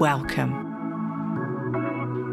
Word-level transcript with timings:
Welcome. 0.00 0.72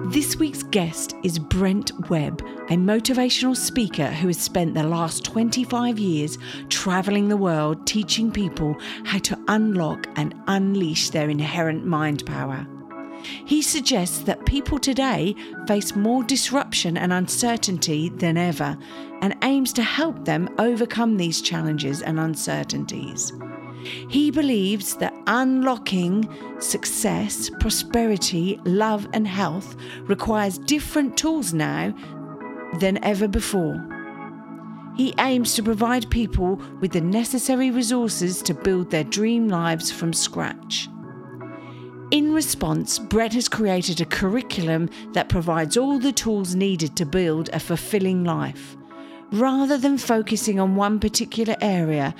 This 0.10 0.36
week's 0.36 0.64
guest 0.64 1.14
is 1.24 1.38
Brent 1.38 1.92
Webb, 2.10 2.42
a 2.70 2.76
motivational 2.76 3.56
speaker 3.56 4.08
who 4.08 4.30
has 4.30 4.42
spent 4.42 4.74
the 4.74 4.82
last 4.82 5.24
25 5.26 6.00
years 6.00 6.40
traveling 6.70 7.30
the 7.30 7.38
world 7.38 7.86
teaching 7.86 8.32
people 8.32 8.76
how 9.04 9.20
to 9.20 9.38
unlock 9.48 10.08
and 10.16 10.34
unleash 10.48 11.12
their 11.12 11.30
inherent 11.30 11.86
mind 11.86 12.26
power. 12.26 12.66
He 13.46 13.62
suggests 13.62 14.22
that 14.24 14.48
people 14.48 14.80
today 14.80 15.36
face 15.68 15.96
more 15.96 16.24
disruption 16.24 16.98
and 16.98 17.14
uncertainty 17.14 18.10
than 18.10 18.38
ever 18.38 18.76
and 19.22 19.38
aims 19.44 19.72
to 19.74 19.84
help 19.84 20.26
them 20.26 20.50
overcome 20.58 21.18
these 21.18 21.44
challenges 21.44 22.02
and 22.02 22.20
uncertainties. 22.20 23.32
He 23.84 24.32
believes 24.32 24.96
that 24.98 25.14
unlocking 25.28 26.28
success, 26.60 27.50
prosperity, 27.60 28.60
love, 28.66 29.08
and 29.14 29.28
health 29.28 29.76
requires 30.04 30.58
different 30.58 31.18
tools 31.18 31.54
now 31.54 31.94
than 32.80 33.04
ever 33.04 33.28
before. 33.28 33.88
He 34.96 35.14
aims 35.20 35.56
to 35.56 35.64
provide 35.64 36.10
people 36.12 36.62
with 36.80 36.92
the 36.92 37.02
necessary 37.02 37.72
resources 37.72 38.42
to 38.44 38.54
build 38.54 38.92
their 38.92 39.04
dream 39.04 39.48
lives 39.48 39.92
from 39.92 40.14
scratch. 40.14 40.90
In 42.12 42.34
response, 42.34 43.00
Brent 43.00 43.34
has 43.34 43.48
created 43.48 44.02
a 44.02 44.06
curriculum 44.06 44.90
that 45.14 45.30
provides 45.30 45.78
all 45.78 45.98
the 45.98 46.12
tools 46.12 46.56
needed 46.56 46.98
to 46.98 47.06
build 47.06 47.50
a 47.54 47.60
fulfilling 47.60 48.26
life. 48.26 48.76
Rather 49.32 49.78
than 49.78 49.98
focusing 49.98 50.60
on 50.60 50.76
one 50.76 51.00
particular 51.00 51.56
area, 51.62 52.14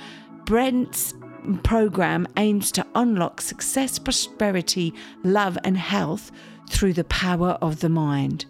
Brent's 0.46 1.12
program 1.62 2.26
aims 2.36 2.72
to 2.72 2.86
unlock 2.94 3.40
success, 3.40 3.98
prosperity, 3.98 4.94
love, 5.24 5.58
and 5.64 5.76
health 5.76 6.30
through 6.68 6.92
the 6.92 7.04
power 7.04 7.58
of 7.60 7.80
the 7.80 7.88
mind. 7.88 8.46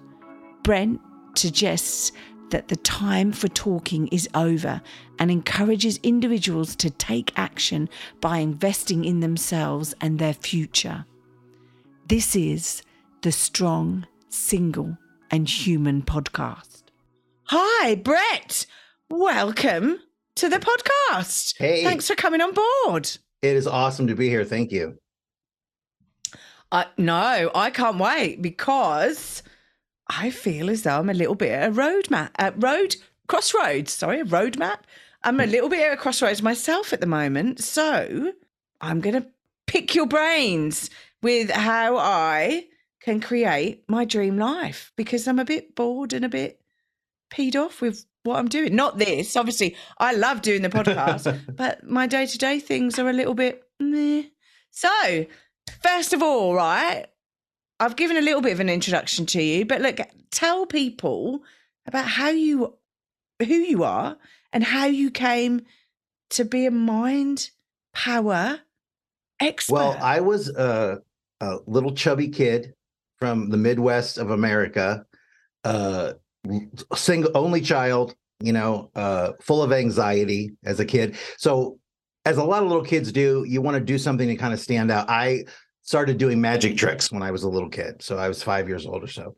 Brent 0.63 1.01
suggests 1.35 2.13
that 2.51 2.69
the 2.69 2.77
time 2.77 3.33
for 3.33 3.49
talking 3.49 4.09
is 4.09 4.29
over 4.35 4.83
and 5.19 5.31
encourages 5.31 5.99
individuals 6.03 6.77
to 6.77 6.91
take 6.91 7.37
action 7.37 7.89
by 8.21 8.39
investing 8.39 9.05
in 9.05 9.21
themselves 9.21 9.95
and 10.01 10.19
their 10.19 10.35
future. 10.35 11.07
This 12.07 12.37
is 12.37 12.83
the 13.23 13.33
Strong, 13.33 14.07
Single, 14.29 14.99
and 15.31 15.49
Human 15.49 16.03
podcast. 16.03 16.83
Hi, 17.45 17.95
Brent. 17.95 18.67
Welcome 19.09 20.01
to 20.37 20.49
the 20.49 20.59
podcast. 20.59 21.55
Hey. 21.59 21.85
Thanks 21.85 22.09
for 22.09 22.15
coming 22.15 22.41
on 22.41 22.53
board. 22.53 23.11
It 23.43 23.57
is 23.57 23.67
awesome 23.67 24.07
to 24.07 24.15
be 24.15 24.29
here. 24.29 24.45
Thank 24.45 24.73
you. 24.73 24.99
Uh, 26.71 26.85
no, 26.97 27.51
I 27.55 27.71
can't 27.71 27.99
wait 27.99 28.41
because 28.41 29.43
I 30.09 30.31
feel 30.31 30.71
as 30.71 30.83
though 30.83 30.99
I'm 30.99 31.11
a 31.11 31.15
little 31.15 31.35
bit 31.35 31.53
at 31.53 31.69
a 31.69 31.73
road 31.73 32.11
map, 32.11 32.33
uh, 32.39 32.53
road 32.57 32.97
crossroads. 33.29 33.93
Sorry, 33.93 34.21
a 34.21 34.25
roadmap. 34.25 34.79
I'm 35.23 35.41
a 35.41 35.47
little 35.47 35.69
bit 35.69 35.87
at 35.87 35.93
a 35.93 35.97
crossroads 35.97 36.43
myself 36.43 36.93
at 36.93 37.01
the 37.01 37.07
moment, 37.07 37.61
so 37.61 38.33
I'm 38.81 39.01
going 39.01 39.21
to 39.21 39.27
pick 39.67 39.95
your 39.95 40.07
brains 40.07 40.91
with 41.23 41.51
how 41.51 41.97
I 41.97 42.67
can 43.01 43.21
create 43.21 43.85
my 43.89 44.05
dream 44.05 44.39
life 44.39 44.93
because 44.97 45.29
I'm 45.29 45.39
a 45.39 45.45
bit 45.45 45.75
bored 45.75 46.13
and 46.13 46.25
a 46.25 46.29
bit 46.29 46.61
peed 47.33 47.57
off 47.57 47.81
with 47.81 48.05
what 48.25 48.39
I'm 48.39 48.49
doing. 48.49 48.75
Not 48.75 48.99
this, 48.99 49.37
obviously. 49.37 49.77
I 49.99 50.13
love 50.13 50.43
doing 50.43 50.63
the 50.63 50.69
podcast, 50.69 51.41
but 51.57 51.85
my 51.89 52.07
day 52.07 52.27
to 52.27 52.39
day 52.39 52.61
things 52.61 52.99
are 52.99 53.09
a 53.09 53.13
little 53.13 53.35
bit 53.35 53.63
meh. 53.81 54.25
So, 54.71 55.27
first 55.81 56.13
of 56.13 56.23
all, 56.23 56.55
right, 56.55 57.07
I've 57.81 57.97
given 57.97 58.17
a 58.17 58.23
little 58.23 58.41
bit 58.41 58.53
of 58.53 58.61
an 58.61 58.69
introduction 58.69 59.27
to 59.27 59.43
you, 59.43 59.65
but 59.65 59.81
look, 59.81 59.99
tell 60.31 60.67
people 60.67 61.43
about 61.87 62.07
how 62.07 62.29
you, 62.29 62.77
who 63.41 63.55
you 63.55 63.85
are, 63.85 64.17
and 64.53 64.63
how 64.63 64.87
you 64.87 65.11
came 65.11 65.63
to 66.31 66.45
be 66.45 66.67
a 66.67 66.71
mind 66.71 67.51
power 67.93 68.61
expert. 69.41 69.75
Well, 69.75 69.99
I 70.01 70.21
was 70.21 70.49
a, 70.49 71.03
a 71.41 71.57
little 71.67 71.95
chubby 71.95 72.29
kid 72.29 72.75
from 73.19 73.51
the 73.51 73.57
Midwest 73.57 74.19
of 74.19 74.31
America, 74.31 75.07
uh, 75.65 76.15
single, 76.95 77.31
only 77.35 77.61
child, 77.61 78.15
you 78.41 78.53
know, 78.53 78.91
uh, 78.95 79.33
full 79.41 79.63
of 79.63 79.73
anxiety 79.73 80.53
as 80.65 80.81
a 80.81 80.85
kid. 80.85 81.17
So, 81.39 81.79
as 82.25 82.37
a 82.37 82.45
lot 82.45 82.63
of 82.63 82.69
little 82.69 82.85
kids 82.85 83.11
do, 83.11 83.45
you 83.49 83.61
want 83.61 83.77
to 83.77 83.81
do 83.81 83.99
something 83.99 84.29
to 84.29 84.37
kind 84.37 84.55
of 84.55 84.61
stand 84.61 84.91
out. 84.91 85.11
I 85.11 85.45
started 85.83 86.19
doing 86.19 86.41
magic 86.41 86.77
tricks 86.77 87.11
when 87.11 87.23
I 87.23 87.33
was 87.33 87.43
a 87.43 87.49
little 87.49 87.69
kid. 87.69 88.03
So, 88.03 88.17
I 88.19 88.29
was 88.29 88.43
five 88.43 88.69
years 88.69 88.87
old 88.87 89.03
or 89.03 89.09
so. 89.09 89.37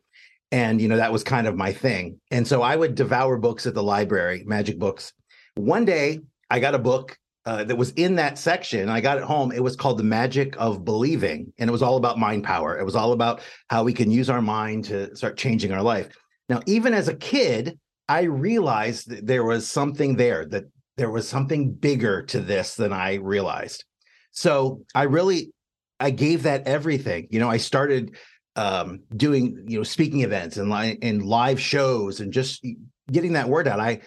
And, 0.51 0.79
you 0.79 0.87
know, 0.87 0.97
that 0.97 1.11
was 1.11 1.23
kind 1.23 1.47
of 1.47 1.55
my 1.55 1.73
thing. 1.73 2.19
And 2.31 2.47
so 2.47 2.61
I 2.61 2.75
would 2.75 2.95
devour 2.95 3.37
books 3.37 3.65
at 3.65 3.73
the 3.73 3.83
library, 3.83 4.43
magic 4.45 4.77
books. 4.77 5.11
One 5.55 5.85
day 5.85 6.19
I 6.49 6.59
got 6.59 6.75
a 6.75 6.79
book 6.79 7.17
uh, 7.45 7.63
that 7.63 7.75
was 7.75 7.91
in 7.91 8.15
that 8.15 8.37
section. 8.37 8.89
I 8.89 9.01
got 9.01 9.17
it 9.17 9.23
home. 9.23 9.51
It 9.51 9.63
was 9.63 9.75
called 9.75 9.97
The 9.97 10.03
Magic 10.03 10.55
of 10.57 10.83
Believing, 10.83 11.51
and 11.57 11.69
it 11.69 11.71
was 11.71 11.81
all 11.81 11.97
about 11.97 12.17
mind 12.17 12.43
power. 12.43 12.79
It 12.79 12.83
was 12.83 12.95
all 12.95 13.11
about 13.11 13.41
how 13.69 13.83
we 13.83 13.93
can 13.93 14.09
use 14.09 14.29
our 14.29 14.41
mind 14.41 14.85
to 14.85 15.15
start 15.15 15.37
changing 15.37 15.71
our 15.71 15.83
life. 15.83 16.09
Now, 16.49 16.61
even 16.65 16.93
as 16.93 17.07
a 17.07 17.15
kid, 17.15 17.79
I 18.07 18.23
realized 18.23 19.09
that 19.09 19.25
there 19.25 19.43
was 19.43 19.67
something 19.67 20.15
there, 20.15 20.45
that 20.45 20.65
there 20.97 21.09
was 21.09 21.27
something 21.27 21.73
bigger 21.73 22.21
to 22.23 22.39
this 22.39 22.75
than 22.75 22.93
I 22.93 23.15
realized. 23.15 23.83
So 24.31 24.81
I 24.93 25.03
really, 25.03 25.51
I 25.99 26.11
gave 26.11 26.43
that 26.43 26.67
everything. 26.67 27.27
You 27.31 27.39
know, 27.39 27.49
I 27.49 27.57
started 27.57 28.15
um, 28.55 29.01
doing, 29.15 29.65
you 29.67 29.77
know, 29.77 29.83
speaking 29.83 30.21
events 30.21 30.57
and, 30.57 30.69
li- 30.69 30.97
and 31.01 31.23
live 31.25 31.59
shows 31.59 32.19
and 32.19 32.31
just 32.31 32.65
getting 33.11 33.33
that 33.33 33.49
word 33.49 33.67
out. 33.67 33.79
I 33.79 34.01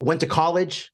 went 0.00 0.20
to 0.20 0.26
college. 0.26 0.90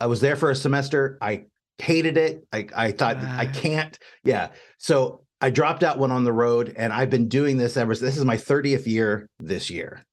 I 0.00 0.06
was 0.06 0.20
there 0.20 0.36
for 0.36 0.50
a 0.50 0.56
semester. 0.56 1.18
I 1.20 1.46
hated 1.78 2.16
it. 2.16 2.46
I, 2.52 2.66
I 2.74 2.92
thought 2.92 3.16
Wow. 3.16 3.36
I 3.38 3.46
can't. 3.46 3.98
Yeah. 4.24 4.48
So 4.78 5.24
I 5.40 5.50
dropped 5.50 5.82
out, 5.82 5.98
went 5.98 6.12
on 6.12 6.24
the 6.24 6.32
road, 6.32 6.74
and 6.76 6.92
I've 6.92 7.10
been 7.10 7.28
doing 7.28 7.56
this 7.58 7.76
ever. 7.76 7.94
Since. 7.94 8.10
This 8.10 8.16
is 8.16 8.24
my 8.24 8.36
30th 8.36 8.86
year 8.86 9.28
this 9.38 9.70
year. 9.70 10.04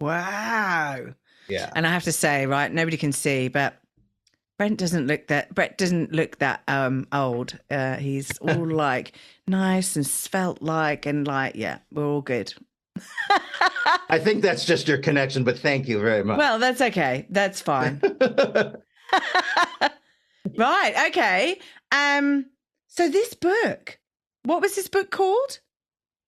Wow. 0.00 1.06
Yeah. 1.48 1.70
And 1.74 1.86
I 1.86 1.90
have 1.90 2.04
to 2.04 2.12
say, 2.12 2.46
right, 2.46 2.72
nobody 2.72 2.96
can 2.96 3.12
see, 3.12 3.48
but 3.48 3.82
Brent 4.58 4.78
doesn't 4.78 5.06
look 5.06 5.26
that 5.28 5.54
Brent 5.54 5.76
doesn't 5.76 6.12
look 6.12 6.38
that 6.38 6.62
um 6.68 7.06
old. 7.12 7.58
Uh 7.70 7.96
he's 7.96 8.38
all 8.38 8.66
like 8.70 9.12
nice 9.48 9.96
and 9.96 10.06
svelte 10.06 10.62
like 10.62 11.04
and 11.06 11.26
like, 11.26 11.56
yeah, 11.56 11.78
we're 11.90 12.06
all 12.06 12.20
good. 12.20 12.54
I 14.08 14.18
think 14.18 14.42
that's 14.42 14.64
just 14.64 14.86
your 14.86 14.98
connection, 14.98 15.42
but 15.44 15.58
thank 15.58 15.88
you 15.88 15.98
very 16.00 16.22
much. 16.22 16.38
Well, 16.38 16.58
that's 16.58 16.80
okay. 16.80 17.26
That's 17.30 17.60
fine. 17.60 18.00
right, 20.56 21.08
okay. 21.08 21.58
Um 21.90 22.46
so 22.88 23.08
this 23.08 23.34
book, 23.34 23.98
what 24.44 24.60
was 24.60 24.76
this 24.76 24.88
book 24.88 25.10
called? 25.10 25.58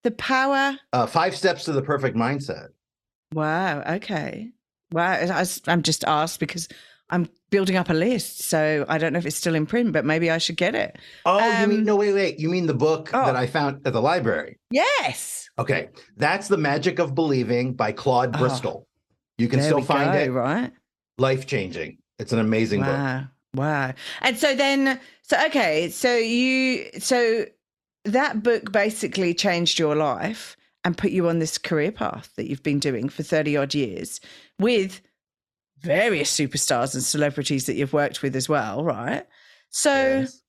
The 0.03 0.11
Power 0.11 0.77
uh, 0.93 1.07
five 1.07 1.35
steps 1.35 1.63
to 1.65 1.71
the 1.71 1.81
perfect 1.81 2.17
mindset. 2.17 2.69
Wow, 3.33 3.83
okay. 3.95 4.51
Wow, 4.91 5.11
I, 5.13 5.45
I'm 5.67 5.81
just 5.81 6.03
asked 6.05 6.39
because 6.39 6.67
I'm 7.09 7.27
building 7.49 7.75
up 7.75 7.89
a 7.89 7.93
list, 7.93 8.41
so 8.43 8.85
I 8.87 8.97
don't 8.97 9.13
know 9.13 9.19
if 9.19 9.25
it's 9.25 9.35
still 9.35 9.55
in 9.55 9.65
print, 9.65 9.91
but 9.93 10.05
maybe 10.05 10.31
I 10.31 10.37
should 10.37 10.57
get 10.57 10.75
it. 10.75 10.97
Oh, 11.25 11.37
you 11.61 11.67
mean 11.67 11.79
Um, 11.79 11.85
no? 11.85 11.95
Wait, 11.95 12.13
wait. 12.13 12.39
You 12.39 12.49
mean 12.49 12.65
the 12.67 12.73
book 12.73 13.09
Oh. 13.13 13.25
that 13.25 13.35
I 13.35 13.47
found 13.47 13.85
at 13.85 13.93
the 13.93 14.01
library? 14.01 14.57
Yes. 14.71 15.49
Okay, 15.57 15.89
that's 16.17 16.47
the 16.47 16.57
Magic 16.57 16.99
of 16.99 17.15
Believing 17.15 17.73
by 17.73 17.91
Claude 17.91 18.35
Oh. 18.35 18.39
Bristol. 18.39 18.87
You 19.37 19.47
can 19.47 19.61
still 19.61 19.81
find 19.81 20.13
go, 20.13 20.19
it. 20.19 20.29
right? 20.29 20.71
Life 21.17 21.45
changing. 21.45 21.97
It's 22.19 22.31
an 22.33 22.39
amazing 22.39 22.81
book. 22.81 22.89
Wow. 22.89 23.23
Wow. 23.53 23.93
And 24.21 24.37
so 24.37 24.55
then 24.55 24.99
so 25.23 25.45
okay, 25.47 25.89
so 25.89 26.15
you 26.15 26.89
so 26.99 27.45
that 28.05 28.43
book 28.43 28.71
basically 28.71 29.33
changed 29.33 29.79
your 29.79 29.95
life 29.95 30.55
and 30.85 30.97
put 30.97 31.11
you 31.11 31.27
on 31.27 31.39
this 31.39 31.57
career 31.57 31.91
path 31.91 32.31
that 32.37 32.47
you've 32.47 32.63
been 32.63 32.79
doing 32.79 33.09
for 33.09 33.23
30 33.23 33.57
odd 33.57 33.73
years 33.73 34.21
with 34.59 35.01
various 35.79 36.33
superstars 36.33 36.93
and 36.93 37.03
celebrities 37.03 37.65
that 37.65 37.75
you've 37.75 37.91
worked 37.91 38.21
with 38.21 38.35
as 38.35 38.47
well, 38.47 38.83
right? 38.83 39.25
So 39.71 40.19
Yes. 40.19 40.41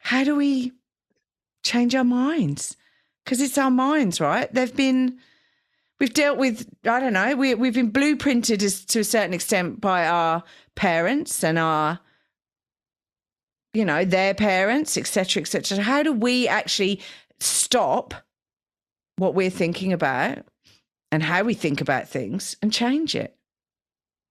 how 0.00 0.24
do 0.24 0.34
we 0.34 0.72
change 1.62 1.94
our 1.94 2.04
minds 2.04 2.76
because 3.24 3.40
it's 3.40 3.58
our 3.58 3.70
minds, 3.70 4.20
right? 4.20 4.52
They've 4.52 4.74
been, 4.74 5.18
we've 6.00 6.12
dealt 6.12 6.36
with, 6.38 6.68
I 6.84 6.98
don't 6.98 7.12
know, 7.12 7.36
we, 7.36 7.54
we've 7.54 7.74
been 7.74 7.92
blueprinted 7.92 8.60
as, 8.62 8.84
to 8.86 9.00
a 9.00 9.04
certain 9.04 9.34
extent 9.34 9.80
by 9.80 10.06
our 10.06 10.42
parents 10.74 11.44
and 11.44 11.58
our, 11.58 12.00
you 13.72 13.84
know, 13.84 14.04
their 14.04 14.34
parents, 14.34 14.96
etc., 14.96 15.42
etc. 15.42 15.80
How 15.80 16.02
do 16.02 16.12
we 16.12 16.48
actually 16.48 17.00
stop 17.38 18.14
what 19.20 19.34
we're 19.34 19.50
thinking 19.50 19.92
about 19.92 20.38
and 21.12 21.22
how 21.22 21.42
we 21.42 21.52
think 21.52 21.82
about 21.82 22.08
things 22.08 22.56
and 22.62 22.72
change 22.72 23.14
it? 23.14 23.36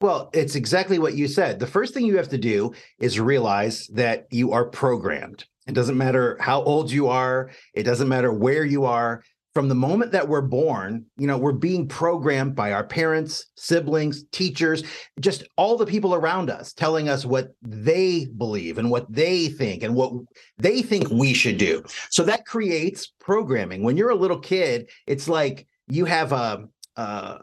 Well, 0.02 0.32
it's 0.34 0.56
exactly 0.56 0.98
what 0.98 1.14
you 1.14 1.28
said. 1.28 1.60
The 1.60 1.68
first 1.68 1.94
thing 1.94 2.06
you 2.06 2.18
have 2.18 2.30
to 2.30 2.38
do 2.38 2.74
is 2.98 3.20
realize 3.20 3.86
that 3.88 4.26
you 4.32 4.52
are 4.54 4.66
programmed. 4.66 5.46
It 5.68 5.76
doesn't 5.76 5.98
matter 5.98 6.38
how 6.40 6.64
old 6.64 6.90
you 6.92 7.08
are, 7.08 7.52
it 7.76 7.84
doesn't 7.84 8.08
matter 8.08 8.34
where 8.34 8.66
you 8.66 8.86
are. 8.86 9.24
From 9.60 9.68
the 9.68 9.76
moment 9.76 10.14
that 10.14 10.30
we're 10.30 10.40
born, 10.40 11.06
you 11.18 11.28
know, 11.28 11.38
we're 11.38 11.52
being 11.52 11.86
programmed 11.86 12.56
by 12.56 12.72
our 12.72 12.86
parents, 12.86 13.48
siblings, 13.58 14.24
teachers, 14.32 14.86
just 15.20 15.44
all 15.58 15.76
the 15.76 15.86
people 15.86 16.16
around 16.16 16.50
us 16.50 16.72
telling 16.72 17.10
us 17.10 17.26
what 17.26 17.50
they 17.62 18.28
believe 18.38 18.78
and 18.78 18.90
what 18.90 19.12
they 19.12 19.50
think 19.50 19.84
and 19.84 19.96
what 19.96 20.14
they 20.60 20.82
think 20.82 21.10
we 21.10 21.34
should 21.34 21.58
do. 21.58 21.84
So 22.10 22.24
that 22.24 22.46
creates 22.46 23.12
programming. 23.20 23.84
When 23.84 23.98
you're 23.98 24.12
a 24.12 24.16
little 24.16 24.40
kid, 24.40 24.90
it's 25.08 25.28
like 25.28 25.68
you 25.90 26.06
have 26.06 26.32
a, 26.32 26.64
a 26.96 27.40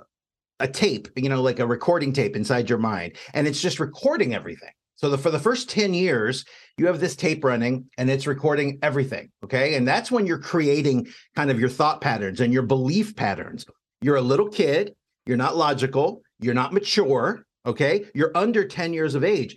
a 0.59 0.69
tape, 0.69 1.09
you 1.17 1.29
know, 1.29 1.43
like 1.43 1.59
a 1.59 1.67
recording 1.67 2.15
tape 2.15 2.35
inside 2.35 2.71
your 2.71 2.79
mind, 2.79 3.17
and 3.35 3.47
it's 3.47 3.61
just 3.61 3.79
recording 3.79 4.35
everything. 4.35 4.71
So 4.97 5.11
the, 5.11 5.19
for 5.19 5.31
the 5.31 5.39
first 5.39 5.69
10 5.71 5.95
years, 5.95 6.45
you 6.79 6.87
have 6.87 7.01
this 7.01 7.17
tape 7.17 7.45
running 7.45 7.87
and 7.99 8.11
it's 8.11 8.27
recording 8.27 8.79
everything. 8.83 9.31
Okay. 9.45 9.75
And 9.75 9.87
that's 9.87 10.11
when 10.11 10.27
you're 10.27 10.39
creating 10.39 11.09
kind 11.35 11.51
of 11.51 11.61
your 11.61 11.69
thought 11.69 12.01
patterns 12.01 12.41
and 12.41 12.53
your 12.53 12.63
belief 12.63 13.15
patterns. 13.15 13.67
You're 14.01 14.17
a 14.17 14.23
little 14.23 14.49
kid, 14.49 14.95
you're 15.27 15.37
not 15.37 15.57
logical, 15.57 16.23
you're 16.41 16.55
not 16.55 16.73
mature. 16.73 17.45
Okay. 17.65 18.07
You're 18.15 18.33
under 18.35 18.67
10 18.67 18.93
years 18.93 19.15
of 19.15 19.25
age. 19.25 19.57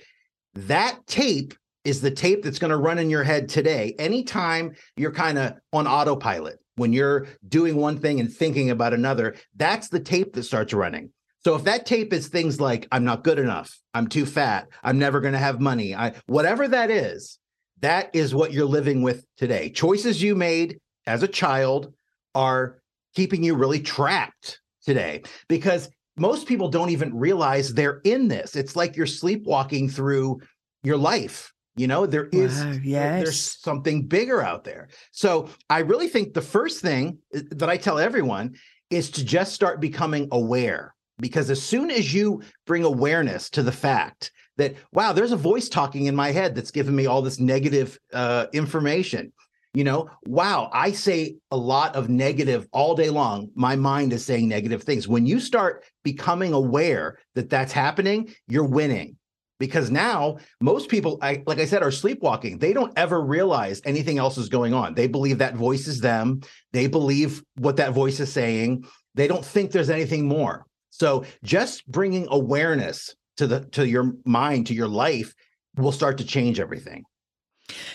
That 0.53 0.99
tape 1.07 1.53
is 1.85 2.01
the 2.01 2.11
tape 2.11 2.43
that's 2.43 2.59
going 2.59 2.71
to 2.71 2.77
run 2.77 2.99
in 2.99 3.09
your 3.09 3.23
head 3.23 3.47
today. 3.47 3.95
Anytime 3.97 4.73
you're 4.97 5.11
kind 5.11 5.37
of 5.37 5.53
on 5.71 5.87
autopilot, 5.87 6.59
when 6.75 6.93
you're 6.93 7.27
doing 7.47 7.75
one 7.75 7.99
thing 7.99 8.19
and 8.19 8.31
thinking 8.33 8.69
about 8.69 8.93
another, 8.93 9.35
that's 9.55 9.89
the 9.89 9.99
tape 9.99 10.33
that 10.33 10.43
starts 10.43 10.73
running. 10.73 11.11
So 11.43 11.55
if 11.55 11.63
that 11.63 11.85
tape 11.85 12.11
is 12.13 12.27
things 12.27 12.59
like 12.59 12.87
I'm 12.91 13.03
not 13.03 13.23
good 13.23 13.39
enough, 13.39 13.77
I'm 13.93 14.07
too 14.07 14.25
fat, 14.25 14.67
I'm 14.83 14.99
never 14.99 15.21
going 15.21 15.33
to 15.33 15.39
have 15.39 15.59
money, 15.59 15.95
I 15.95 16.13
whatever 16.27 16.67
that 16.67 16.91
is, 16.91 17.39
that 17.79 18.09
is 18.13 18.35
what 18.35 18.51
you're 18.51 18.65
living 18.65 19.01
with 19.01 19.25
today. 19.37 19.69
Choices 19.69 20.21
you 20.21 20.35
made 20.35 20.79
as 21.07 21.23
a 21.23 21.27
child 21.27 21.93
are 22.35 22.81
keeping 23.15 23.43
you 23.43 23.55
really 23.55 23.79
trapped 23.79 24.59
today 24.85 25.23
because 25.47 25.89
most 26.17 26.47
people 26.47 26.67
don't 26.67 26.89
even 26.89 27.15
realize 27.15 27.73
they're 27.73 28.01
in 28.03 28.27
this. 28.27 28.55
It's 28.55 28.75
like 28.75 28.97
you're 28.97 29.05
sleepwalking 29.05 29.89
through 29.89 30.41
your 30.83 30.97
life 30.97 31.53
you 31.79 31.87
know, 31.87 32.05
there 32.05 32.27
is 32.33 32.61
wow, 32.61 32.77
yes. 32.83 33.23
there's 33.23 33.39
something 33.39 34.05
bigger 34.05 34.41
out 34.41 34.65
there. 34.65 34.89
So 35.11 35.47
I 35.69 35.79
really 35.79 36.09
think 36.09 36.33
the 36.33 36.41
first 36.41 36.81
thing 36.81 37.19
uh, 37.33 37.39
that 37.51 37.69
I 37.69 37.77
tell 37.77 37.99
everyone 37.99 38.55
is 38.89 39.09
to 39.11 39.23
just 39.23 39.53
start 39.53 39.79
becoming 39.79 40.27
aware. 40.33 40.93
Because 41.19 41.49
as 41.49 41.61
soon 41.61 41.91
as 41.91 42.13
you 42.13 42.41
bring 42.65 42.83
awareness 42.83 43.49
to 43.51 43.63
the 43.63 43.71
fact 43.71 44.31
that, 44.57 44.75
wow, 44.91 45.13
there's 45.13 45.31
a 45.31 45.37
voice 45.37 45.69
talking 45.69 46.05
in 46.05 46.15
my 46.15 46.31
head 46.31 46.55
that's 46.55 46.71
giving 46.71 46.95
me 46.95 47.05
all 47.05 47.21
this 47.21 47.39
negative 47.39 47.99
uh, 48.13 48.47
information, 48.53 49.31
you 49.73 49.83
know, 49.83 50.09
wow, 50.25 50.69
I 50.73 50.91
say 50.91 51.35
a 51.51 51.57
lot 51.57 51.95
of 51.95 52.09
negative 52.09 52.67
all 52.71 52.95
day 52.95 53.09
long. 53.09 53.51
My 53.53 53.75
mind 53.75 54.13
is 54.13 54.25
saying 54.25 54.47
negative 54.47 54.83
things. 54.83 55.07
When 55.07 55.25
you 55.25 55.39
start 55.39 55.85
becoming 56.03 56.53
aware 56.53 57.19
that 57.35 57.49
that's 57.49 57.71
happening, 57.71 58.33
you're 58.47 58.63
winning. 58.63 59.17
Because 59.59 59.91
now 59.91 60.37
most 60.61 60.87
people 60.87 61.19
I, 61.21 61.43
like 61.45 61.59
i 61.59 61.65
said 61.65 61.83
are 61.83 61.91
sleepwalking. 61.91 62.57
They 62.57 62.71
don't 62.71 62.97
ever 62.97 63.21
realize 63.21 63.81
anything 63.83 64.17
else 64.17 64.37
is 64.37 64.47
going 64.47 64.73
on. 64.73 64.93
They 64.93 65.07
believe 65.07 65.39
that 65.39 65.55
voice 65.55 65.85
is 65.85 65.99
them. 65.99 66.41
They 66.71 66.87
believe 66.87 67.43
what 67.57 67.75
that 67.75 67.93
voice 67.93 68.21
is 68.21 68.31
saying. 68.31 68.85
They 69.15 69.27
don't 69.27 69.43
think 69.43 69.71
there's 69.71 69.89
anything 69.89 70.27
more 70.27 70.65
so 70.99 71.25
just 71.43 71.87
bringing 71.87 72.27
awareness 72.29 73.15
to 73.37 73.47
the 73.47 73.61
to 73.71 73.87
your 73.87 74.13
mind 74.25 74.67
to 74.67 74.73
your 74.73 74.87
life 74.87 75.33
will 75.77 75.91
start 75.91 76.17
to 76.17 76.25
change 76.25 76.59
everything. 76.59 77.03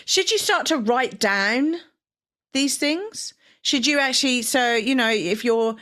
Should 0.05 0.31
you 0.31 0.37
start 0.37 0.65
to 0.67 0.77
write 0.77 1.19
down 1.19 1.75
these 2.53 2.77
things? 2.77 3.33
Should 3.61 3.85
you 3.85 3.99
actually 3.99 4.41
so 4.41 4.75
you 4.75 4.95
know 4.95 5.09
if 5.09 5.45
you're 5.45 5.75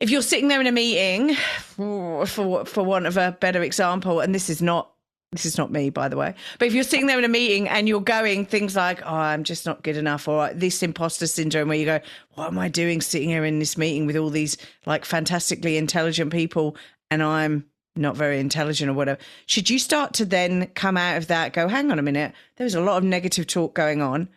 if 0.00 0.10
you're 0.10 0.22
sitting 0.22 0.48
there 0.48 0.60
in 0.60 0.66
a 0.66 0.72
meeting, 0.72 1.34
for 1.60 2.26
for 2.26 2.82
want 2.84 3.06
of 3.06 3.16
a 3.16 3.36
better 3.40 3.62
example, 3.62 4.20
and 4.20 4.34
this 4.34 4.50
is 4.50 4.60
not 4.60 4.90
this 5.32 5.44
is 5.44 5.58
not 5.58 5.72
me, 5.72 5.90
by 5.90 6.08
the 6.08 6.16
way, 6.16 6.34
but 6.58 6.68
if 6.68 6.74
you're 6.74 6.84
sitting 6.84 7.06
there 7.06 7.18
in 7.18 7.24
a 7.24 7.28
meeting 7.28 7.68
and 7.68 7.88
you're 7.88 8.00
going 8.00 8.46
things 8.46 8.76
like, 8.76 9.02
"Oh, 9.04 9.14
I'm 9.14 9.44
just 9.44 9.66
not 9.66 9.82
good 9.82 9.96
enough," 9.96 10.28
or 10.28 10.46
uh, 10.46 10.52
this 10.54 10.82
imposter 10.82 11.26
syndrome, 11.26 11.68
where 11.68 11.76
you 11.76 11.84
go, 11.84 12.00
"What 12.34 12.46
am 12.46 12.58
I 12.58 12.68
doing 12.68 13.00
sitting 13.00 13.28
here 13.28 13.44
in 13.44 13.58
this 13.58 13.76
meeting 13.76 14.06
with 14.06 14.16
all 14.16 14.30
these 14.30 14.56
like 14.86 15.04
fantastically 15.04 15.76
intelligent 15.76 16.32
people, 16.32 16.76
and 17.10 17.22
I'm 17.22 17.66
not 17.96 18.16
very 18.16 18.38
intelligent 18.38 18.90
or 18.90 18.94
whatever?" 18.94 19.20
Should 19.46 19.68
you 19.68 19.78
start 19.78 20.14
to 20.14 20.24
then 20.24 20.68
come 20.74 20.96
out 20.96 21.16
of 21.16 21.26
that, 21.26 21.52
go, 21.52 21.68
"Hang 21.68 21.90
on 21.90 21.98
a 21.98 22.02
minute, 22.02 22.32
there's 22.56 22.74
a 22.74 22.80
lot 22.80 22.98
of 22.98 23.04
negative 23.04 23.46
talk 23.46 23.74
going 23.74 24.00
on." 24.00 24.28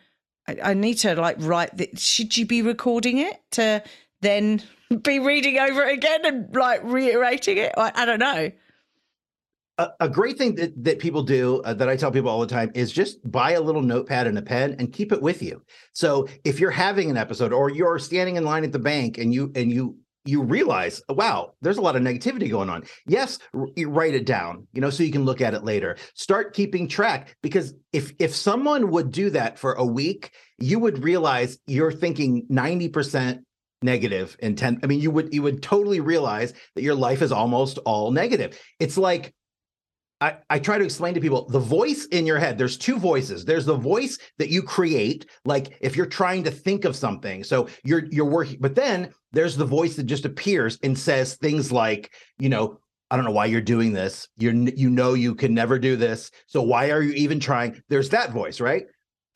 I, 0.48 0.70
I 0.70 0.74
need 0.74 0.94
to 0.98 1.14
like 1.14 1.36
write. 1.38 1.76
that. 1.76 1.98
should 1.98 2.36
you 2.36 2.46
be 2.46 2.62
recording 2.62 3.18
it 3.18 3.40
to 3.52 3.82
then 4.20 4.62
be 5.02 5.18
reading 5.18 5.58
over 5.58 5.84
it 5.84 5.94
again 5.94 6.26
and 6.26 6.54
like 6.54 6.80
reiterating 6.82 7.58
it. 7.58 7.72
I, 7.76 7.92
I 7.94 8.04
don't 8.04 8.18
know. 8.18 8.50
A, 10.00 10.08
great 10.08 10.36
thing 10.36 10.56
that, 10.56 10.84
that 10.84 10.98
people 10.98 11.22
do 11.22 11.62
uh, 11.64 11.72
that 11.74 11.88
I 11.88 11.96
tell 11.96 12.10
people 12.10 12.28
all 12.28 12.40
the 12.40 12.46
time 12.46 12.70
is 12.74 12.92
just 12.92 13.18
buy 13.30 13.52
a 13.52 13.60
little 13.60 13.80
notepad 13.80 14.26
and 14.26 14.36
a 14.36 14.42
pen 14.42 14.76
and 14.78 14.92
keep 14.92 15.10
it 15.10 15.22
with 15.22 15.42
you. 15.42 15.62
So 15.94 16.28
if 16.44 16.60
you're 16.60 16.70
having 16.70 17.10
an 17.10 17.16
episode 17.16 17.52
or 17.52 17.70
you're 17.70 17.98
standing 17.98 18.36
in 18.36 18.44
line 18.44 18.64
at 18.64 18.72
the 18.72 18.78
bank 18.78 19.16
and 19.18 19.32
you 19.32 19.50
and 19.54 19.72
you 19.72 19.96
you 20.26 20.42
realize, 20.42 21.02
wow, 21.08 21.54
there's 21.62 21.78
a 21.78 21.80
lot 21.80 21.96
of 21.96 22.02
negativity 22.02 22.50
going 22.50 22.68
on. 22.68 22.84
Yes, 23.06 23.38
r- 23.54 23.68
write 23.86 24.14
it 24.14 24.26
down, 24.26 24.66
you 24.72 24.80
know, 24.82 24.90
so 24.90 25.02
you 25.02 25.12
can 25.12 25.24
look 25.24 25.40
at 25.40 25.54
it 25.54 25.64
later. 25.64 25.96
Start 26.14 26.52
keeping 26.52 26.86
track 26.86 27.36
because 27.42 27.74
if 27.92 28.12
if 28.18 28.34
someone 28.34 28.90
would 28.90 29.10
do 29.10 29.30
that 29.30 29.58
for 29.58 29.72
a 29.72 29.84
week, 29.84 30.32
you 30.58 30.78
would 30.78 31.02
realize 31.02 31.58
you're 31.66 31.92
thinking 31.92 32.46
90% 32.50 33.40
negative 33.82 34.36
intent. 34.40 34.80
I 34.82 34.86
mean, 34.86 35.00
you 35.00 35.10
would 35.10 35.32
you 35.32 35.42
would 35.42 35.62
totally 35.62 36.00
realize 36.00 36.52
that 36.74 36.82
your 36.82 36.94
life 36.94 37.22
is 37.22 37.32
almost 37.32 37.78
all 37.78 38.10
negative. 38.10 38.58
It's 38.78 38.98
like 38.98 39.32
I, 40.20 40.36
I 40.50 40.58
try 40.58 40.76
to 40.76 40.84
explain 40.84 41.14
to 41.14 41.20
people 41.20 41.48
the 41.48 41.58
voice 41.58 42.04
in 42.06 42.26
your 42.26 42.38
head. 42.38 42.58
There's 42.58 42.76
two 42.76 42.98
voices. 42.98 43.44
There's 43.44 43.64
the 43.64 43.76
voice 43.76 44.18
that 44.38 44.50
you 44.50 44.62
create, 44.62 45.26
like 45.44 45.78
if 45.80 45.96
you're 45.96 46.06
trying 46.06 46.44
to 46.44 46.50
think 46.50 46.84
of 46.84 46.94
something. 46.94 47.42
So 47.42 47.68
you're 47.84 48.04
you're 48.10 48.26
working, 48.26 48.58
but 48.60 48.74
then 48.74 49.12
there's 49.32 49.56
the 49.56 49.64
voice 49.64 49.96
that 49.96 50.04
just 50.04 50.26
appears 50.26 50.78
and 50.82 50.98
says 50.98 51.36
things 51.36 51.72
like, 51.72 52.12
you 52.38 52.50
know, 52.50 52.78
I 53.10 53.16
don't 53.16 53.24
know 53.24 53.30
why 53.30 53.46
you're 53.46 53.60
doing 53.62 53.92
this. 53.92 54.28
You're 54.36 54.52
you 54.52 54.90
know 54.90 55.14
you 55.14 55.34
can 55.34 55.54
never 55.54 55.78
do 55.78 55.96
this. 55.96 56.30
So 56.46 56.60
why 56.60 56.90
are 56.90 57.02
you 57.02 57.12
even 57.12 57.40
trying? 57.40 57.82
There's 57.88 58.10
that 58.10 58.32
voice, 58.32 58.60
right? 58.60 58.84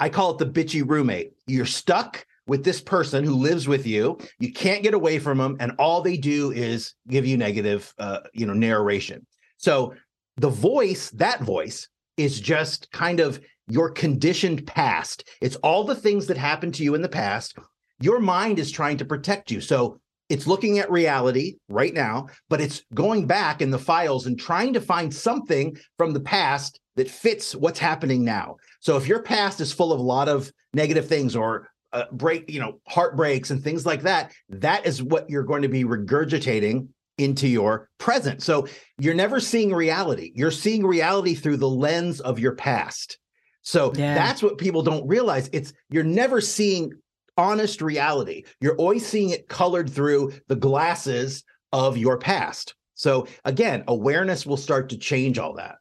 I 0.01 0.11
call 0.11 0.33
it 0.33 0.39
the 0.39 0.47
bitchy 0.47 0.89
roommate. 0.89 1.33
You're 1.47 1.67
stuck 1.67 2.27
with 2.47 2.63
this 2.63 2.83
person 2.83 3.25
who 3.25 3.35
lives 3.35 3.67
with 3.67 3.87
you. 3.87 4.19
You 4.39 4.53
can't 4.53 4.83
get 4.83 4.93
away 4.93 5.19
from 5.19 5.39
them, 5.39 5.57
and 5.61 5.73
all 5.79 6.03
they 6.03 6.19
do 6.19 6.51
is 6.53 6.95
give 7.09 7.25
you 7.27 7.39
negative, 7.39 7.93
uh, 7.99 8.21
you 8.35 8.45
know, 8.45 8.53
narration. 8.53 9.27
So 9.57 9.95
the 10.37 10.49
voice, 10.49 11.11
that 11.11 11.43
voice, 11.43 11.89
is 12.17 12.41
just 12.41 12.91
kind 12.93 13.21
of 13.21 13.41
your 13.69 13.91
conditioned 13.91 14.67
past. 14.67 15.29
It's 15.41 15.57
all 15.57 15.85
the 15.85 15.95
things 15.95 16.27
that 16.27 16.37
happened 16.37 16.75
to 16.75 16.85
you 16.85 16.95
in 16.95 17.03
the 17.03 17.09
past. 17.09 17.57
Your 18.01 18.21
mind 18.21 18.59
is 18.59 18.71
trying 18.71 18.99
to 18.99 19.05
protect 19.05 19.51
you. 19.51 19.61
So 19.61 19.99
it's 20.29 20.47
looking 20.47 20.79
at 20.79 20.91
reality 20.91 21.57
right 21.69 21.93
now, 21.93 22.29
but 22.49 22.61
it's 22.61 22.83
going 22.95 23.27
back 23.27 23.61
in 23.61 23.71
the 23.71 23.79
files 23.79 24.27
and 24.27 24.39
trying 24.39 24.73
to 24.73 24.81
find 24.81 25.15
something 25.15 25.77
from 25.97 26.13
the 26.13 26.21
past 26.21 26.81
that 26.97 27.11
fits 27.11 27.55
what's 27.55 27.79
happening 27.79 28.25
now. 28.25 28.57
So 28.81 28.97
if 28.97 29.07
your 29.07 29.23
past 29.23 29.61
is 29.61 29.73
full 29.73 29.93
of 29.93 30.01
a 30.01 30.03
lot 30.03 30.29
of 30.29 30.51
negative 30.73 31.09
things 31.09 31.37
or 31.37 31.69
uh, 31.93 32.05
break, 32.13 32.51
you 32.51 32.61
know, 32.61 32.81
heartbreaks 32.89 33.51
and 33.51 33.63
things 33.63 33.87
like 33.87 34.03
that, 34.03 34.33
that 34.49 34.87
is 34.87 35.03
what 35.03 35.29
you're 35.31 35.45
going 35.45 35.63
to 35.63 35.69
be 35.69 35.85
regurgitating 35.85 36.89
into 37.19 37.47
your 37.49 37.89
present. 37.99 38.43
So 38.43 38.67
you're 38.99 39.15
never 39.15 39.41
seeing 39.41 39.73
reality. 39.73 40.33
You're 40.35 40.51
seeing 40.51 40.85
reality 40.85 41.35
through 41.35 41.59
the 41.59 41.69
lens 41.69 42.21
of 42.21 42.39
your 42.39 42.55
past. 42.55 43.19
So 43.63 43.93
yeah. 43.95 44.15
that's 44.15 44.43
what 44.43 44.59
people 44.59 44.83
don't 44.83 45.07
realize. 45.07 45.49
It's 45.53 45.73
you're 45.91 46.05
never 46.05 46.41
seeing 46.41 46.93
honest 47.37 47.81
reality. 47.81 48.45
You're 48.61 48.77
always 48.77 49.07
seeing 49.07 49.31
it 49.31 49.49
colored 49.49 49.91
through 49.91 50.33
the 50.49 50.57
glasses 50.57 51.45
of 51.73 51.97
your 51.97 52.19
past. 52.19 52.75
So 52.95 53.27
again, 53.45 53.85
awareness 53.89 54.47
will 54.47 54.57
start 54.57 54.89
to 54.91 54.99
change 54.99 55.39
all 55.39 55.55
that. 55.55 55.77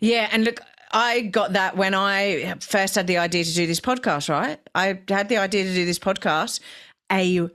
Yeah, 0.00 0.28
and 0.30 0.44
look, 0.44 0.60
I 0.92 1.22
got 1.22 1.54
that 1.54 1.76
when 1.76 1.94
I 1.94 2.54
first 2.60 2.94
had 2.94 3.06
the 3.06 3.18
idea 3.18 3.44
to 3.44 3.54
do 3.54 3.66
this 3.66 3.80
podcast, 3.80 4.28
right? 4.28 4.60
I 4.74 5.00
had 5.08 5.28
the 5.28 5.38
idea 5.38 5.64
to 5.64 5.74
do 5.74 5.84
this 5.84 5.98
podcast 5.98 6.60
a 7.10 7.48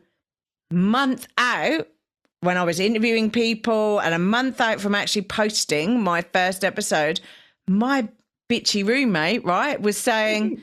month 0.72 1.28
out 1.38 1.88
when 2.42 2.58
I 2.58 2.64
was 2.64 2.80
interviewing 2.80 3.30
people 3.32 4.00
and 4.00 4.14
a 4.14 4.20
month 4.20 4.62
out 4.62 4.80
from 4.80 4.96
actually 4.96 5.24
posting 5.24 6.02
my 6.02 6.22
first 6.22 6.64
episode, 6.64 7.20
my 7.68 8.08
bitchy 8.50 8.86
roommate, 8.86 9.44
right, 9.46 9.82
was 9.82 9.98
saying, 9.98 10.62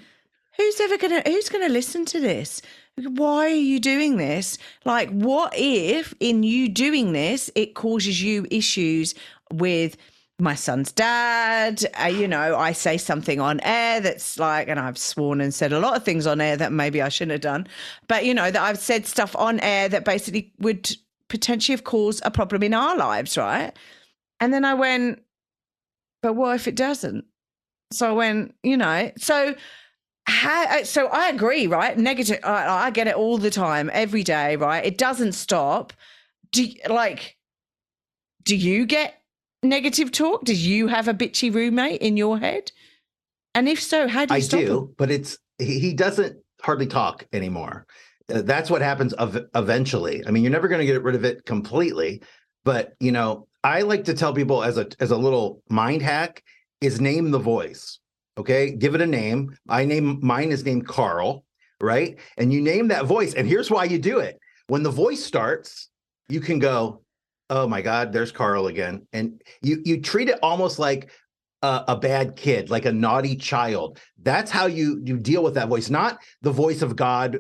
Who's 0.57 0.81
ever 0.81 0.97
gonna 0.97 1.23
who's 1.27 1.51
gonna 1.51 1.69
listen 1.69 2.07
to 2.07 2.21
this? 2.21 2.63
Why 2.97 3.47
are 3.47 3.49
you 3.49 3.79
doing 3.79 4.17
this? 4.17 4.57
Like, 4.87 5.11
what 5.11 5.53
if 5.55 6.15
in 6.19 6.43
you 6.43 6.71
doing 6.71 7.13
this, 7.13 7.51
it 7.55 7.75
causes 7.75 8.23
you 8.23 8.47
issues 8.51 9.15
with 9.53 9.99
my 10.39 10.55
son's 10.55 10.93
dad. 10.93 11.85
Uh, 12.03 12.07
you 12.07 12.27
know, 12.27 12.57
I 12.57 12.73
say 12.73 12.97
something 12.97 13.39
on 13.39 13.61
air 13.61 14.01
that's 14.01 14.39
like, 14.39 14.69
and 14.69 14.81
I've 14.81 14.97
sworn 14.97 15.43
and 15.43 15.53
said 15.53 15.75
a 15.75 15.79
lot 15.79 15.97
of 15.97 16.05
things 16.05 16.27
on 16.27 16.41
air 16.41 16.57
that 16.57 16.73
maybe 16.73 17.03
I 17.03 17.11
shouldn't 17.11 17.33
have 17.33 17.41
done, 17.43 17.67
but 18.09 18.25
you 18.25 18.33
know, 18.33 18.51
that 18.51 18.63
I've 18.63 18.79
said 18.79 19.07
stuff 19.07 19.37
on 19.37 19.61
air 19.61 19.91
that 19.91 20.07
basically 20.07 20.55
would 20.59 20.97
potentially 21.29 21.75
have 21.75 21.85
caused 21.85 22.23
a 22.25 22.31
problem 22.31 22.63
in 22.63 22.75
our 22.75 22.97
lives, 22.97 23.37
right? 23.37 23.73
And 24.41 24.53
then 24.53 24.65
I 24.65 24.75
went, 24.75 25.23
but 26.23 26.35
what 26.35 26.55
if 26.57 26.69
it 26.69 26.77
doesn't? 26.77 27.25
So 27.93 28.09
I 28.09 28.13
went, 28.13 28.55
you 28.63 28.77
know, 28.77 29.11
so 29.17 29.55
how, 30.27 30.65
uh, 30.65 30.85
so 30.85 31.07
I 31.07 31.29
agree, 31.29 31.67
right? 31.67 31.97
Negative, 31.97 32.39
I, 32.43 32.87
I 32.87 32.91
get 32.91 33.07
it 33.07 33.15
all 33.15 33.39
the 33.39 33.51
time, 33.51 33.91
every 33.93 34.25
day, 34.25 34.57
right? 34.57 34.85
It 34.85 34.99
doesn't 34.99 35.33
stop. 35.33 35.93
Do 36.53 36.67
like, 36.89 37.37
do 38.43 38.57
you 38.57 38.87
get 38.87 39.21
negative 39.63 40.11
talk? 40.11 40.45
Do 40.45 40.55
you 40.55 40.89
have 40.89 41.09
a 41.09 41.15
bitchy 41.15 41.53
roommate 41.53 42.01
in 42.01 42.17
your 42.17 42.39
head? 42.39 42.73
And 43.55 43.69
if 43.69 43.81
so, 43.81 44.09
how 44.09 44.27
do 44.27 44.35
you 44.35 44.45
I 44.45 44.47
do, 44.47 44.79
him? 44.79 44.95
but 44.97 45.11
it's 45.11 45.39
he 45.59 45.95
doesn't 45.95 46.39
hardly 46.61 46.87
talk 46.87 47.27
anymore. 47.33 47.87
Uh, 48.33 48.43
That's 48.43 48.71
what 48.71 48.83
happens 48.83 49.15
ev- 49.19 49.47
eventually. 49.55 50.23
I 50.27 50.31
mean, 50.31 50.43
you're 50.43 50.53
never 50.53 50.69
going 50.69 50.81
to 50.81 50.87
get 50.87 51.03
rid 51.03 51.15
of 51.15 51.25
it 51.25 51.45
completely, 51.45 52.23
but 52.65 52.95
you 53.01 53.13
know, 53.13 53.47
I 53.63 53.83
like 53.83 54.05
to 54.05 54.15
tell 54.15 54.33
people 54.33 54.63
as 54.63 54.79
a 54.79 54.87
as 55.01 55.11
a 55.11 55.17
little 55.17 55.63
mind 55.69 56.03
hack 56.03 56.43
is 56.81 57.01
name 57.01 57.31
the 57.31 57.39
voice. 57.39 57.99
Okay, 58.39 58.71
give 58.71 58.95
it 58.95 59.01
a 59.01 59.07
name. 59.07 59.57
I 59.69 59.85
name 59.85 60.21
mine 60.23 60.53
is 60.53 60.65
named 60.65 60.87
Carl, 60.87 61.45
right? 61.81 62.19
And 62.37 62.53
you 62.53 62.61
name 62.61 62.89
that 62.89 63.07
voice, 63.07 63.35
and 63.35 63.49
here's 63.49 63.71
why 63.71 63.85
you 63.85 63.99
do 63.99 64.19
it. 64.19 64.39
When 64.69 64.83
the 64.83 64.91
voice 64.91 65.25
starts, 65.25 65.89
you 66.29 66.41
can 66.41 66.59
go, 66.59 67.03
"Oh 67.49 67.67
my 67.67 67.81
God, 67.81 68.13
there's 68.13 68.33
Carl 68.33 68.67
again," 68.67 69.07
and 69.13 69.41
you 69.63 69.81
you 69.85 70.01
treat 70.01 70.29
it 70.29 70.39
almost 70.43 70.79
like 70.79 71.11
a, 71.63 71.85
a 71.89 71.97
bad 71.97 72.37
kid, 72.37 72.69
like 72.71 72.85
a 72.85 72.93
naughty 72.93 73.37
child. 73.37 74.01
That's 74.23 74.51
how 74.51 74.67
you 74.67 75.01
you 75.05 75.17
deal 75.19 75.43
with 75.43 75.55
that 75.55 75.69
voice, 75.69 75.89
not 75.89 76.19
the 76.43 76.53
voice 76.53 76.83
of 76.83 76.95
God, 76.95 77.39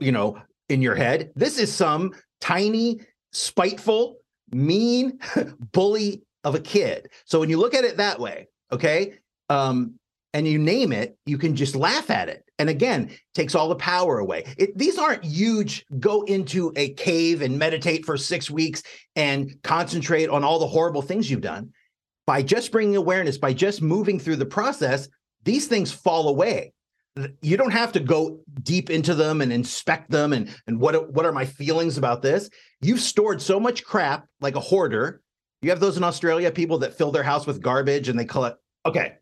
you 0.00 0.12
know, 0.12 0.38
in 0.68 0.82
your 0.82 0.94
head. 0.94 1.30
This 1.34 1.58
is 1.58 1.72
some 1.72 2.12
tiny, 2.40 3.00
spiteful, 3.32 4.16
mean 4.52 5.18
bully 5.72 6.22
of 6.44 6.54
a 6.54 6.60
kid. 6.60 7.08
So 7.24 7.40
when 7.40 7.50
you 7.50 7.58
look 7.58 7.74
at 7.74 7.84
it 7.84 7.96
that 7.96 8.20
way, 8.20 8.48
okay, 8.72 9.14
um, 9.48 9.94
and 10.32 10.46
you 10.46 10.58
name 10.58 10.92
it, 10.92 11.16
you 11.26 11.38
can 11.38 11.54
just 11.54 11.76
laugh 11.76 12.10
at 12.10 12.28
it. 12.28 12.44
And 12.58 12.68
again, 12.68 13.10
takes 13.34 13.54
all 13.54 13.68
the 13.68 13.76
power 13.76 14.18
away. 14.18 14.44
It, 14.58 14.76
these 14.76 14.98
aren't 14.98 15.24
huge. 15.24 15.84
Go 15.98 16.22
into 16.22 16.72
a 16.76 16.90
cave 16.90 17.42
and 17.42 17.58
meditate 17.58 18.04
for 18.04 18.16
six 18.16 18.50
weeks 18.50 18.82
and 19.16 19.56
concentrate 19.62 20.28
on 20.28 20.44
all 20.44 20.58
the 20.58 20.66
horrible 20.66 21.02
things 21.02 21.30
you've 21.30 21.40
done 21.40 21.72
by 22.26 22.42
just 22.42 22.72
bringing 22.72 22.96
awareness, 22.96 23.38
by 23.38 23.52
just 23.52 23.82
moving 23.82 24.18
through 24.18 24.36
the 24.36 24.46
process, 24.46 25.08
these 25.44 25.66
things 25.66 25.92
fall 25.92 26.28
away. 26.28 26.72
You 27.42 27.56
don't 27.56 27.70
have 27.70 27.92
to 27.92 28.00
go 28.00 28.40
deep 28.62 28.90
into 28.90 29.14
them 29.14 29.40
and 29.40 29.52
inspect 29.52 30.10
them 30.10 30.32
and 30.32 30.52
and 30.66 30.80
what 30.80 31.12
what 31.12 31.24
are 31.24 31.32
my 31.32 31.44
feelings 31.44 31.96
about 31.96 32.22
this? 32.22 32.50
You've 32.80 33.00
stored 33.00 33.40
so 33.40 33.60
much 33.60 33.84
crap 33.84 34.26
like 34.40 34.56
a 34.56 34.60
hoarder. 34.60 35.20
You 35.62 35.70
have 35.70 35.78
those 35.80 35.96
in 35.96 36.02
Australia, 36.02 36.50
people 36.50 36.78
that 36.78 36.98
fill 36.98 37.12
their 37.12 37.22
house 37.22 37.46
with 37.46 37.62
garbage 37.62 38.08
and 38.08 38.18
they 38.18 38.24
collect. 38.24 38.58
Okay, 38.84 39.14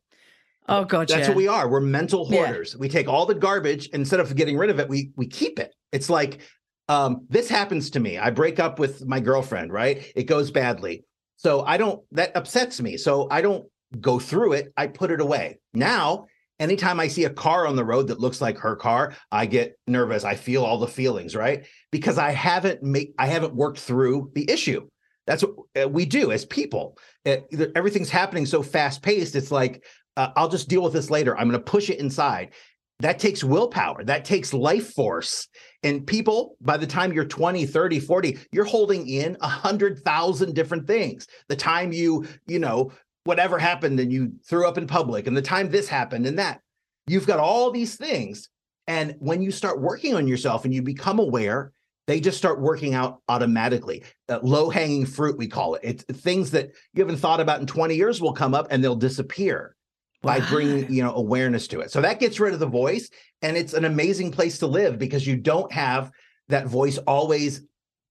Oh 0.68 0.84
God, 0.84 1.08
that's 1.08 1.20
yeah. 1.22 1.28
what 1.28 1.36
we 1.36 1.48
are. 1.48 1.68
We're 1.68 1.80
mental 1.80 2.26
Yeah. 2.30 2.46
hoarders. 2.46 2.76
We 2.76 2.88
take 2.88 3.08
all 3.08 3.26
the 3.26 3.34
garbage 3.34 3.88
instead 3.88 4.20
of 4.20 4.34
getting 4.34 4.56
rid 4.56 4.70
of 4.70 4.80
it, 4.80 4.88
we 4.88 5.12
we 5.16 5.26
keep 5.26 5.58
it. 5.58 5.74
It's 5.92 6.08
like 6.08 6.40
um, 6.88 7.26
this 7.28 7.48
happens 7.48 7.90
to 7.90 8.00
me. 8.00 8.16
I 8.18 8.30
break 8.30 8.58
up 8.58 8.78
with 8.78 9.04
my 9.06 9.20
girlfriend, 9.20 9.72
right? 9.72 10.10
It 10.16 10.24
goes 10.24 10.50
badly. 10.50 11.04
So 11.36 11.62
I 11.62 11.76
don't 11.76 12.02
that 12.12 12.34
upsets 12.36 12.80
me. 12.80 12.96
So 12.96 13.28
I 13.30 13.42
don't 13.42 13.66
go 14.00 14.18
through 14.18 14.54
it. 14.54 14.72
I 14.78 14.86
put 14.86 15.10
it 15.10 15.20
away. 15.20 15.58
Now, 15.74 16.26
anytime 16.62 17.00
I 17.00 17.08
see 17.08 17.24
a 17.24 17.30
car 17.30 17.66
on 17.66 17.76
the 17.76 17.84
road 17.84 18.06
that 18.08 18.20
looks 18.20 18.40
like 18.40 18.56
her 18.58 18.76
car, 18.76 19.14
I 19.32 19.46
get 19.46 19.76
nervous. 19.86 20.24
I 20.24 20.36
feel 20.36 20.64
all 20.64 20.78
the 20.78 20.86
feelings, 20.86 21.34
right? 21.34 21.66
Because 21.90 22.18
I 22.18 22.30
haven't 22.30 22.82
make 22.82 23.14
I 23.18 23.26
haven't 23.26 23.54
worked 23.54 23.80
through 23.80 24.30
the 24.34 24.48
issue. 24.50 24.88
That's 25.26 25.42
what 25.42 25.84
uh, 25.84 25.88
we 25.88 26.06
do 26.06 26.32
as 26.32 26.44
people. 26.44 26.96
Uh, 27.26 27.36
everything's 27.74 28.10
happening 28.10 28.46
so 28.46 28.62
fast 28.62 29.02
paced. 29.02 29.34
It's 29.34 29.50
like 29.50 29.84
uh, 30.16 30.30
I'll 30.36 30.48
just 30.48 30.68
deal 30.68 30.82
with 30.82 30.92
this 30.92 31.10
later. 31.10 31.36
I'm 31.36 31.48
going 31.48 31.60
to 31.60 31.70
push 31.70 31.90
it 31.90 31.98
inside. 31.98 32.52
That 33.00 33.18
takes 33.18 33.42
willpower. 33.42 34.04
That 34.04 34.24
takes 34.24 34.54
life 34.54 34.92
force. 34.94 35.48
And 35.82 36.06
people, 36.06 36.56
by 36.60 36.76
the 36.76 36.86
time 36.86 37.12
you're 37.12 37.24
20, 37.24 37.66
30, 37.66 37.98
40, 37.98 38.38
you're 38.52 38.64
holding 38.64 39.08
in 39.08 39.36
a 39.40 39.48
hundred 39.48 40.04
thousand 40.04 40.54
different 40.54 40.86
things. 40.86 41.26
The 41.48 41.56
time 41.56 41.92
you, 41.92 42.26
you 42.46 42.60
know, 42.60 42.92
whatever 43.24 43.58
happened 43.58 44.00
and 44.00 44.12
you 44.12 44.32
threw 44.46 44.66
up 44.66 44.78
in 44.78 44.86
public, 44.86 45.26
and 45.26 45.36
the 45.36 45.42
time 45.42 45.70
this 45.70 45.88
happened 45.88 46.26
and 46.26 46.38
that, 46.38 46.60
you've 47.06 47.26
got 47.26 47.38
all 47.38 47.70
these 47.70 47.96
things. 47.96 48.48
And 48.86 49.14
when 49.18 49.42
you 49.42 49.50
start 49.50 49.80
working 49.80 50.14
on 50.14 50.26
yourself 50.26 50.64
and 50.64 50.74
you 50.74 50.82
become 50.82 51.18
aware, 51.18 51.72
they 52.06 52.20
just 52.20 52.38
start 52.38 52.60
working 52.60 52.94
out 52.94 53.20
automatically. 53.28 54.02
Uh, 54.28 54.40
Low 54.42 54.70
hanging 54.70 55.06
fruit, 55.06 55.38
we 55.38 55.46
call 55.46 55.76
it. 55.76 55.82
It's 55.84 56.20
things 56.20 56.50
that 56.50 56.70
you 56.94 57.02
haven't 57.02 57.18
thought 57.18 57.40
about 57.40 57.60
in 57.60 57.66
20 57.66 57.94
years 57.94 58.20
will 58.20 58.32
come 58.32 58.54
up 58.54 58.66
and 58.70 58.82
they'll 58.82 58.96
disappear 58.96 59.76
by 60.22 60.40
bringing 60.40 60.92
you 60.92 61.02
know 61.02 61.14
awareness 61.14 61.66
to 61.68 61.80
it. 61.80 61.90
So 61.90 62.00
that 62.00 62.20
gets 62.20 62.40
rid 62.40 62.54
of 62.54 62.60
the 62.60 62.66
voice, 62.66 63.10
and 63.42 63.56
it's 63.56 63.74
an 63.74 63.84
amazing 63.84 64.30
place 64.30 64.58
to 64.58 64.66
live 64.66 64.98
because 64.98 65.26
you 65.26 65.36
don't 65.36 65.70
have 65.72 66.10
that 66.48 66.66
voice 66.66 66.98
always 66.98 67.62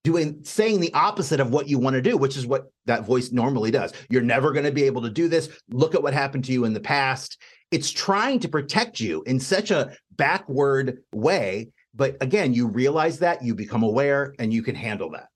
doing 0.04 0.44
saying 0.44 0.80
the 0.80 0.94
opposite 0.94 1.40
of 1.40 1.52
what 1.52 1.68
you 1.68 1.78
want 1.78 1.96
to 1.96 2.02
do, 2.02 2.18
which 2.18 2.38
is 2.38 2.48
what 2.48 2.72
that 2.86 3.06
voice 3.06 3.32
normally 3.32 3.72
does. 3.72 3.94
You're 4.10 4.22
never 4.22 4.52
going 4.52 4.66
to 4.66 4.72
be 4.72 4.84
able 4.84 5.02
to 5.04 5.10
do 5.10 5.28
this. 5.28 5.50
Look 5.70 5.96
at 5.96 6.04
what 6.04 6.14
happened 6.14 6.46
to 6.46 6.52
you 6.52 6.66
in 6.66 6.74
the 6.74 6.80
past. 6.80 7.40
It's 7.72 7.92
trying 7.92 8.40
to 8.40 8.50
protect 8.50 9.00
you 9.00 9.24
in 9.24 9.40
such 9.40 9.72
a 9.72 9.96
backward 10.12 11.00
way. 11.14 11.70
But 11.94 12.18
again, 12.22 12.54
you 12.54 12.68
realize 12.68 13.20
that, 13.20 13.44
you 13.44 13.54
become 13.54 13.84
aware, 13.84 14.34
and 14.40 14.54
you 14.54 14.64
can 14.64 14.76
handle 14.76 15.12
that. 15.12 15.28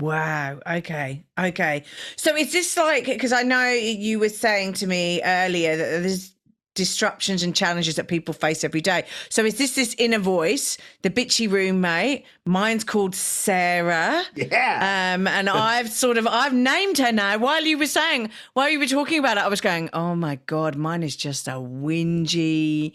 Wow. 0.00 0.60
Okay. 0.66 1.24
Okay. 1.38 1.84
So 2.16 2.34
is 2.36 2.52
this 2.52 2.76
like 2.76 3.04
because 3.04 3.32
I 3.32 3.42
know 3.42 3.68
you 3.68 4.18
were 4.18 4.28
saying 4.30 4.72
to 4.74 4.86
me 4.86 5.22
earlier 5.22 5.76
that 5.76 6.02
there's 6.02 6.33
disruptions 6.74 7.42
and 7.42 7.54
challenges 7.54 7.96
that 7.96 8.08
people 8.08 8.34
face 8.34 8.64
every 8.64 8.80
day. 8.80 9.04
So 9.28 9.44
is 9.44 9.58
this 9.58 9.74
this 9.74 9.94
inner 9.98 10.18
voice, 10.18 10.76
the 11.02 11.10
bitchy 11.10 11.50
roommate? 11.50 12.24
Mine's 12.44 12.84
called 12.84 13.14
Sarah. 13.14 14.24
Yeah. 14.34 15.14
Um, 15.14 15.26
and 15.26 15.48
I've 15.48 15.90
sort 15.90 16.18
of 16.18 16.26
I've 16.26 16.52
named 16.52 16.98
her 16.98 17.12
now. 17.12 17.38
While 17.38 17.64
you 17.64 17.78
were 17.78 17.86
saying, 17.86 18.30
while 18.52 18.68
you 18.68 18.78
were 18.78 18.86
talking 18.86 19.18
about 19.18 19.38
it, 19.38 19.44
I 19.44 19.48
was 19.48 19.60
going, 19.60 19.90
"Oh 19.92 20.14
my 20.14 20.36
god, 20.46 20.76
mine 20.76 21.02
is 21.02 21.16
just 21.16 21.48
a 21.48 21.52
whingy 21.52 22.94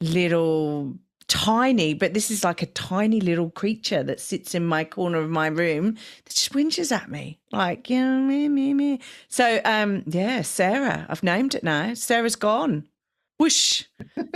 little 0.00 0.94
tiny, 1.28 1.92
but 1.92 2.14
this 2.14 2.30
is 2.30 2.42
like 2.42 2.62
a 2.62 2.66
tiny 2.66 3.20
little 3.20 3.50
creature 3.50 4.02
that 4.02 4.20
sits 4.20 4.54
in 4.54 4.64
my 4.64 4.82
corner 4.84 5.18
of 5.18 5.28
my 5.28 5.46
room 5.46 5.94
that 6.24 6.34
just 6.34 6.52
whinges 6.52 6.90
at 6.90 7.10
me, 7.10 7.38
like 7.52 7.90
yeah, 7.90 8.18
me, 8.18 8.48
me, 8.48 8.74
me." 8.74 9.00
So, 9.28 9.60
um, 9.64 10.04
yeah, 10.06 10.42
Sarah, 10.42 11.06
I've 11.08 11.22
named 11.22 11.54
it 11.54 11.62
now. 11.62 11.94
Sarah's 11.94 12.36
gone. 12.36 12.88
Whoosh. 13.38 13.84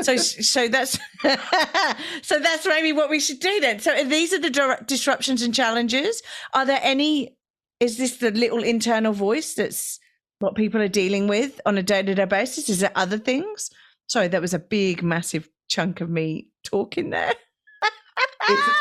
So, 0.02 0.16
so 0.16 0.68
that's 0.68 0.98
so 2.22 2.38
that's 2.38 2.66
maybe 2.66 2.92
what 2.92 3.10
we 3.10 3.20
should 3.20 3.40
do 3.40 3.60
then. 3.60 3.80
So 3.80 4.04
these 4.04 4.32
are 4.32 4.38
the 4.38 4.78
disruptions 4.86 5.42
and 5.42 5.54
challenges. 5.54 6.22
Are 6.54 6.64
there 6.64 6.80
any? 6.82 7.36
Is 7.80 7.98
this 7.98 8.18
the 8.18 8.30
little 8.30 8.62
internal 8.62 9.12
voice 9.12 9.54
that's 9.54 9.98
what 10.38 10.54
people 10.54 10.80
are 10.80 10.88
dealing 10.88 11.26
with 11.26 11.60
on 11.66 11.78
a 11.78 11.82
day 11.82 12.02
to 12.02 12.14
day 12.14 12.24
basis? 12.24 12.68
Is 12.68 12.80
there 12.80 12.92
other 12.94 13.18
things? 13.18 13.70
Sorry, 14.08 14.28
that 14.28 14.40
was 14.40 14.54
a 14.54 14.58
big, 14.58 15.02
massive 15.02 15.48
chunk 15.68 16.00
of 16.00 16.08
me 16.08 16.48
talking 16.64 17.10
there. 17.10 17.34
It's- 18.48 18.70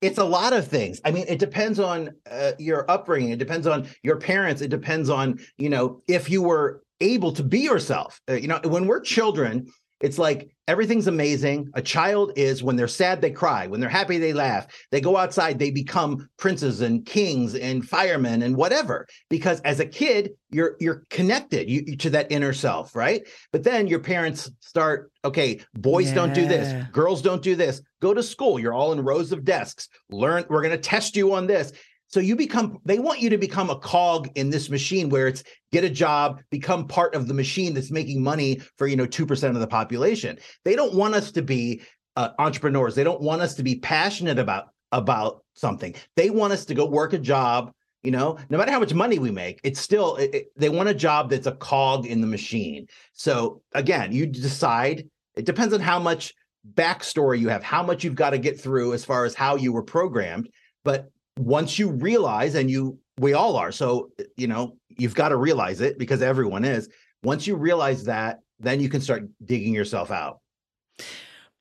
it's 0.00 0.18
a 0.18 0.24
lot 0.24 0.52
of 0.52 0.68
things 0.68 1.00
i 1.04 1.10
mean 1.10 1.24
it 1.28 1.40
depends 1.40 1.80
on 1.80 2.14
uh, 2.30 2.52
your 2.58 2.88
upbringing 2.88 3.30
it 3.30 3.38
depends 3.38 3.66
on 3.66 3.84
your 4.04 4.16
parents 4.16 4.62
it 4.62 4.68
depends 4.68 5.10
on 5.10 5.40
you 5.56 5.68
know 5.68 6.00
if 6.06 6.30
you 6.30 6.40
were 6.40 6.84
able 7.00 7.32
to 7.32 7.42
be 7.42 7.60
yourself 7.60 8.20
Uh, 8.28 8.34
you 8.34 8.48
know 8.48 8.60
when 8.64 8.86
we're 8.86 9.00
children 9.00 9.66
it's 10.00 10.18
like 10.18 10.50
everything's 10.68 11.08
amazing. 11.08 11.70
A 11.74 11.82
child 11.82 12.32
is 12.36 12.62
when 12.62 12.76
they're 12.76 12.86
sad, 12.86 13.20
they 13.20 13.30
cry. 13.30 13.66
When 13.66 13.80
they're 13.80 13.88
happy, 13.88 14.18
they 14.18 14.32
laugh. 14.32 14.66
They 14.92 15.00
go 15.00 15.16
outside, 15.16 15.58
they 15.58 15.70
become 15.70 16.28
princes 16.36 16.82
and 16.82 17.04
kings 17.04 17.54
and 17.56 17.86
firemen 17.86 18.42
and 18.42 18.54
whatever. 18.54 19.08
Because 19.28 19.60
as 19.62 19.80
a 19.80 19.86
kid, 19.86 20.34
you're 20.50 20.76
you're 20.78 21.04
connected 21.10 21.68
you, 21.68 21.96
to 21.96 22.10
that 22.10 22.30
inner 22.30 22.52
self, 22.52 22.94
right? 22.94 23.26
But 23.52 23.64
then 23.64 23.88
your 23.88 23.98
parents 23.98 24.50
start, 24.60 25.10
okay, 25.24 25.60
boys 25.74 26.08
yeah. 26.08 26.14
don't 26.14 26.34
do 26.34 26.46
this, 26.46 26.86
girls 26.92 27.20
don't 27.20 27.42
do 27.42 27.56
this. 27.56 27.82
Go 28.00 28.14
to 28.14 28.22
school. 28.22 28.60
You're 28.60 28.74
all 28.74 28.92
in 28.92 29.00
rows 29.00 29.32
of 29.32 29.44
desks. 29.44 29.88
Learn, 30.08 30.44
we're 30.48 30.62
going 30.62 30.70
to 30.70 30.78
test 30.78 31.16
you 31.16 31.34
on 31.34 31.48
this. 31.48 31.72
So 32.08 32.20
you 32.20 32.36
become, 32.36 32.78
they 32.84 32.98
want 32.98 33.20
you 33.20 33.30
to 33.30 33.38
become 33.38 33.70
a 33.70 33.78
cog 33.78 34.30
in 34.34 34.50
this 34.50 34.70
machine 34.70 35.10
where 35.10 35.28
it's 35.28 35.44
get 35.72 35.84
a 35.84 35.90
job, 35.90 36.40
become 36.50 36.88
part 36.88 37.14
of 37.14 37.28
the 37.28 37.34
machine 37.34 37.74
that's 37.74 37.90
making 37.90 38.22
money 38.22 38.60
for, 38.76 38.86
you 38.86 38.96
know, 38.96 39.06
2% 39.06 39.48
of 39.48 39.60
the 39.60 39.66
population. 39.66 40.38
They 40.64 40.74
don't 40.74 40.94
want 40.94 41.14
us 41.14 41.30
to 41.32 41.42
be 41.42 41.82
uh, 42.16 42.30
entrepreneurs. 42.38 42.94
They 42.94 43.04
don't 43.04 43.20
want 43.20 43.42
us 43.42 43.54
to 43.56 43.62
be 43.62 43.76
passionate 43.76 44.38
about, 44.38 44.70
about 44.90 45.44
something. 45.54 45.94
They 46.16 46.30
want 46.30 46.54
us 46.54 46.64
to 46.66 46.74
go 46.74 46.86
work 46.86 47.12
a 47.12 47.18
job, 47.18 47.72
you 48.02 48.10
know, 48.10 48.38
no 48.48 48.56
matter 48.56 48.72
how 48.72 48.80
much 48.80 48.94
money 48.94 49.18
we 49.18 49.30
make, 49.30 49.60
it's 49.62 49.80
still, 49.80 50.16
it, 50.16 50.34
it, 50.34 50.46
they 50.56 50.70
want 50.70 50.88
a 50.88 50.94
job 50.94 51.28
that's 51.28 51.46
a 51.46 51.52
cog 51.52 52.06
in 52.06 52.22
the 52.22 52.26
machine. 52.26 52.86
So 53.12 53.60
again, 53.74 54.12
you 54.12 54.26
decide, 54.26 55.08
it 55.36 55.44
depends 55.44 55.74
on 55.74 55.80
how 55.80 55.98
much 55.98 56.32
backstory 56.74 57.38
you 57.38 57.48
have, 57.48 57.62
how 57.62 57.82
much 57.82 58.02
you've 58.02 58.14
got 58.14 58.30
to 58.30 58.38
get 58.38 58.58
through 58.58 58.94
as 58.94 59.04
far 59.04 59.26
as 59.26 59.34
how 59.34 59.56
you 59.56 59.72
were 59.72 59.82
programmed. 59.82 60.48
But 60.84 61.10
once 61.38 61.78
you 61.78 61.90
realize, 61.90 62.54
and 62.54 62.70
you, 62.70 62.98
we 63.18 63.32
all 63.32 63.56
are, 63.56 63.72
so, 63.72 64.10
you 64.36 64.46
know, 64.46 64.76
you've 64.88 65.14
got 65.14 65.30
to 65.30 65.36
realize 65.36 65.80
it 65.80 65.98
because 65.98 66.22
everyone 66.22 66.64
is. 66.64 66.88
Once 67.22 67.46
you 67.46 67.56
realize 67.56 68.04
that, 68.04 68.40
then 68.58 68.80
you 68.80 68.88
can 68.88 69.00
start 69.00 69.24
digging 69.44 69.74
yourself 69.74 70.10
out. 70.10 70.40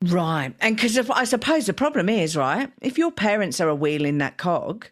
Right. 0.03 0.53
And 0.59 0.75
because 0.75 0.97
I 1.09 1.23
suppose 1.23 1.65
the 1.65 1.73
problem 1.73 2.09
is, 2.09 2.35
right, 2.37 2.71
if 2.81 2.97
your 2.97 3.11
parents 3.11 3.59
are 3.59 3.69
a 3.69 3.75
wheel 3.75 4.05
in 4.05 4.19
that 4.19 4.37
cog, 4.37 4.87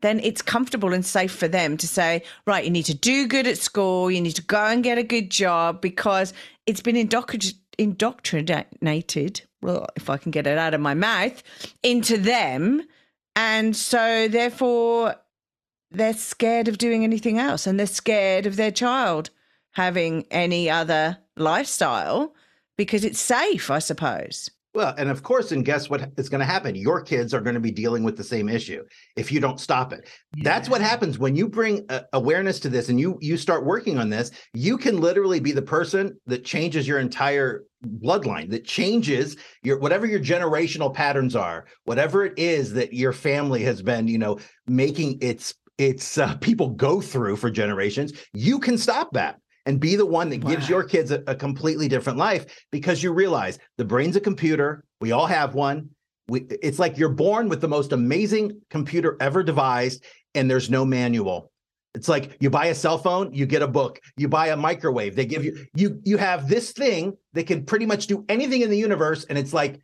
then 0.00 0.20
it's 0.20 0.42
comfortable 0.42 0.92
and 0.92 1.04
safe 1.04 1.32
for 1.32 1.48
them 1.48 1.76
to 1.78 1.88
say, 1.88 2.22
right, 2.46 2.64
you 2.64 2.70
need 2.70 2.86
to 2.86 2.94
do 2.94 3.26
good 3.26 3.46
at 3.46 3.58
school, 3.58 4.10
you 4.10 4.20
need 4.20 4.36
to 4.36 4.42
go 4.42 4.64
and 4.66 4.84
get 4.84 4.98
a 4.98 5.02
good 5.02 5.30
job 5.30 5.80
because 5.80 6.32
it's 6.66 6.80
been 6.80 6.96
indoctrinated, 6.96 7.58
indoctrinated 7.78 9.42
well, 9.64 9.86
if 9.96 10.10
I 10.10 10.18
can 10.18 10.30
get 10.30 10.46
it 10.46 10.58
out 10.58 10.74
of 10.74 10.80
my 10.80 10.94
mouth, 10.94 11.42
into 11.82 12.18
them 12.18 12.82
and 13.36 13.74
so, 13.76 14.28
therefore, 14.28 15.16
they're 15.90 16.14
scared 16.14 16.68
of 16.68 16.78
doing 16.78 17.04
anything 17.04 17.38
else 17.38 17.66
and 17.66 17.78
they're 17.78 17.86
scared 17.86 18.46
of 18.46 18.56
their 18.56 18.70
child 18.70 19.30
having 19.72 20.24
any 20.30 20.70
other 20.70 21.18
lifestyle 21.36 22.34
because 22.76 23.04
it's 23.04 23.20
safe, 23.20 23.70
I 23.70 23.78
suppose. 23.78 24.50
Well, 24.74 24.92
and 24.98 25.08
of 25.08 25.22
course, 25.22 25.52
and 25.52 25.64
guess 25.64 25.88
what 25.88 26.10
is 26.16 26.28
going 26.28 26.40
to 26.40 26.44
happen? 26.44 26.74
Your 26.74 27.00
kids 27.00 27.32
are 27.32 27.40
going 27.40 27.54
to 27.54 27.60
be 27.60 27.70
dealing 27.70 28.02
with 28.02 28.16
the 28.16 28.24
same 28.24 28.48
issue 28.48 28.82
if 29.16 29.30
you 29.30 29.38
don't 29.38 29.60
stop 29.60 29.92
it. 29.92 30.08
Yeah. 30.36 30.42
That's 30.42 30.68
what 30.68 30.80
happens 30.80 31.16
when 31.16 31.36
you 31.36 31.48
bring 31.48 31.86
uh, 31.88 32.00
awareness 32.12 32.58
to 32.60 32.68
this 32.68 32.88
and 32.88 32.98
you 32.98 33.16
you 33.20 33.36
start 33.36 33.64
working 33.64 33.98
on 33.98 34.10
this. 34.10 34.32
You 34.52 34.76
can 34.76 35.00
literally 35.00 35.38
be 35.38 35.52
the 35.52 35.62
person 35.62 36.18
that 36.26 36.44
changes 36.44 36.88
your 36.88 36.98
entire 36.98 37.62
bloodline, 37.86 38.50
that 38.50 38.64
changes 38.64 39.36
your 39.62 39.78
whatever 39.78 40.06
your 40.06 40.20
generational 40.20 40.92
patterns 40.92 41.36
are, 41.36 41.66
whatever 41.84 42.24
it 42.24 42.36
is 42.36 42.72
that 42.72 42.92
your 42.92 43.12
family 43.12 43.62
has 43.62 43.80
been, 43.80 44.08
you 44.08 44.18
know, 44.18 44.40
making 44.66 45.18
its 45.20 45.54
its 45.78 46.18
uh, 46.18 46.36
people 46.36 46.70
go 46.70 47.00
through 47.00 47.36
for 47.36 47.50
generations. 47.50 48.12
You 48.32 48.58
can 48.58 48.76
stop 48.76 49.12
that 49.12 49.38
and 49.66 49.80
be 49.80 49.96
the 49.96 50.06
one 50.06 50.28
that 50.30 50.44
wow. 50.44 50.50
gives 50.50 50.68
your 50.68 50.84
kids 50.84 51.10
a, 51.10 51.22
a, 51.26 51.34
completely 51.34 51.88
different 51.88 52.18
life 52.18 52.46
because 52.70 53.02
you 53.02 53.12
realize 53.12 53.58
the 53.78 53.84
brain's 53.84 54.16
a 54.16 54.20
computer. 54.20 54.84
We 55.00 55.12
all 55.12 55.26
have 55.26 55.54
one. 55.54 55.90
We, 56.28 56.40
it's 56.62 56.78
like 56.78 56.98
you're 56.98 57.08
born 57.10 57.48
with 57.48 57.60
the 57.60 57.68
most 57.68 57.92
amazing 57.92 58.60
computer 58.70 59.16
ever 59.20 59.42
devised, 59.42 60.04
and 60.34 60.50
there's 60.50 60.70
no 60.70 60.84
manual. 60.84 61.50
It's 61.94 62.08
like 62.08 62.36
you 62.40 62.50
buy 62.50 62.66
a 62.66 62.74
cell 62.74 62.98
phone, 62.98 63.32
you 63.32 63.46
get 63.46 63.62
a 63.62 63.68
book. 63.68 64.00
You 64.16 64.28
buy 64.28 64.48
a 64.48 64.56
microwave, 64.56 65.14
they 65.14 65.26
give 65.26 65.44
you 65.44 65.66
you 65.74 66.00
you 66.04 66.16
have 66.16 66.48
this 66.48 66.72
thing 66.72 67.16
that 67.34 67.46
can 67.46 67.64
pretty 67.64 67.86
much 67.86 68.06
do 68.06 68.24
anything 68.28 68.62
in 68.62 68.70
the 68.70 68.78
universe, 68.78 69.24
and 69.28 69.38
it's 69.38 69.52
like 69.52 69.80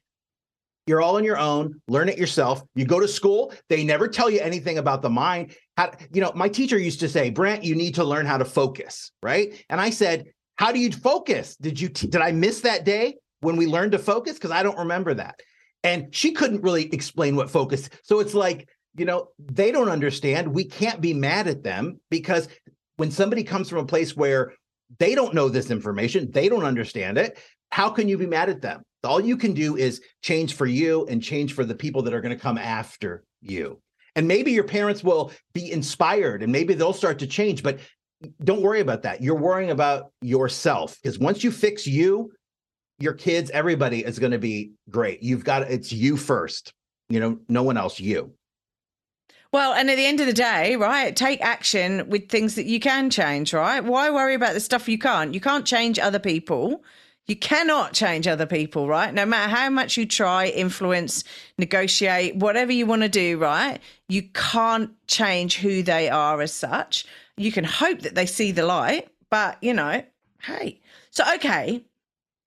you're 0.90 1.00
all 1.00 1.16
on 1.16 1.24
your 1.24 1.38
own. 1.38 1.80
Learn 1.88 2.08
it 2.08 2.18
yourself. 2.18 2.62
You 2.74 2.84
go 2.84 2.98
to 2.98 3.08
school. 3.08 3.54
They 3.68 3.84
never 3.84 4.08
tell 4.08 4.28
you 4.28 4.40
anything 4.40 4.78
about 4.78 5.02
the 5.02 5.08
mind. 5.08 5.54
How, 5.76 5.92
you 6.12 6.20
know, 6.20 6.32
my 6.34 6.48
teacher 6.48 6.78
used 6.78 7.00
to 7.00 7.08
say, 7.08 7.30
Brent, 7.30 7.62
you 7.62 7.76
need 7.76 7.94
to 7.94 8.04
learn 8.04 8.26
how 8.26 8.36
to 8.36 8.44
focus, 8.44 9.12
right? 9.22 9.64
And 9.70 9.80
I 9.80 9.90
said, 9.90 10.26
How 10.56 10.72
do 10.72 10.80
you 10.80 10.90
focus? 10.90 11.56
Did 11.56 11.80
you 11.80 11.88
t- 11.88 12.08
did 12.08 12.20
I 12.20 12.32
miss 12.32 12.62
that 12.62 12.84
day 12.84 13.14
when 13.40 13.56
we 13.56 13.66
learned 13.66 13.92
to 13.92 13.98
focus? 13.98 14.34
Because 14.34 14.50
I 14.50 14.64
don't 14.64 14.78
remember 14.78 15.14
that. 15.14 15.40
And 15.84 16.14
she 16.14 16.32
couldn't 16.32 16.62
really 16.62 16.92
explain 16.92 17.36
what 17.36 17.50
focus. 17.50 17.88
So 18.02 18.18
it's 18.18 18.34
like, 18.34 18.68
you 18.96 19.04
know, 19.04 19.28
they 19.38 19.70
don't 19.70 19.88
understand. 19.88 20.48
We 20.48 20.64
can't 20.64 21.00
be 21.00 21.14
mad 21.14 21.46
at 21.46 21.62
them 21.62 22.00
because 22.10 22.48
when 22.96 23.10
somebody 23.10 23.44
comes 23.44 23.70
from 23.70 23.78
a 23.78 23.86
place 23.86 24.16
where 24.16 24.52
they 24.98 25.14
don't 25.14 25.34
know 25.34 25.48
this 25.48 25.70
information, 25.70 26.30
they 26.32 26.48
don't 26.48 26.64
understand 26.64 27.16
it, 27.16 27.38
how 27.70 27.90
can 27.90 28.08
you 28.08 28.18
be 28.18 28.26
mad 28.26 28.50
at 28.50 28.60
them? 28.60 28.82
All 29.04 29.20
you 29.20 29.36
can 29.36 29.54
do 29.54 29.76
is 29.76 30.02
change 30.22 30.54
for 30.54 30.66
you 30.66 31.06
and 31.06 31.22
change 31.22 31.54
for 31.54 31.64
the 31.64 31.74
people 31.74 32.02
that 32.02 32.14
are 32.14 32.20
going 32.20 32.36
to 32.36 32.42
come 32.42 32.58
after 32.58 33.24
you. 33.40 33.80
And 34.16 34.28
maybe 34.28 34.52
your 34.52 34.64
parents 34.64 35.02
will 35.02 35.32
be 35.54 35.72
inspired 35.72 36.42
and 36.42 36.52
maybe 36.52 36.74
they'll 36.74 36.92
start 36.92 37.20
to 37.20 37.26
change, 37.26 37.62
but 37.62 37.78
don't 38.44 38.62
worry 38.62 38.80
about 38.80 39.02
that. 39.02 39.22
You're 39.22 39.36
worrying 39.36 39.70
about 39.70 40.12
yourself 40.20 40.98
because 41.02 41.18
once 41.18 41.42
you 41.42 41.50
fix 41.50 41.86
you, 41.86 42.32
your 42.98 43.14
kids, 43.14 43.50
everybody 43.50 44.04
is 44.04 44.18
going 44.18 44.32
to 44.32 44.38
be 44.38 44.72
great. 44.90 45.22
You've 45.22 45.44
got 45.44 45.62
it's 45.62 45.92
you 45.92 46.16
first, 46.16 46.74
you 47.08 47.18
know, 47.20 47.38
no 47.48 47.62
one 47.62 47.78
else, 47.78 47.98
you. 47.98 48.34
Well, 49.52 49.72
and 49.72 49.90
at 49.90 49.96
the 49.96 50.06
end 50.06 50.20
of 50.20 50.26
the 50.26 50.32
day, 50.32 50.76
right, 50.76 51.16
take 51.16 51.40
action 51.40 52.08
with 52.08 52.28
things 52.28 52.54
that 52.54 52.66
you 52.66 52.78
can 52.78 53.10
change, 53.10 53.52
right? 53.52 53.82
Why 53.82 54.10
worry 54.10 54.34
about 54.34 54.54
the 54.54 54.60
stuff 54.60 54.88
you 54.88 54.98
can't? 54.98 55.34
You 55.34 55.40
can't 55.40 55.66
change 55.66 55.98
other 55.98 56.20
people. 56.20 56.84
You 57.26 57.36
cannot 57.36 57.92
change 57.92 58.26
other 58.26 58.46
people, 58.46 58.88
right? 58.88 59.14
No 59.14 59.24
matter 59.24 59.54
how 59.54 59.70
much 59.70 59.96
you 59.96 60.04
try, 60.04 60.46
influence, 60.46 61.22
negotiate, 61.58 62.34
whatever 62.36 62.72
you 62.72 62.86
want 62.86 63.02
to 63.02 63.08
do, 63.08 63.38
right? 63.38 63.78
You 64.08 64.22
can't 64.34 64.90
change 65.06 65.58
who 65.58 65.82
they 65.82 66.08
are 66.08 66.40
as 66.40 66.52
such. 66.52 67.06
You 67.36 67.52
can 67.52 67.64
hope 67.64 68.00
that 68.00 68.16
they 68.16 68.26
see 68.26 68.50
the 68.50 68.66
light, 68.66 69.08
but 69.30 69.62
you 69.62 69.74
know, 69.74 70.02
hey. 70.42 70.80
So, 71.10 71.24
okay. 71.36 71.84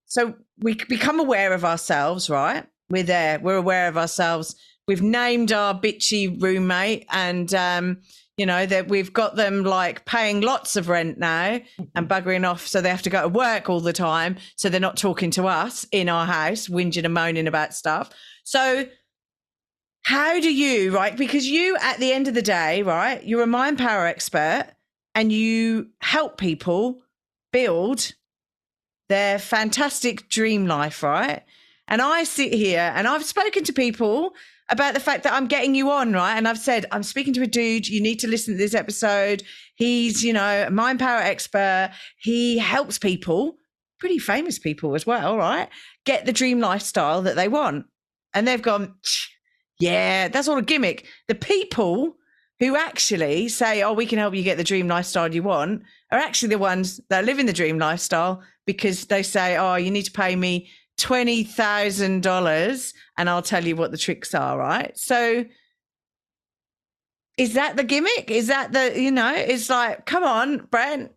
So 0.06 0.36
we 0.60 0.76
become 0.76 1.20
aware 1.20 1.54
of 1.54 1.64
ourselves, 1.64 2.30
right? 2.30 2.66
We're 2.90 3.04
there, 3.04 3.40
we're 3.40 3.56
aware 3.56 3.88
of 3.88 3.98
ourselves. 3.98 4.56
We've 4.88 5.02
named 5.02 5.54
our 5.54 5.74
bitchy 5.74 6.42
roommate 6.42 7.06
and, 7.10 7.54
um, 7.54 8.02
you 8.38 8.46
know 8.46 8.66
that 8.66 8.88
we've 8.88 9.14
got 9.14 9.36
them 9.36 9.64
like 9.64 10.06
paying 10.06 10.42
lots 10.42 10.76
of 10.76 10.90
rent 10.90 11.18
now 11.18 11.58
mm-hmm. 11.58 11.84
and 11.96 12.10
buggering 12.10 12.50
off 12.50 12.66
so 12.66 12.82
they 12.82 12.90
have 12.90 13.02
to 13.04 13.10
go 13.10 13.24
to 13.24 13.28
work 13.28 13.70
all 13.70 13.80
the 13.80 13.94
time 13.94 14.38
so 14.56 14.70
they're 14.70 14.80
not 14.80 14.98
talking 14.98 15.32
to 15.32 15.46
us 15.46 15.86
in 15.92 16.10
our 16.10 16.26
house 16.26 16.68
whinging 16.68 17.06
and 17.06 17.14
moaning 17.14 17.48
about 17.48 17.74
stuff. 17.74 18.10
So 18.44 18.88
how 20.06 20.40
do 20.40 20.54
you 20.54 20.94
right 20.94 21.16
because 21.16 21.46
you 21.48 21.78
at 21.80 21.98
the 22.00 22.12
end 22.12 22.28
of 22.28 22.34
the 22.34 22.42
day 22.42 22.84
right 22.84 23.24
you're 23.24 23.44
a 23.44 23.48
mind 23.48 23.78
power 23.78 24.06
expert 24.06 24.68
and 25.16 25.32
you 25.32 25.88
help 26.02 26.38
people 26.38 27.02
build 27.54 28.14
their 29.08 29.40
fantastic 29.40 30.28
dream 30.28 30.66
life 30.66 31.04
right? 31.04 31.44
And 31.88 32.02
i 32.02 32.24
sit 32.24 32.54
here 32.54 32.92
and 32.96 33.08
i've 33.08 33.24
spoken 33.24 33.64
to 33.66 33.74
people 33.74 34.34
about 34.70 34.94
the 34.94 35.00
fact 35.00 35.24
that 35.24 35.34
I'm 35.34 35.48
getting 35.48 35.76
you 35.76 35.92
on, 35.92 36.14
right? 36.14 36.36
And 36.36 36.48
I've 36.48 36.60
said, 36.60 36.86
I'm 36.92 37.04
speaking 37.04 37.34
to 37.34 37.42
a 37.42 37.48
dude, 37.48 37.88
you 37.88 38.02
need 38.02 38.20
to 38.20 38.28
listen 38.28 38.54
to 38.54 38.58
this 38.58 38.74
episode. 38.74 39.44
He's, 39.76 40.24
you 40.24 40.34
know, 40.34 40.66
a 40.68 40.72
mind 40.72 41.00
power 41.00 41.20
expert. 41.20 41.92
He 42.18 42.58
helps 42.58 42.98
people, 42.98 43.56
pretty 44.00 44.20
famous 44.20 44.60
people 44.60 44.96
as 44.96 45.06
well, 45.06 45.38
right? 45.38 45.70
Get 46.06 46.26
the 46.26 46.34
dream 46.34 46.60
lifestyle 46.60 47.22
that 47.24 47.36
they 47.36 47.48
want. 47.48 47.86
And 48.34 48.48
they've 48.48 48.62
gone, 48.62 48.96
yeah, 49.80 50.28
that's 50.28 50.48
all 50.48 50.58
a 50.58 50.64
gimmick. 50.64 51.06
The 51.28 51.36
people 51.36 52.16
who 52.60 52.76
actually 52.76 53.50
say, 53.50 53.84
oh, 53.84 53.94
we 53.94 54.06
can 54.06 54.20
help 54.20 54.34
you 54.34 54.44
get 54.44 54.58
the 54.58 54.64
dream 54.64 54.88
lifestyle 54.88 55.34
you 55.34 55.44
want 55.44 55.84
are 56.12 56.20
actually 56.20 56.50
the 56.50 56.58
ones 56.58 57.02
that 57.10 57.26
live 57.26 57.40
in 57.40 57.46
the 57.46 57.54
dream 57.54 57.78
lifestyle 57.78 58.42
because 58.66 59.06
they 59.06 59.24
say, 59.24 59.58
oh, 59.58 59.76
you 59.76 59.92
need 59.92 60.04
to 60.04 60.12
pay 60.12 60.36
me 60.36 60.70
$20,000 61.00 62.94
and 63.18 63.30
I'll 63.30 63.42
tell 63.42 63.66
you 63.66 63.76
what 63.76 63.92
the 63.92 63.98
tricks 63.98 64.34
are, 64.34 64.58
right? 64.58 64.98
So 64.98 65.46
is 67.38 67.54
that 67.56 67.76
the 67.76 67.84
gimmick? 67.84 68.30
Is 68.30 68.48
that 68.48 68.74
the, 68.74 69.00
you 69.00 69.12
know, 69.12 69.34
it's 69.34 69.70
like, 69.70 70.06
come 70.06 70.24
on, 70.24 70.68
Brent, 70.70 71.12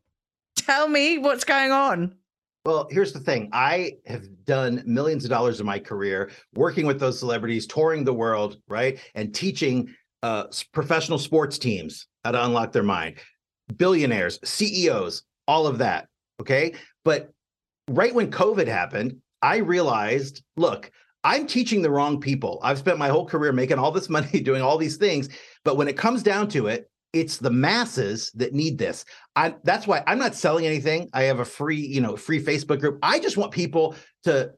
tell 0.56 0.88
me 0.88 1.18
what's 1.18 1.44
going 1.44 1.72
on. 1.72 2.16
Well, 2.64 2.88
here's 2.90 3.12
the 3.12 3.20
thing. 3.20 3.48
I 3.52 3.92
have 4.06 4.24
done 4.44 4.82
millions 4.86 5.24
of 5.24 5.30
dollars 5.30 5.60
in 5.60 5.66
my 5.66 5.78
career 5.78 6.30
working 6.54 6.84
with 6.84 6.98
those 6.98 7.18
celebrities, 7.18 7.66
touring 7.66 8.02
the 8.02 8.14
world, 8.14 8.56
right? 8.66 8.98
And 9.14 9.32
teaching 9.32 9.94
uh, 10.22 10.46
professional 10.72 11.18
sports 11.18 11.58
teams 11.58 12.08
how 12.24 12.32
to 12.32 12.44
unlock 12.44 12.72
their 12.72 12.82
mind, 12.82 13.18
billionaires, 13.76 14.40
CEOs, 14.42 15.22
all 15.46 15.68
of 15.68 15.78
that. 15.78 16.08
Okay. 16.40 16.74
But 17.04 17.30
right 17.88 18.12
when 18.12 18.32
COVID 18.32 18.66
happened, 18.66 19.18
I 19.42 19.58
realized, 19.58 20.42
look, 20.56 20.90
I'm 21.24 21.46
teaching 21.46 21.82
the 21.82 21.90
wrong 21.90 22.20
people. 22.20 22.60
I've 22.62 22.78
spent 22.78 22.98
my 22.98 23.08
whole 23.08 23.26
career 23.26 23.52
making 23.52 23.78
all 23.78 23.90
this 23.90 24.08
money 24.16 24.40
doing 24.40 24.62
all 24.62 24.78
these 24.78 24.96
things, 24.96 25.28
but 25.64 25.76
when 25.76 25.88
it 25.88 25.96
comes 25.96 26.22
down 26.22 26.48
to 26.50 26.68
it, 26.68 26.88
it's 27.12 27.38
the 27.38 27.50
masses 27.50 28.30
that 28.34 28.52
need 28.52 28.76
this. 28.78 29.04
I 29.36 29.54
that's 29.64 29.86
why 29.86 30.02
I'm 30.06 30.18
not 30.18 30.34
selling 30.34 30.66
anything. 30.66 31.08
I 31.14 31.22
have 31.22 31.40
a 31.40 31.44
free, 31.44 31.80
you 31.80 32.00
know, 32.00 32.16
free 32.16 32.42
Facebook 32.42 32.80
group. 32.80 32.98
I 33.02 33.18
just 33.18 33.36
want 33.36 33.52
people 33.52 33.94
to 34.24 34.52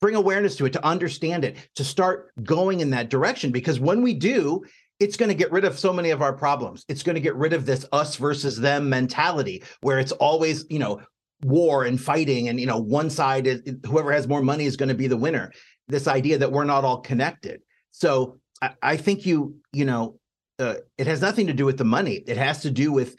bring 0.00 0.14
awareness 0.16 0.56
to 0.56 0.66
it, 0.66 0.72
to 0.74 0.84
understand 0.84 1.44
it, 1.44 1.56
to 1.76 1.84
start 1.84 2.32
going 2.42 2.80
in 2.80 2.90
that 2.90 3.08
direction 3.08 3.50
because 3.50 3.80
when 3.80 4.02
we 4.02 4.12
do, 4.12 4.62
it's 5.00 5.16
going 5.16 5.28
to 5.28 5.34
get 5.34 5.50
rid 5.50 5.64
of 5.64 5.78
so 5.78 5.92
many 5.92 6.10
of 6.10 6.22
our 6.22 6.32
problems. 6.32 6.84
It's 6.88 7.02
going 7.02 7.14
to 7.14 7.20
get 7.20 7.34
rid 7.34 7.52
of 7.52 7.66
this 7.66 7.86
us 7.92 8.16
versus 8.16 8.58
them 8.58 8.88
mentality 8.88 9.62
where 9.80 9.98
it's 9.98 10.12
always, 10.12 10.64
you 10.70 10.78
know, 10.78 11.00
war 11.44 11.84
and 11.84 12.00
fighting 12.00 12.48
and 12.48 12.60
you 12.60 12.66
know 12.66 12.78
one 12.78 13.10
side 13.10 13.46
is 13.46 13.62
whoever 13.86 14.12
has 14.12 14.28
more 14.28 14.42
money 14.42 14.64
is 14.64 14.76
going 14.76 14.88
to 14.88 14.94
be 14.94 15.08
the 15.08 15.16
winner. 15.16 15.52
This 15.88 16.06
idea 16.06 16.38
that 16.38 16.52
we're 16.52 16.64
not 16.64 16.84
all 16.84 17.00
connected. 17.00 17.60
So 17.90 18.38
i, 18.60 18.70
I 18.82 18.96
think 18.96 19.26
you 19.26 19.56
you 19.72 19.84
know 19.84 20.18
uh, 20.58 20.76
it 20.98 21.06
has 21.06 21.20
nothing 21.20 21.48
to 21.48 21.52
do 21.52 21.64
with 21.64 21.78
the 21.78 21.84
money. 21.84 22.22
It 22.26 22.36
has 22.36 22.62
to 22.62 22.70
do 22.70 22.92
with 22.92 23.16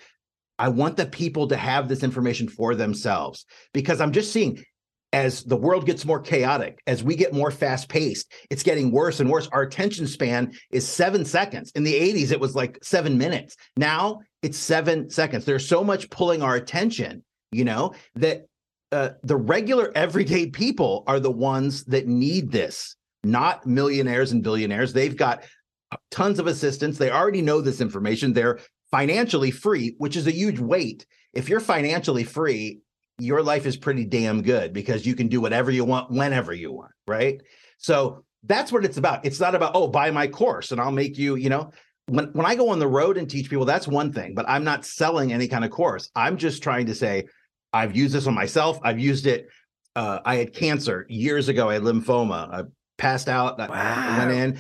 i 0.60 0.70
want 0.70 0.98
the 0.98 1.06
people 1.06 1.48
to 1.48 1.58
have 1.58 1.88
this 1.88 2.04
information 2.04 2.48
for 2.48 2.76
themselves. 2.76 3.46
Because 3.74 4.00
i'm 4.00 4.12
just 4.12 4.32
seeing 4.32 4.64
as 5.12 5.44
the 5.44 5.58
world 5.58 5.86
gets 5.86 6.06
more 6.06 6.20
chaotic 6.20 6.82
as 6.88 7.04
we 7.04 7.16
get 7.16 7.34
more 7.34 7.52
fast 7.52 7.88
paced 7.88 8.32
it's 8.50 8.64
getting 8.64 8.92
worse 8.92 9.20
and 9.20 9.30
worse. 9.30 9.48
Our 9.52 9.62
attention 9.64 10.08
span 10.08 10.54
is 10.72 10.88
seven 10.88 11.26
seconds. 11.26 11.72
In 11.76 11.84
the 11.84 11.94
80s 11.94 12.32
it 12.32 12.40
was 12.40 12.56
like 12.56 12.80
seven 12.82 13.18
minutes. 13.18 13.58
Now 13.76 14.22
it's 14.42 14.58
seven 14.58 15.10
seconds. 15.10 15.44
There's 15.44 15.68
so 15.68 15.84
much 15.84 16.10
pulling 16.10 16.42
our 16.42 16.56
attention 16.56 17.24
you 17.54 17.66
know 17.66 17.94
that 18.16 18.48
uh, 18.92 19.10
the 19.24 19.36
regular 19.36 19.92
everyday 19.96 20.48
people 20.48 21.04
are 21.08 21.20
the 21.20 21.32
ones 21.32 21.84
that 21.86 22.08
need 22.08 22.52
this 22.52 22.96
not 23.24 23.66
millionaires 23.66 24.32
and 24.32 24.44
billionaires. 24.44 24.94
They've 24.94 25.16
got 25.16 25.44
tons 26.12 26.39
of 26.39 26.48
assistance. 26.48 26.98
They 26.98 27.12
already 27.12 27.42
know 27.42 27.62
this 27.62 27.82
information. 27.82 28.34
They're 28.34 28.60
financially 28.92 29.50
free 29.50 29.96
which 29.98 30.16
is 30.16 30.28
a 30.28 30.32
huge 30.32 30.60
weight. 30.60 31.06
If 31.34 31.50
you're 31.50 31.60
financially 31.60 32.24
free 32.24 32.82
your 33.20 33.42
life 33.42 33.66
is 33.66 33.78
pretty 33.78 34.06
damn 34.06 34.42
good 34.42 34.74
because 34.74 35.06
you 35.06 35.16
can 35.16 35.28
do 35.28 35.39
whatever 35.39 35.70
you 35.72 35.86
want 35.86 36.12
whenever 36.12 36.54
you 36.54 36.72
want 36.72 36.92
right? 37.08 37.42
So 37.78 38.24
that's 38.44 38.72
what 38.72 38.86
it's 38.86 38.98
about. 38.98 39.26
It's 39.26 39.39
not 39.39 39.56
about 39.56 39.72
oh 39.74 39.88
buy 39.88 40.12
my 40.12 40.28
course 40.28 40.72
and 40.72 40.80
i'll 40.80 40.92
make 40.92 41.18
you 41.18 41.36
you 41.36 41.50
know? 41.50 41.72
When 42.08 42.26
when 42.34 42.46
i 42.46 42.54
go 42.54 42.70
on 42.70 42.78
the 42.78 42.88
road 42.88 43.18
and 43.18 43.28
teach 43.28 43.50
people 43.50 43.66
that's 43.66 43.88
one 43.88 44.12
thing 44.12 44.36
but 44.36 44.48
i'm 44.48 44.63
not 44.63 44.86
selling 44.86 45.34
any 45.34 45.48
kind 45.48 45.66
of 45.66 45.72
course. 45.72 46.12
I'm 46.16 46.38
just 46.38 46.62
trying 46.62 46.86
to 46.88 46.96
say 46.96 47.26
I've 47.74 47.96
used 47.96 48.14
this 48.14 48.28
on 48.28 48.34
myself. 48.34 48.80
I've 48.84 49.00
used 49.00 49.28
it. 49.28 49.48
Uh, 49.96 50.20
I 50.26 50.36
had 50.36 50.54
cancer 50.54 51.06
years 51.10 51.50
ago. 51.50 51.70
I 51.70 51.76
had 51.76 51.84
lymphoma. 51.84 52.54
I 52.54 52.64
passed 52.98 53.28
out. 53.28 53.58
Wow. 53.58 53.70
I 53.72 54.18
went 54.18 54.32
in, 54.32 54.60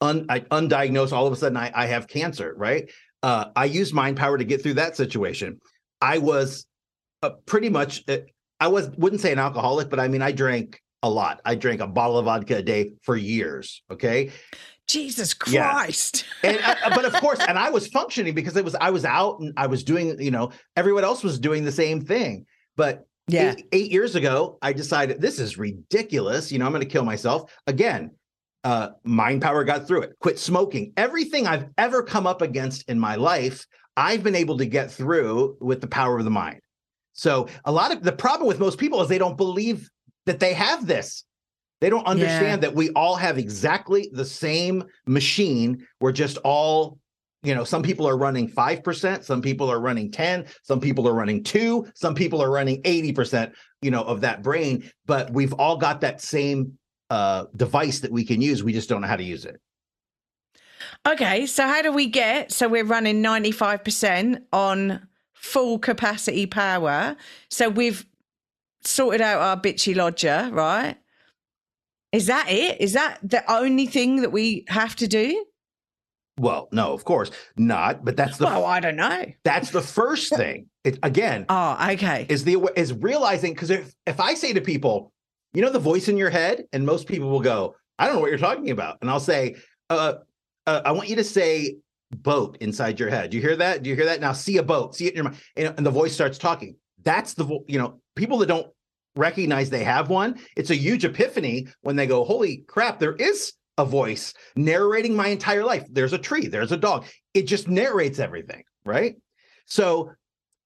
un, 0.00 0.26
I 0.28 0.40
undiagnosed. 0.40 1.12
All 1.12 1.26
of 1.26 1.32
a 1.32 1.36
sudden, 1.36 1.56
I, 1.56 1.70
I 1.74 1.86
have 1.86 2.06
cancer. 2.06 2.54
Right. 2.56 2.90
Uh, 3.22 3.46
I 3.56 3.66
used 3.66 3.92
mind 3.92 4.16
power 4.16 4.38
to 4.38 4.44
get 4.44 4.62
through 4.62 4.74
that 4.74 4.96
situation. 4.96 5.60
I 6.00 6.18
was 6.18 6.66
uh, 7.22 7.30
pretty 7.46 7.68
much. 7.68 8.04
Uh, 8.08 8.18
I 8.58 8.68
was 8.68 8.90
wouldn't 8.90 9.22
say 9.22 9.32
an 9.32 9.38
alcoholic, 9.38 9.88
but 9.88 10.00
I 10.00 10.08
mean, 10.08 10.22
I 10.22 10.32
drank 10.32 10.80
a 11.02 11.08
lot. 11.08 11.40
I 11.44 11.54
drank 11.54 11.80
a 11.80 11.86
bottle 11.86 12.18
of 12.18 12.26
vodka 12.26 12.56
a 12.56 12.62
day 12.62 12.92
for 13.02 13.16
years. 13.16 13.82
Okay. 13.90 14.30
Jesus 14.86 15.34
Christ. 15.34 16.24
Yeah. 16.42 16.50
and 16.50 16.60
uh, 16.64 16.90
but 16.94 17.04
of 17.04 17.12
course, 17.20 17.38
and 17.46 17.58
I 17.58 17.70
was 17.70 17.86
functioning 17.88 18.34
because 18.34 18.56
it 18.56 18.64
was 18.64 18.74
I 18.74 18.90
was 18.90 19.04
out 19.04 19.38
and 19.38 19.52
I 19.56 19.66
was 19.66 19.84
doing, 19.84 20.20
you 20.20 20.30
know, 20.30 20.50
everyone 20.76 21.04
else 21.04 21.22
was 21.22 21.38
doing 21.38 21.64
the 21.64 21.72
same 21.72 22.00
thing. 22.00 22.46
But 22.80 23.04
yeah. 23.28 23.52
Eight, 23.52 23.66
eight, 23.72 23.90
years 23.92 24.14
ago, 24.14 24.56
I 24.62 24.72
decided 24.72 25.20
this 25.20 25.38
is 25.38 25.58
ridiculous. 25.58 26.50
You 26.50 26.58
know, 26.58 26.64
I'm 26.64 26.72
going 26.72 26.82
to 26.82 26.88
kill 26.88 27.04
myself. 27.04 27.52
Again, 27.66 28.12
uh, 28.64 28.88
mind 29.04 29.42
power 29.42 29.64
got 29.64 29.86
through 29.86 30.00
it. 30.00 30.14
Quit 30.18 30.38
smoking. 30.38 30.94
Everything 30.96 31.46
I've 31.46 31.66
ever 31.76 32.02
come 32.02 32.26
up 32.26 32.40
against 32.40 32.88
in 32.88 32.98
my 32.98 33.16
life, 33.16 33.66
I've 33.98 34.22
been 34.22 34.34
able 34.34 34.56
to 34.56 34.64
get 34.64 34.90
through 34.90 35.58
with 35.60 35.82
the 35.82 35.88
power 35.88 36.18
of 36.18 36.24
the 36.24 36.30
mind. 36.30 36.60
So 37.12 37.48
a 37.66 37.70
lot 37.70 37.92
of 37.92 38.02
the 38.02 38.12
problem 38.12 38.48
with 38.48 38.58
most 38.58 38.78
people 38.78 39.02
is 39.02 39.08
they 39.08 39.18
don't 39.18 39.36
believe 39.36 39.90
that 40.24 40.40
they 40.40 40.54
have 40.54 40.86
this. 40.86 41.24
They 41.82 41.90
don't 41.90 42.06
understand 42.06 42.62
yeah. 42.62 42.68
that 42.68 42.74
we 42.74 42.88
all 42.92 43.14
have 43.14 43.36
exactly 43.36 44.08
the 44.10 44.24
same 44.24 44.84
machine. 45.06 45.86
We're 46.00 46.12
just 46.12 46.38
all 46.38 46.98
you 47.42 47.54
know 47.54 47.64
some 47.64 47.82
people 47.82 48.06
are 48.06 48.16
running 48.16 48.48
5% 48.48 49.24
some 49.24 49.40
people 49.40 49.70
are 49.70 49.80
running 49.80 50.10
10 50.10 50.46
some 50.62 50.80
people 50.80 51.08
are 51.08 51.14
running 51.14 51.42
2 51.42 51.86
some 51.94 52.14
people 52.14 52.42
are 52.42 52.50
running 52.50 52.82
80% 52.82 53.52
you 53.82 53.90
know 53.90 54.02
of 54.02 54.20
that 54.22 54.42
brain. 54.42 54.90
But 55.06 55.32
we've 55.32 55.52
all 55.54 55.76
got 55.76 56.00
that 56.02 56.20
same 56.20 56.78
uh, 57.08 57.46
device 57.56 58.00
that 58.00 58.12
we 58.12 58.24
can 58.24 58.40
use 58.40 58.62
we 58.62 58.72
just 58.72 58.88
don't 58.88 59.00
know 59.00 59.08
how 59.08 59.16
to 59.16 59.24
use 59.24 59.44
it. 59.44 59.60
Okay 61.08 61.46
so 61.46 61.66
how 61.66 61.82
do 61.82 61.92
we 61.92 62.06
get 62.06 62.52
so 62.52 62.68
we're 62.68 62.84
running 62.84 63.22
95% 63.22 64.42
on 64.52 65.06
full 65.32 65.78
capacity 65.78 66.46
power. 66.46 67.16
So 67.48 67.70
we've 67.70 68.04
sorted 68.82 69.20
out 69.20 69.40
our 69.40 69.56
bitchy 69.56 69.96
lodger 69.96 70.50
right? 70.52 70.96
Is 72.12 72.26
that 72.26 72.50
it? 72.50 72.80
Is 72.80 72.94
that 72.94 73.18
the 73.22 73.50
only 73.50 73.86
thing 73.86 74.22
that 74.22 74.32
we 74.32 74.64
have 74.68 74.96
to 74.96 75.06
do 75.06 75.44
well, 76.40 76.68
no, 76.72 76.92
of 76.92 77.04
course 77.04 77.30
not. 77.56 78.04
But 78.04 78.16
that's 78.16 78.38
the. 78.38 78.48
Oh, 78.48 78.64
I 78.64 78.80
don't 78.80 78.96
know. 78.96 79.26
That's 79.44 79.70
the 79.70 79.82
first 79.82 80.34
thing. 80.36 80.66
It, 80.84 80.98
again. 81.02 81.44
Oh, 81.48 81.76
okay. 81.92 82.26
Is 82.28 82.44
the 82.44 82.56
is 82.76 82.92
realizing 82.94 83.52
because 83.52 83.70
if 83.70 83.94
if 84.06 84.18
I 84.18 84.34
say 84.34 84.54
to 84.54 84.60
people, 84.60 85.12
you 85.52 85.62
know, 85.62 85.70
the 85.70 85.78
voice 85.78 86.08
in 86.08 86.16
your 86.16 86.30
head, 86.30 86.64
and 86.72 86.86
most 86.86 87.06
people 87.06 87.28
will 87.28 87.40
go, 87.40 87.76
I 87.98 88.06
don't 88.06 88.14
know 88.14 88.20
what 88.20 88.30
you're 88.30 88.38
talking 88.38 88.70
about, 88.70 88.98
and 89.02 89.10
I'll 89.10 89.20
say, 89.20 89.56
uh, 89.90 90.14
uh 90.66 90.80
I 90.84 90.92
want 90.92 91.10
you 91.10 91.16
to 91.16 91.24
say 91.24 91.76
boat 92.10 92.56
inside 92.60 92.98
your 92.98 93.10
head. 93.10 93.30
Do 93.30 93.36
you 93.36 93.42
hear 93.42 93.56
that? 93.56 93.82
Do 93.82 93.90
you 93.90 93.96
hear 93.96 94.06
that? 94.06 94.20
Now 94.20 94.32
see 94.32 94.56
a 94.56 94.62
boat. 94.62 94.96
See 94.96 95.06
it 95.06 95.10
in 95.10 95.16
your 95.16 95.24
mind, 95.24 95.36
and, 95.56 95.74
and 95.76 95.86
the 95.86 95.90
voice 95.90 96.14
starts 96.14 96.38
talking. 96.38 96.76
That's 97.02 97.34
the 97.34 97.46
you 97.68 97.78
know 97.78 98.00
people 98.16 98.38
that 98.38 98.46
don't 98.46 98.68
recognize 99.14 99.68
they 99.68 99.84
have 99.84 100.08
one. 100.08 100.40
It's 100.56 100.70
a 100.70 100.74
huge 100.74 101.04
epiphany 101.04 101.68
when 101.82 101.96
they 101.96 102.06
go, 102.06 102.24
holy 102.24 102.64
crap, 102.66 102.98
there 102.98 103.16
is 103.16 103.52
a 103.80 103.84
voice 103.84 104.34
narrating 104.56 105.16
my 105.16 105.28
entire 105.28 105.64
life. 105.64 105.84
There's 105.90 106.12
a 106.12 106.18
tree, 106.18 106.46
there's 106.46 106.72
a 106.72 106.76
dog. 106.76 107.06
It 107.34 107.42
just 107.42 107.66
narrates 107.66 108.18
everything, 108.18 108.62
right? 108.84 109.16
So, 109.64 110.12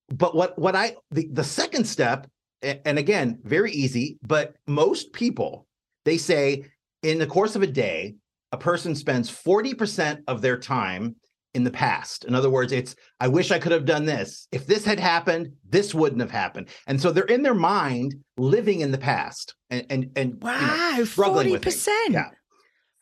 but 0.08 0.34
what 0.34 0.58
what 0.58 0.74
I 0.74 0.96
the, 1.10 1.28
the 1.32 1.44
second 1.44 1.86
step, 1.86 2.26
and 2.62 2.98
again, 2.98 3.38
very 3.44 3.72
easy, 3.72 4.18
but 4.22 4.54
most 4.66 5.12
people 5.12 5.66
they 6.04 6.18
say 6.18 6.66
in 7.02 7.18
the 7.18 7.26
course 7.26 7.54
of 7.54 7.62
a 7.62 7.66
day, 7.66 8.16
a 8.52 8.56
person 8.56 8.94
spends 8.94 9.30
40% 9.30 10.22
of 10.26 10.42
their 10.42 10.58
time 10.58 11.16
in 11.54 11.64
the 11.64 11.70
past. 11.70 12.24
In 12.24 12.34
other 12.34 12.50
words, 12.50 12.72
it's 12.72 12.96
I 13.20 13.28
wish 13.28 13.50
I 13.50 13.58
could 13.58 13.72
have 13.72 13.84
done 13.84 14.04
this. 14.04 14.48
If 14.50 14.66
this 14.66 14.84
had 14.84 14.98
happened, 14.98 15.52
this 15.68 15.94
wouldn't 15.94 16.20
have 16.20 16.30
happened. 16.30 16.68
And 16.86 17.00
so 17.00 17.12
they're 17.12 17.24
in 17.24 17.42
their 17.42 17.54
mind 17.54 18.16
living 18.36 18.80
in 18.80 18.90
the 18.90 18.98
past 18.98 19.54
and 19.70 19.86
and 19.88 20.10
and 20.16 20.42
wow, 20.42 20.90
you 20.92 20.98
know, 20.98 21.04
struggling 21.04 21.48
40%. 21.48 21.52
with 21.52 21.66
it. 21.66 22.12
Yeah. 22.12 22.30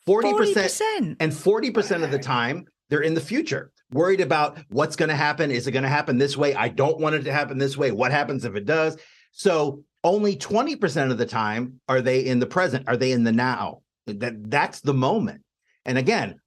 40%, 0.07 0.53
40%. 0.53 1.15
and 1.19 1.31
40% 1.31 2.03
of 2.03 2.11
the 2.11 2.19
time 2.19 2.65
they're 2.89 3.01
in 3.01 3.13
the 3.13 3.21
future 3.21 3.71
worried 3.91 4.21
about 4.21 4.57
what's 4.69 4.95
going 4.95 5.09
to 5.09 5.15
happen 5.15 5.51
is 5.51 5.67
it 5.67 5.71
going 5.71 5.83
to 5.83 5.89
happen 5.89 6.17
this 6.17 6.35
way? 6.35 6.55
I 6.55 6.67
don't 6.67 6.99
want 6.99 7.15
it 7.15 7.23
to 7.23 7.31
happen 7.31 7.57
this 7.57 7.77
way. 7.77 7.91
What 7.91 8.11
happens 8.11 8.43
if 8.43 8.55
it 8.55 8.65
does? 8.65 8.97
So 9.31 9.83
only 10.03 10.35
20% 10.35 11.11
of 11.11 11.17
the 11.17 11.25
time 11.25 11.79
are 11.87 12.01
they 12.01 12.25
in 12.25 12.39
the 12.39 12.45
present? 12.45 12.87
Are 12.87 12.97
they 12.97 13.11
in 13.11 13.23
the 13.23 13.31
now? 13.31 13.81
That 14.07 14.49
that's 14.49 14.81
the 14.81 14.93
moment. 14.93 15.41
And 15.85 15.97
again 15.97 16.39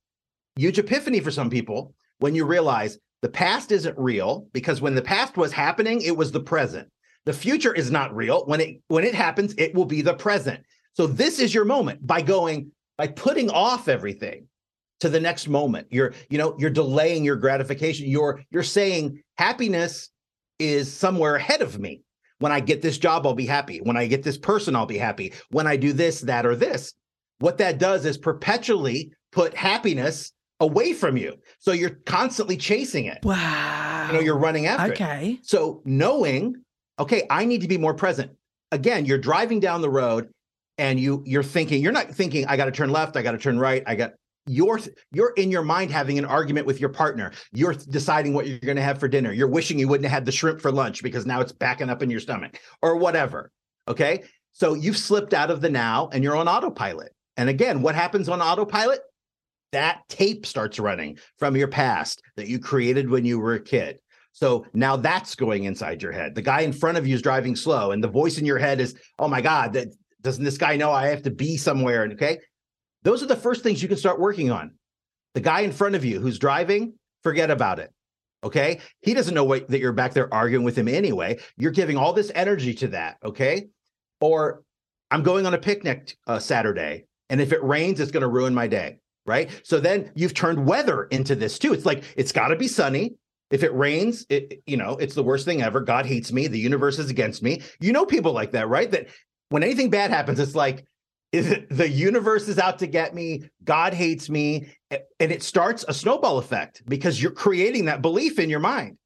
huge 0.56 0.78
epiphany 0.78 1.20
for 1.20 1.30
some 1.30 1.50
people 1.50 1.94
when 2.18 2.34
you 2.34 2.44
realize 2.46 2.98
the 3.22 3.28
past 3.28 3.70
isn't 3.72 3.98
real 3.98 4.48
because 4.52 4.80
when 4.80 4.94
the 4.94 5.02
past 5.02 5.36
was 5.36 5.52
happening 5.52 6.00
it 6.02 6.16
was 6.16 6.32
the 6.32 6.40
present. 6.40 6.88
The 7.24 7.32
future 7.32 7.74
is 7.74 7.90
not 7.90 8.14
real. 8.14 8.44
When 8.46 8.60
it 8.60 8.80
when 8.88 9.04
it 9.04 9.14
happens 9.14 9.54
it 9.56 9.74
will 9.74 9.84
be 9.84 10.02
the 10.02 10.14
present. 10.14 10.64
So 10.94 11.06
this 11.06 11.38
is 11.38 11.54
your 11.54 11.64
moment 11.64 12.06
by 12.06 12.22
going 12.22 12.72
by 12.98 13.06
putting 13.08 13.50
off 13.50 13.88
everything 13.88 14.48
to 15.00 15.08
the 15.08 15.20
next 15.20 15.48
moment. 15.48 15.86
You're 15.90 16.14
you 16.30 16.38
know 16.38 16.56
you're 16.58 16.70
delaying 16.70 17.24
your 17.24 17.36
gratification. 17.36 18.08
You're 18.08 18.42
you're 18.50 18.62
saying 18.62 19.22
happiness 19.36 20.10
is 20.58 20.92
somewhere 20.92 21.36
ahead 21.36 21.62
of 21.62 21.78
me. 21.78 22.02
When 22.38 22.52
i 22.52 22.60
get 22.60 22.82
this 22.82 22.98
job 22.98 23.26
i'll 23.26 23.34
be 23.34 23.46
happy. 23.46 23.78
When 23.78 23.96
i 23.96 24.06
get 24.06 24.22
this 24.22 24.38
person 24.38 24.76
i'll 24.76 24.86
be 24.86 24.98
happy. 24.98 25.32
When 25.50 25.66
i 25.66 25.76
do 25.76 25.92
this 25.92 26.20
that 26.22 26.46
or 26.46 26.56
this. 26.56 26.94
What 27.38 27.58
that 27.58 27.78
does 27.78 28.06
is 28.06 28.16
perpetually 28.16 29.12
put 29.32 29.54
happiness 29.54 30.32
away 30.60 30.94
from 30.94 31.18
you. 31.18 31.36
So 31.58 31.72
you're 31.72 31.98
constantly 32.06 32.56
chasing 32.56 33.04
it. 33.06 33.18
Wow 33.22 34.06
you 34.06 34.12
know 34.14 34.20
you're 34.20 34.38
running 34.38 34.66
after 34.66 34.92
okay. 34.92 35.38
It. 35.40 35.46
so 35.46 35.82
knowing 35.84 36.56
okay 36.98 37.26
i 37.28 37.44
need 37.44 37.60
to 37.60 37.68
be 37.68 37.78
more 37.78 37.94
present. 37.94 38.32
Again 38.72 39.04
you're 39.04 39.18
driving 39.18 39.60
down 39.60 39.82
the 39.82 39.90
road 39.90 40.28
and 40.78 41.00
you 41.00 41.22
you're 41.26 41.42
thinking 41.42 41.82
you're 41.82 41.92
not 41.92 42.08
thinking 42.14 42.46
i 42.46 42.56
got 42.56 42.66
to 42.66 42.72
turn 42.72 42.90
left 42.90 43.16
i 43.16 43.22
got 43.22 43.32
to 43.32 43.38
turn 43.38 43.58
right 43.58 43.82
i 43.86 43.94
got 43.94 44.12
you're 44.46 44.78
you're 45.12 45.32
in 45.36 45.50
your 45.50 45.62
mind 45.62 45.90
having 45.90 46.18
an 46.18 46.24
argument 46.24 46.66
with 46.66 46.80
your 46.80 46.90
partner 46.90 47.32
you're 47.52 47.74
deciding 47.74 48.32
what 48.32 48.46
you're 48.46 48.58
going 48.60 48.76
to 48.76 48.82
have 48.82 48.98
for 48.98 49.08
dinner 49.08 49.32
you're 49.32 49.48
wishing 49.48 49.78
you 49.78 49.88
wouldn't 49.88 50.04
have 50.04 50.12
had 50.12 50.24
the 50.26 50.32
shrimp 50.32 50.60
for 50.60 50.70
lunch 50.70 51.02
because 51.02 51.26
now 51.26 51.40
it's 51.40 51.52
backing 51.52 51.90
up 51.90 52.02
in 52.02 52.10
your 52.10 52.20
stomach 52.20 52.60
or 52.82 52.96
whatever 52.96 53.50
okay 53.88 54.22
So 54.58 54.72
you've 54.72 54.96
slipped 54.96 55.34
out 55.34 55.50
of 55.50 55.60
the 55.60 55.68
now 55.68 56.08
and 56.12 56.24
you're 56.24 56.34
on 56.34 56.48
autopilot. 56.48 57.12
And 57.36 57.50
again, 57.50 57.82
what 57.82 57.94
happens 57.94 58.26
on 58.26 58.40
autopilot? 58.40 59.00
That 59.72 60.00
tape 60.08 60.46
starts 60.46 60.78
running 60.78 61.18
from 61.38 61.56
your 61.56 61.68
past 61.68 62.22
that 62.36 62.48
you 62.48 62.58
created 62.58 63.10
when 63.10 63.26
you 63.26 63.38
were 63.38 63.52
a 63.52 63.60
kid. 63.60 63.98
So 64.32 64.64
now 64.72 64.96
that's 64.96 65.34
going 65.34 65.64
inside 65.64 66.00
your 66.00 66.12
head. 66.12 66.34
The 66.34 66.40
guy 66.40 66.62
in 66.62 66.72
front 66.72 66.96
of 66.96 67.06
you 67.06 67.14
is 67.14 67.20
driving 67.20 67.54
slow, 67.54 67.90
and 67.90 68.02
the 68.02 68.08
voice 68.08 68.38
in 68.38 68.46
your 68.46 68.58
head 68.58 68.80
is, 68.80 68.94
"Oh 69.18 69.28
my 69.28 69.42
God, 69.42 69.74
that 69.74 69.88
doesn't 70.26 70.44
this 70.44 70.58
guy 70.58 70.76
know 70.76 70.92
I 70.92 71.06
have 71.06 71.22
to 71.22 71.30
be 71.30 71.56
somewhere?" 71.56 72.02
And 72.02 72.12
okay, 72.12 72.38
those 73.02 73.22
are 73.22 73.26
the 73.26 73.36
first 73.36 73.62
things 73.62 73.82
you 73.82 73.88
can 73.88 73.96
start 73.96 74.20
working 74.20 74.50
on. 74.50 74.72
The 75.34 75.40
guy 75.40 75.60
in 75.60 75.72
front 75.72 75.94
of 75.94 76.04
you 76.04 76.20
who's 76.20 76.38
driving, 76.38 76.94
forget 77.22 77.50
about 77.50 77.78
it. 77.78 77.90
Okay, 78.44 78.80
he 79.00 79.14
doesn't 79.14 79.34
know 79.34 79.44
what, 79.44 79.68
that 79.68 79.80
you're 79.80 79.92
back 79.92 80.12
there 80.12 80.32
arguing 80.32 80.64
with 80.64 80.76
him 80.76 80.88
anyway. 80.88 81.38
You're 81.56 81.72
giving 81.72 81.96
all 81.96 82.12
this 82.12 82.30
energy 82.34 82.74
to 82.74 82.88
that. 82.88 83.16
Okay, 83.24 83.68
or 84.20 84.62
I'm 85.10 85.22
going 85.22 85.46
on 85.46 85.54
a 85.54 85.58
picnic 85.58 86.16
uh, 86.26 86.38
Saturday, 86.38 87.06
and 87.30 87.40
if 87.40 87.52
it 87.52 87.62
rains, 87.64 88.00
it's 88.00 88.10
going 88.10 88.22
to 88.22 88.28
ruin 88.28 88.54
my 88.54 88.66
day. 88.66 88.98
Right. 89.24 89.50
So 89.64 89.80
then 89.80 90.12
you've 90.14 90.34
turned 90.34 90.66
weather 90.68 91.04
into 91.04 91.34
this 91.34 91.58
too. 91.58 91.72
It's 91.72 91.86
like 91.86 92.04
it's 92.16 92.30
got 92.30 92.48
to 92.48 92.56
be 92.56 92.68
sunny 92.68 93.16
if 93.50 93.62
it 93.62 93.74
rains, 93.74 94.26
it 94.28 94.62
you 94.66 94.76
know, 94.76 94.96
it's 94.96 95.14
the 95.14 95.22
worst 95.22 95.44
thing 95.44 95.62
ever. 95.62 95.80
God 95.80 96.06
hates 96.06 96.32
me. 96.32 96.48
The 96.48 96.58
universe 96.58 96.98
is 96.98 97.10
against 97.10 97.42
me. 97.42 97.62
You 97.80 97.92
know 97.92 98.04
people 98.04 98.32
like 98.32 98.52
that, 98.52 98.68
right? 98.68 98.90
That 98.90 99.08
when 99.48 99.62
anything 99.62 99.90
bad 99.90 100.10
happens, 100.10 100.40
it's 100.40 100.54
like 100.54 100.84
is 101.32 101.50
it, 101.50 101.68
the 101.70 101.88
universe 101.88 102.48
is 102.48 102.58
out 102.58 102.78
to 102.78 102.86
get 102.86 103.14
me. 103.14 103.48
God 103.64 103.92
hates 103.92 104.30
me, 104.30 104.68
and 104.90 105.32
it 105.32 105.42
starts 105.42 105.84
a 105.88 105.94
snowball 105.94 106.38
effect 106.38 106.82
because 106.86 107.20
you're 107.20 107.32
creating 107.32 107.86
that 107.86 108.02
belief 108.02 108.38
in 108.38 108.48
your 108.48 108.60
mind. 108.60 108.96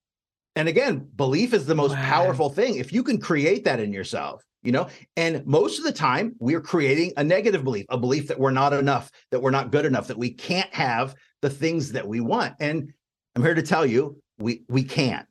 And 0.57 0.69
again, 0.69 1.09
belief 1.17 1.55
is 1.55 1.67
the 1.67 1.75
most 1.75 1.93
wow. 1.93 2.05
powerful 2.05 2.51
thing. 2.51 2.77
If 2.77 2.93
you 2.93 3.03
can 3.03 3.19
create 3.19 3.65
that 3.65 3.81
in 3.81 3.93
yourself, 3.93 4.43
you 4.63 4.73
know, 4.73 4.89
and 5.17 5.45
most 5.47 5.79
of 5.79 5.85
the 5.85 5.93
time 5.93 6.35
we're 6.39 6.61
creating 6.61 7.13
a 7.17 7.25
negative 7.25 7.65
belief, 7.65 7.87
a 7.89 7.97
belief 7.97 8.29
that 8.29 8.39
we're 8.39 8.51
not 8.51 8.73
enough, 8.73 9.11
that 9.31 9.41
we're 9.41 9.51
not 9.51 9.71
good 9.71 9.87
enough, 9.87 10.09
that 10.09 10.19
we 10.19 10.31
can't 10.31 10.73
have 10.75 11.15
the 11.41 11.51
things 11.51 11.93
that 11.93 12.07
we 12.07 12.21
want. 12.21 12.55
And 12.61 12.93
I'm 13.35 13.43
here 13.43 13.55
to 13.55 13.63
tell 13.63 13.87
you, 13.87 14.21
we 14.39 14.63
we 14.69 14.83
can't. 14.83 15.27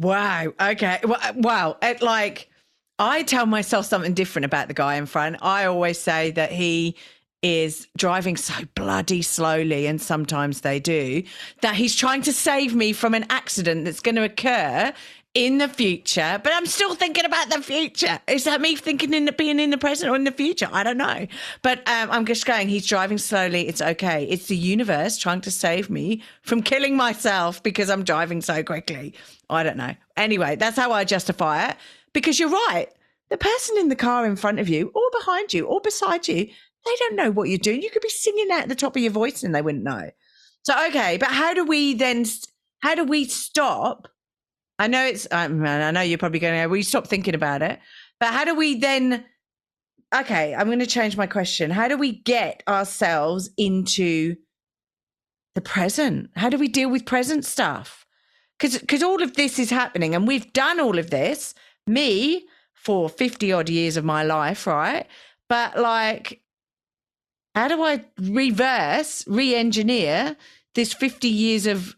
Wow. 0.00 0.52
Okay. 0.60 0.98
Well, 1.04 1.20
wow. 1.36 1.76
It, 1.82 2.02
like 2.02 2.49
I 3.00 3.22
tell 3.22 3.46
myself 3.46 3.86
something 3.86 4.12
different 4.12 4.44
about 4.44 4.68
the 4.68 4.74
guy 4.74 4.96
in 4.96 5.06
front. 5.06 5.38
I 5.40 5.64
always 5.64 5.98
say 5.98 6.32
that 6.32 6.52
he 6.52 6.96
is 7.42 7.88
driving 7.96 8.36
so 8.36 8.52
bloody 8.74 9.22
slowly, 9.22 9.86
and 9.86 10.00
sometimes 10.02 10.60
they 10.60 10.80
do, 10.80 11.22
that 11.62 11.74
he's 11.76 11.96
trying 11.96 12.20
to 12.22 12.32
save 12.34 12.74
me 12.74 12.92
from 12.92 13.14
an 13.14 13.24
accident 13.30 13.86
that's 13.86 14.00
going 14.00 14.16
to 14.16 14.22
occur 14.24 14.92
in 15.32 15.58
the 15.58 15.68
future, 15.68 16.40
but 16.42 16.52
I'm 16.52 16.66
still 16.66 16.94
thinking 16.94 17.24
about 17.24 17.48
the 17.48 17.62
future. 17.62 18.20
Is 18.26 18.44
that 18.44 18.60
me 18.60 18.76
thinking 18.76 19.14
in 19.14 19.24
the, 19.24 19.32
being 19.32 19.60
in 19.60 19.70
the 19.70 19.78
present 19.78 20.10
or 20.10 20.16
in 20.16 20.24
the 20.24 20.32
future? 20.32 20.68
I 20.70 20.82
don't 20.82 20.98
know. 20.98 21.26
But 21.62 21.78
um, 21.88 22.10
I'm 22.10 22.26
just 22.26 22.44
going, 22.44 22.68
he's 22.68 22.84
driving 22.84 23.16
slowly. 23.16 23.68
It's 23.68 23.80
okay. 23.80 24.24
It's 24.24 24.48
the 24.48 24.56
universe 24.56 25.16
trying 25.16 25.40
to 25.42 25.50
save 25.50 25.88
me 25.88 26.22
from 26.42 26.62
killing 26.62 26.96
myself 26.96 27.62
because 27.62 27.88
I'm 27.90 28.02
driving 28.02 28.42
so 28.42 28.64
quickly. 28.64 29.14
I 29.48 29.62
don't 29.62 29.76
know. 29.76 29.94
Anyway, 30.16 30.56
that's 30.56 30.76
how 30.76 30.90
I 30.90 31.04
justify 31.04 31.68
it 31.68 31.76
because 32.12 32.38
you're 32.38 32.48
right. 32.48 32.88
The 33.30 33.38
person 33.38 33.78
in 33.78 33.88
the 33.88 33.96
car 33.96 34.26
in 34.26 34.36
front 34.36 34.58
of 34.58 34.68
you 34.68 34.90
or 34.94 35.02
behind 35.18 35.52
you 35.52 35.66
or 35.66 35.80
beside 35.80 36.26
you, 36.26 36.46
they 36.84 36.96
don't 36.98 37.16
know 37.16 37.30
what 37.30 37.48
you're 37.48 37.58
doing. 37.58 37.82
You 37.82 37.90
could 37.90 38.02
be 38.02 38.08
singing 38.08 38.50
at 38.50 38.68
the 38.68 38.74
top 38.74 38.96
of 38.96 39.02
your 39.02 39.12
voice 39.12 39.42
and 39.42 39.54
they 39.54 39.62
wouldn't 39.62 39.84
know. 39.84 40.10
So, 40.62 40.74
okay, 40.88 41.16
but 41.16 41.28
how 41.28 41.54
do 41.54 41.64
we 41.64 41.94
then, 41.94 42.24
how 42.80 42.94
do 42.94 43.04
we 43.04 43.24
stop? 43.24 44.08
I 44.78 44.86
know 44.86 45.04
it's, 45.04 45.28
um, 45.30 45.64
I 45.64 45.90
know 45.90 46.00
you're 46.00 46.18
probably 46.18 46.38
going 46.38 46.60
to, 46.60 46.66
we 46.68 46.82
stop 46.82 47.06
thinking 47.06 47.34
about 47.34 47.62
it, 47.62 47.78
but 48.18 48.30
how 48.32 48.44
do 48.44 48.54
we 48.54 48.78
then, 48.78 49.24
okay, 50.14 50.54
I'm 50.54 50.66
going 50.66 50.80
to 50.80 50.86
change 50.86 51.16
my 51.16 51.26
question. 51.26 51.70
How 51.70 51.86
do 51.86 51.96
we 51.96 52.20
get 52.22 52.62
ourselves 52.66 53.50
into 53.56 54.36
the 55.54 55.60
present? 55.60 56.30
How 56.36 56.48
do 56.48 56.58
we 56.58 56.68
deal 56.68 56.90
with 56.90 57.06
present 57.06 57.44
stuff? 57.44 58.06
Because 58.58 58.78
because 58.78 59.02
all 59.02 59.22
of 59.22 59.34
this 59.34 59.58
is 59.58 59.70
happening 59.70 60.14
and 60.14 60.26
we've 60.26 60.52
done 60.52 60.80
all 60.80 60.98
of 60.98 61.10
this, 61.10 61.54
me 61.86 62.46
for 62.74 63.08
50 63.08 63.52
odd 63.52 63.68
years 63.68 63.96
of 63.96 64.04
my 64.04 64.22
life, 64.22 64.66
right? 64.66 65.06
But 65.48 65.78
like, 65.78 66.40
how 67.54 67.68
do 67.68 67.82
I 67.82 68.04
reverse, 68.20 69.24
re 69.26 69.54
engineer 69.54 70.36
this 70.74 70.92
50 70.92 71.28
years 71.28 71.66
of 71.66 71.96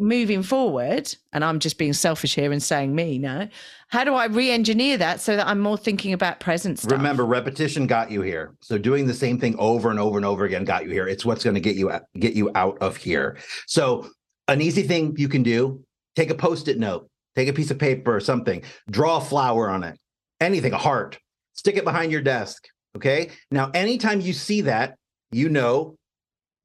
moving 0.00 0.42
forward, 0.42 1.14
and 1.32 1.44
I'm 1.44 1.58
just 1.58 1.78
being 1.78 1.92
selfish 1.92 2.34
here 2.34 2.52
and 2.52 2.62
saying 2.62 2.94
me, 2.94 3.18
no. 3.18 3.48
How 3.88 4.04
do 4.04 4.14
I 4.14 4.26
re-engineer 4.26 4.96
that 4.98 5.20
so 5.20 5.36
that 5.36 5.46
I'm 5.46 5.60
more 5.60 5.76
thinking 5.76 6.12
about 6.12 6.40
present 6.40 6.78
stuff? 6.78 6.92
Remember, 6.92 7.24
repetition 7.24 7.86
got 7.86 8.10
you 8.10 8.22
here. 8.22 8.54
So 8.60 8.78
doing 8.78 9.06
the 9.06 9.14
same 9.14 9.38
thing 9.38 9.56
over 9.58 9.90
and 9.90 9.98
over 9.98 10.16
and 10.16 10.24
over 10.24 10.44
again 10.44 10.64
got 10.64 10.84
you 10.84 10.90
here. 10.90 11.06
It's 11.08 11.24
what's 11.24 11.44
going 11.44 11.54
to 11.54 11.60
get 11.60 11.76
you 11.76 11.92
get 12.18 12.34
you 12.34 12.50
out 12.54 12.78
of 12.80 12.96
here. 12.96 13.38
So 13.66 14.08
an 14.48 14.60
easy 14.60 14.82
thing 14.82 15.14
you 15.16 15.28
can 15.28 15.42
do: 15.42 15.84
take 16.16 16.30
a 16.30 16.34
post-it 16.34 16.78
note, 16.78 17.08
take 17.40 17.48
a 17.48 17.56
piece 17.56 17.70
of 17.70 17.78
paper 17.78 18.14
or 18.14 18.20
something, 18.20 18.62
draw 18.90 19.16
a 19.16 19.20
flower 19.20 19.68
on 19.70 19.84
it, 19.84 19.98
anything, 20.40 20.72
a 20.72 20.78
heart, 20.78 21.18
stick 21.54 21.76
it 21.76 21.84
behind 21.84 22.12
your 22.12 22.22
desk. 22.22 22.66
Okay. 22.96 23.30
Now, 23.50 23.70
anytime 23.72 24.20
you 24.20 24.32
see 24.32 24.62
that, 24.62 24.96
you 25.30 25.48
know 25.48 25.96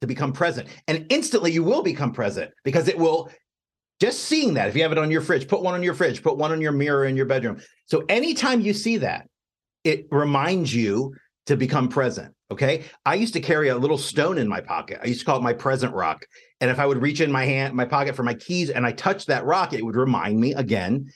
to 0.01 0.07
become 0.07 0.33
present. 0.33 0.67
And 0.87 1.05
instantly 1.09 1.51
you 1.51 1.63
will 1.63 1.81
become 1.81 2.11
present 2.11 2.51
because 2.63 2.87
it 2.87 2.97
will 2.97 3.31
just 3.99 4.25
seeing 4.25 4.55
that. 4.55 4.67
If 4.67 4.75
you 4.75 4.81
have 4.83 4.91
it 4.91 4.97
on 4.97 5.11
your 5.11 5.21
fridge, 5.21 5.47
put 5.47 5.61
one 5.61 5.73
on 5.73 5.83
your 5.83 5.93
fridge, 5.93 6.21
put 6.21 6.37
one 6.37 6.51
on 6.51 6.61
your 6.61 6.71
mirror 6.71 7.05
in 7.05 7.15
your 7.15 7.25
bedroom. 7.25 7.61
So 7.85 8.03
anytime 8.09 8.61
you 8.61 8.73
see 8.73 8.97
that, 8.97 9.27
it 9.83 10.07
reminds 10.11 10.73
you 10.73 11.13
to 11.45 11.55
become 11.55 11.87
present. 11.87 12.33
Okay. 12.51 12.83
I 13.05 13.15
used 13.15 13.33
to 13.33 13.39
carry 13.39 13.69
a 13.69 13.77
little 13.77 13.97
stone 13.97 14.37
in 14.37 14.47
my 14.47 14.61
pocket. 14.61 14.99
I 15.01 15.07
used 15.07 15.21
to 15.21 15.25
call 15.25 15.37
it 15.37 15.43
my 15.43 15.53
present 15.53 15.93
rock. 15.93 16.25
And 16.61 16.71
if 16.71 16.79
I 16.79 16.85
would 16.85 17.01
reach 17.01 17.21
in 17.21 17.31
my 17.31 17.45
hand, 17.45 17.73
my 17.73 17.85
pocket 17.85 18.15
for 18.15 18.23
my 18.23 18.33
keys 18.33 18.69
and 18.69 18.85
I 18.85 18.91
touched 18.91 19.27
that 19.27 19.45
rock, 19.45 19.73
it 19.73 19.85
would 19.85 19.95
remind 19.95 20.39
me 20.39 20.53
again 20.53 21.11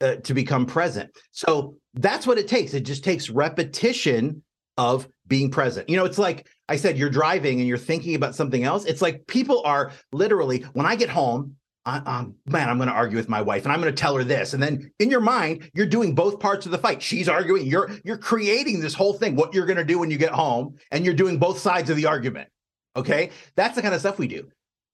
uh, 0.00 0.16
to 0.16 0.34
become 0.34 0.66
present. 0.66 1.10
So 1.32 1.76
that's 1.94 2.26
what 2.26 2.38
it 2.38 2.48
takes. 2.48 2.74
It 2.74 2.80
just 2.80 3.04
takes 3.04 3.28
repetition 3.28 4.42
of 4.76 5.08
being 5.26 5.50
present. 5.50 5.88
You 5.88 5.96
know, 5.96 6.04
it's 6.04 6.18
like 6.18 6.46
I 6.68 6.76
said, 6.76 6.96
you're 6.96 7.10
driving 7.10 7.58
and 7.58 7.68
you're 7.68 7.76
thinking 7.76 8.14
about 8.14 8.34
something 8.34 8.64
else. 8.64 8.84
It's 8.84 9.02
like 9.02 9.26
people 9.26 9.62
are 9.64 9.92
literally, 10.12 10.60
when 10.72 10.86
I 10.86 10.96
get 10.96 11.10
home, 11.10 11.56
I, 11.84 11.98
um, 11.98 12.34
man, 12.46 12.68
I'm 12.68 12.76
going 12.76 12.88
to 12.88 12.94
argue 12.94 13.16
with 13.16 13.28
my 13.28 13.40
wife 13.40 13.64
and 13.64 13.72
I'm 13.72 13.80
going 13.80 13.94
to 13.94 14.00
tell 14.00 14.14
her 14.16 14.24
this. 14.24 14.52
And 14.52 14.62
then 14.62 14.90
in 14.98 15.10
your 15.10 15.20
mind, 15.20 15.70
you're 15.74 15.86
doing 15.86 16.14
both 16.14 16.38
parts 16.38 16.66
of 16.66 16.72
the 16.72 16.78
fight. 16.78 17.02
She's 17.02 17.28
arguing, 17.28 17.66
you're 17.66 17.90
you're 18.04 18.18
creating 18.18 18.80
this 18.80 18.94
whole 18.94 19.14
thing, 19.14 19.36
what 19.36 19.54
you're 19.54 19.66
going 19.66 19.78
to 19.78 19.84
do 19.84 19.98
when 19.98 20.10
you 20.10 20.18
get 20.18 20.32
home, 20.32 20.76
and 20.90 21.04
you're 21.04 21.14
doing 21.14 21.38
both 21.38 21.58
sides 21.58 21.88
of 21.88 21.96
the 21.96 22.06
argument. 22.06 22.48
Okay. 22.94 23.30
That's 23.56 23.74
the 23.74 23.82
kind 23.82 23.94
of 23.94 24.00
stuff 24.00 24.18
we 24.18 24.28
do. 24.28 24.48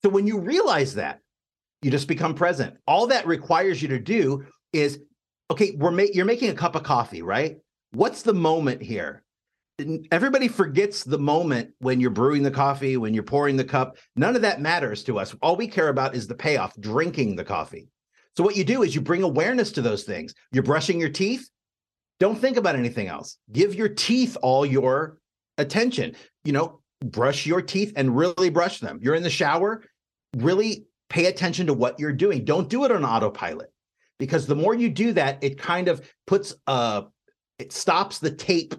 So 0.04 0.10
when 0.10 0.26
you 0.26 0.38
realize 0.38 0.96
that, 0.96 1.20
you 1.80 1.90
just 1.90 2.08
become 2.08 2.34
present. 2.34 2.76
All 2.86 3.06
that 3.06 3.26
requires 3.26 3.80
you 3.80 3.88
to 3.88 3.98
do 3.98 4.44
is 4.74 5.00
okay, 5.50 5.74
we're 5.78 5.92
ma- 5.92 6.02
you're 6.12 6.26
making 6.26 6.50
a 6.50 6.54
cup 6.54 6.74
of 6.74 6.82
coffee, 6.82 7.22
right? 7.22 7.56
What's 7.92 8.20
the 8.20 8.34
moment 8.34 8.82
here? 8.82 9.22
everybody 10.12 10.46
forgets 10.46 11.02
the 11.02 11.18
moment 11.18 11.68
when 11.80 11.98
you're 11.98 12.08
brewing 12.08 12.44
the 12.44 12.50
coffee, 12.50 12.96
when 12.96 13.12
you're 13.12 13.24
pouring 13.24 13.56
the 13.56 13.64
cup. 13.64 13.96
None 14.14 14.36
of 14.36 14.42
that 14.42 14.60
matters 14.60 15.02
to 15.02 15.18
us. 15.18 15.34
All 15.42 15.56
we 15.56 15.66
care 15.66 15.88
about 15.88 16.14
is 16.14 16.28
the 16.28 16.34
payoff, 16.36 16.78
drinking 16.78 17.34
the 17.34 17.42
coffee. 17.42 17.88
So 18.36 18.44
what 18.44 18.56
you 18.56 18.62
do 18.62 18.84
is 18.84 18.94
you 18.94 19.00
bring 19.00 19.24
awareness 19.24 19.72
to 19.72 19.82
those 19.82 20.04
things. 20.04 20.32
You're 20.52 20.62
brushing 20.62 21.00
your 21.00 21.08
teeth. 21.08 21.48
Don't 22.20 22.38
think 22.38 22.56
about 22.56 22.76
anything 22.76 23.08
else. 23.08 23.36
Give 23.50 23.74
your 23.74 23.88
teeth 23.88 24.36
all 24.42 24.64
your 24.64 25.18
attention. 25.58 26.14
You 26.44 26.52
know, 26.52 26.80
brush 27.04 27.44
your 27.44 27.60
teeth 27.60 27.94
and 27.96 28.16
really 28.16 28.50
brush 28.50 28.78
them. 28.78 29.00
You're 29.02 29.16
in 29.16 29.24
the 29.24 29.30
shower, 29.30 29.82
really 30.37 30.87
pay 31.09 31.27
attention 31.27 31.66
to 31.66 31.75
what 31.75 31.99
you're 31.99 32.12
doing. 32.12 32.44
Don't 32.44 32.68
do 32.68 32.85
it 32.85 32.92
on 32.92 33.05
autopilot 33.05 33.73
because 34.18 34.47
the 34.47 34.57
more 34.57 34.75
you 34.75 34.88
do 34.88 35.12
that, 35.12 35.42
it 35.42 35.59
kind 35.59 35.88
of 35.88 36.09
puts 36.27 36.55
uh 36.66 37.03
it 37.59 37.73
stops 37.73 38.18
the 38.18 38.31
tape 38.31 38.75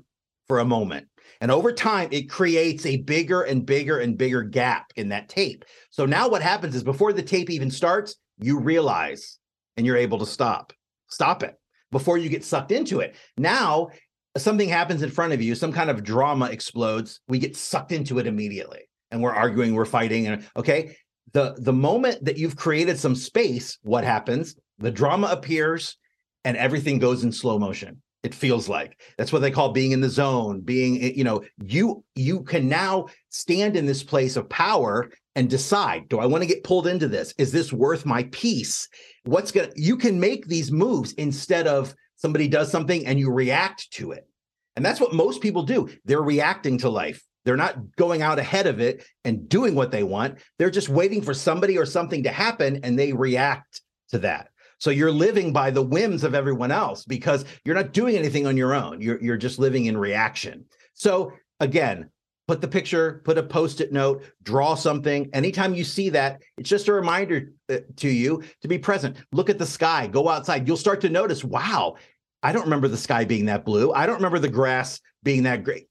for 0.48 0.60
a 0.60 0.65
moment. 0.65 1.08
And 1.41 1.52
over 1.52 1.72
time, 1.72 2.10
it 2.12 2.30
creates 2.30 2.86
a 2.86 2.98
bigger 2.98 3.41
and 3.44 3.65
bigger 3.65 4.00
and 4.00 4.18
bigger 4.18 4.44
gap 4.44 4.91
in 4.96 5.10
that 5.10 5.30
tape. 5.30 5.65
So 5.89 6.06
now 6.06 6.30
what 6.30 6.41
happens 6.41 6.76
is 6.76 6.84
before 6.84 7.13
the 7.13 7.24
tape 7.24 7.50
even 7.50 7.72
starts, 7.72 8.15
you 8.38 8.60
realize 8.60 9.38
and 9.78 9.86
you're 9.86 9.98
able 9.98 10.20
to 10.20 10.26
stop. 10.26 10.74
Stop 11.10 11.44
it 11.44 11.56
before 11.91 12.18
you 12.18 12.30
get 12.30 12.44
sucked 12.44 12.72
into 12.72 13.00
it. 13.00 13.15
Now, 13.38 13.89
something 14.38 14.70
happens 14.70 15.02
in 15.02 15.10
front 15.10 15.34
of 15.34 15.41
you, 15.41 15.56
some 15.56 15.72
kind 15.72 15.89
of 15.89 16.04
drama 16.04 16.46
explodes, 16.46 17.22
we 17.28 17.39
get 17.39 17.56
sucked 17.56 17.91
into 17.91 18.20
it 18.20 18.28
immediately. 18.28 18.82
And 19.12 19.22
we're 19.22 19.34
arguing, 19.34 19.76
we're 19.76 19.86
fighting. 19.86 20.28
And 20.28 20.46
okay, 20.58 20.98
the 21.36 21.56
the 21.60 21.74
moment 21.74 22.26
that 22.26 22.38
you've 22.38 22.56
created 22.56 22.98
some 22.98 23.15
space, 23.15 23.78
what 23.84 24.04
happens? 24.04 24.56
The 24.80 24.91
drama 24.91 25.28
appears 25.28 25.98
and 26.43 26.58
everything 26.58 27.00
goes 27.00 27.24
in 27.24 27.32
slow 27.32 27.60
motion 27.60 28.02
it 28.24 28.34
feels 28.34 28.67
like 28.67 29.00
that's 29.17 29.32
what 29.32 29.43
they 29.43 29.52
call 29.52 29.71
being 29.71 29.91
in 29.91 30.02
the 30.02 30.10
zone 30.10 30.60
being 30.60 30.93
eh, 31.04 31.12
you 31.15 31.24
know 31.24 31.43
you 31.63 32.04
you 32.15 32.41
can 32.41 32.67
now 32.67 33.06
stand 33.30 33.78
in 33.78 33.86
this 33.86 34.04
place 34.04 34.36
of 34.36 34.50
power 34.50 35.12
and 35.36 35.48
decide 35.48 36.10
do 36.10 36.17
i 36.19 36.26
want 36.26 36.41
to 36.41 36.48
get 36.48 36.63
pulled 36.63 36.88
into 36.88 37.08
this 37.08 37.34
is 37.38 37.52
this 37.52 37.71
worth 37.71 38.04
my 38.04 38.24
peace 38.32 38.88
what's 39.26 39.52
going 39.52 39.69
to 39.69 39.82
you 39.82 39.95
can 39.95 40.19
make 40.19 40.48
these 40.48 40.71
moves 40.71 41.13
instead 41.13 41.67
of 41.67 41.93
somebody 42.15 42.48
does 42.48 42.71
something 42.71 43.06
and 43.06 43.19
you 43.19 43.32
react 43.32 43.91
to 43.91 44.12
it 44.12 44.28
And 44.76 44.86
that's 44.86 45.00
what 45.00 45.13
most 45.13 45.41
people 45.41 45.63
do. 45.63 45.89
They're 46.06 46.21
reacting 46.21 46.78
to 46.80 46.89
life. 46.89 47.24
They're 47.45 47.55
not 47.55 47.95
going 47.95 48.21
out 48.21 48.39
ahead 48.39 48.67
of 48.67 48.81
it 48.81 49.05
and 49.23 49.47
doing 49.47 49.75
what 49.75 49.91
they 49.91 50.03
want. 50.03 50.39
They're 50.58 50.69
just 50.69 50.89
waiting 50.89 51.21
for 51.21 51.34
somebody 51.34 51.77
or 51.77 51.86
something 51.86 52.23
to 52.23 52.31
happen 52.31 52.79
and 52.84 52.97
they 52.97 53.13
react 53.13 53.81
to 54.10 54.19
that. 54.19 54.49
So 54.79 54.89
you're 54.89 55.12
living 55.12 55.53
by 55.53 55.71
the 55.71 55.81
whims 55.81 56.23
of 56.23 56.36
everyone 56.36 56.71
else 56.71 57.05
because 57.05 57.45
you're 57.63 57.75
not 57.75 57.93
doing 57.93 58.17
anything 58.17 58.45
on 58.45 58.58
your 58.58 58.73
own. 58.73 58.99
You're 58.99 59.21
you're 59.21 59.38
just 59.38 59.58
living 59.58 59.86
in 59.86 59.97
reaction. 59.97 60.65
So 60.93 61.31
again, 61.60 62.10
put 62.47 62.62
the 62.62 62.67
picture, 62.67 63.21
put 63.23 63.38
a 63.38 63.43
post-it 63.43 63.91
note, 63.91 64.23
draw 64.43 64.75
something. 64.75 65.29
Anytime 65.34 65.73
you 65.73 65.84
see 65.84 66.10
that, 66.10 66.41
it's 66.58 66.69
just 66.69 66.88
a 66.88 66.93
reminder 66.93 67.51
uh, 67.69 67.77
to 67.97 68.10
you 68.10 68.43
to 68.62 68.67
be 68.67 68.77
present. 68.77 69.17
Look 69.31 69.49
at 69.49 69.58
the 69.58 69.65
sky, 69.65 70.08
go 70.08 70.29
outside. 70.29 70.67
You'll 70.67 70.77
start 70.77 71.01
to 71.01 71.10
notice, 71.10 71.43
wow, 71.43 71.95
I 72.43 72.51
don't 72.51 72.63
remember 72.63 72.88
the 72.88 72.97
sky 72.97 73.25
being 73.25 73.45
that 73.45 73.65
blue. 73.65 73.91
I 73.93 74.05
don't 74.05 74.17
remember 74.17 74.39
the 74.39 74.49
grass 74.49 74.99
being 75.23 75.43
that 75.43 75.63
great 75.63 75.88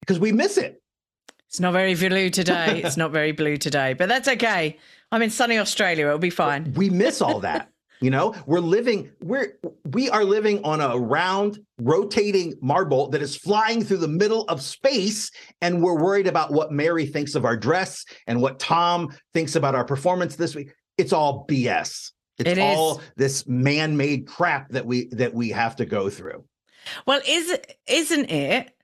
because 0.00 0.20
we 0.20 0.30
miss 0.30 0.56
it. 0.58 0.80
It's 1.48 1.60
not 1.60 1.72
very 1.72 1.94
blue 1.94 2.30
today. 2.30 2.82
it's 2.84 2.96
not 2.96 3.12
very 3.12 3.32
blue 3.32 3.56
today, 3.56 3.94
but 3.94 4.08
that's 4.08 4.28
okay. 4.28 4.78
I'm 5.12 5.22
in 5.22 5.30
sunny 5.30 5.58
Australia. 5.58 6.06
It'll 6.06 6.18
be 6.18 6.30
fine. 6.30 6.72
We 6.74 6.90
miss 6.90 7.22
all 7.22 7.40
that. 7.40 7.70
You 8.00 8.10
know, 8.10 8.34
we're 8.44 8.60
living, 8.60 9.10
we're 9.22 9.58
we 9.90 10.10
are 10.10 10.24
living 10.24 10.62
on 10.64 10.82
a 10.82 10.98
round, 10.98 11.60
rotating 11.78 12.54
marble 12.60 13.08
that 13.08 13.22
is 13.22 13.36
flying 13.36 13.82
through 13.82 13.98
the 13.98 14.08
middle 14.08 14.42
of 14.48 14.60
space, 14.60 15.30
and 15.62 15.82
we're 15.82 15.98
worried 15.98 16.26
about 16.26 16.52
what 16.52 16.72
Mary 16.72 17.06
thinks 17.06 17.34
of 17.34 17.46
our 17.46 17.56
dress 17.56 18.04
and 18.26 18.42
what 18.42 18.58
Tom 18.58 19.16
thinks 19.32 19.56
about 19.56 19.74
our 19.74 19.84
performance 19.84 20.36
this 20.36 20.54
week. 20.54 20.74
It's 20.98 21.14
all 21.14 21.46
BS. 21.48 22.10
It's 22.38 22.50
it 22.50 22.58
all 22.58 23.00
this 23.16 23.46
man-made 23.46 24.26
crap 24.26 24.68
that 24.70 24.84
we 24.84 25.08
that 25.12 25.32
we 25.32 25.48
have 25.50 25.76
to 25.76 25.86
go 25.86 26.10
through. 26.10 26.44
Well, 27.06 27.20
is 27.26 27.58
isn't 27.86 28.30
it 28.30 28.75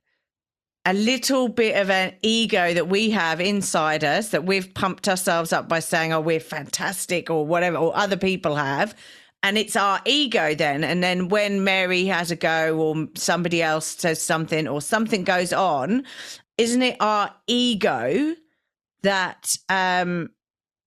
a 0.85 0.92
little 0.92 1.49
bit 1.49 1.77
of 1.77 1.90
an 1.90 2.14
ego 2.23 2.75
that 2.75 2.88
we 2.88 3.11
have 3.11 3.40
inside 3.40 4.03
us 4.03 4.31
that 4.31 4.45
we've 4.45 4.75
pumped 4.75 5.09
ourselves 5.09 5.53
up 5.53 5.68
by 5.68 5.79
saying, 5.79 6.12
oh, 6.12 6.21
we're 6.21 6.40
fantastic 6.40 7.31
or 7.31 7.47
whatever, 7.47 7.77
or 7.77 7.97
other 7.97 8.16
people 8.16 8.57
have. 8.57 8.95
And 9.45 9.59
it's 9.59 9.77
our 9.77 10.01
ego 10.05 10.55
then. 10.55 10.85
And 10.85 11.03
then 11.03 11.29
when 11.29 11.64
Mary 11.64 12.07
has 12.07 12.31
a 12.31 12.37
go 12.37 12.79
or 12.79 13.09
somebody 13.14 13.62
else 13.62 13.87
says 13.87 14.21
something 14.21 14.66
or 14.68 14.81
something 14.81 15.25
goes 15.25 15.53
on, 15.53 16.05
isn't 16.59 16.83
it 16.83 16.97
our 17.01 17.33
ego 17.47 18.35
that 19.03 19.57
um, 19.68 20.31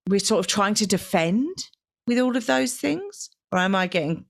we're 0.07 0.19
sort 0.19 0.39
of 0.39 0.47
trying 0.47 0.73
to 0.75 0.87
defend 0.87 1.69
with 2.07 2.19
all 2.19 2.35
of 2.35 2.45
those 2.45 2.75
things? 2.75 3.29
Or 3.51 3.59
am 3.59 3.75
I 3.75 3.87
getting 3.87 4.25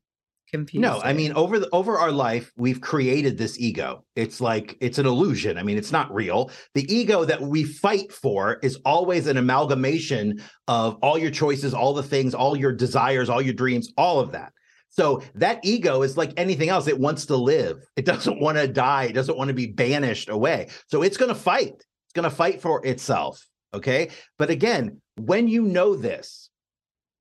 confusing. 0.55 0.81
No, 0.81 1.01
I 1.01 1.13
mean 1.13 1.33
over 1.33 1.59
the 1.59 1.69
over 1.71 1.97
our 1.97 2.11
life, 2.11 2.51
we've 2.57 2.81
created 2.81 3.37
this 3.37 3.59
ego. 3.59 4.05
It's 4.15 4.41
like 4.41 4.77
it's 4.81 4.97
an 4.97 5.05
illusion. 5.05 5.57
I 5.57 5.63
mean, 5.63 5.77
it's 5.77 5.91
not 5.91 6.13
real. 6.13 6.51
The 6.73 6.91
ego 6.93 7.25
that 7.25 7.41
we 7.41 7.63
fight 7.63 8.11
for 8.11 8.59
is 8.63 8.79
always 8.85 9.27
an 9.27 9.37
amalgamation 9.37 10.41
of 10.67 10.95
all 11.01 11.17
your 11.17 11.31
choices, 11.31 11.73
all 11.73 11.93
the 11.93 12.03
things, 12.03 12.33
all 12.33 12.55
your 12.55 12.71
desires, 12.71 13.29
all 13.29 13.41
your 13.41 13.53
dreams, 13.53 13.91
all 13.97 14.19
of 14.19 14.31
that. 14.31 14.51
So 14.89 15.21
that 15.35 15.59
ego 15.63 16.03
is 16.03 16.15
like 16.15 16.31
anything 16.37 16.69
else. 16.69 16.87
It 16.87 16.97
wants 16.97 17.25
to 17.25 17.35
live. 17.35 17.83
It 17.97 18.05
doesn't 18.05 18.39
want 18.39 18.57
to 18.57 18.67
die. 18.67 19.03
It 19.03 19.13
doesn't 19.13 19.37
want 19.37 19.49
to 19.49 19.53
be 19.53 19.67
banished 19.67 20.29
away. 20.29 20.69
So 20.87 21.03
it's 21.03 21.17
going 21.17 21.29
to 21.29 21.35
fight. 21.35 21.73
It's 21.73 22.13
going 22.13 22.29
to 22.29 22.35
fight 22.35 22.61
for 22.61 22.85
itself. 22.85 23.45
Okay. 23.73 24.09
But 24.39 24.49
again, 24.49 25.01
when 25.17 25.49
you 25.49 25.63
know 25.63 25.95
this, 25.95 26.44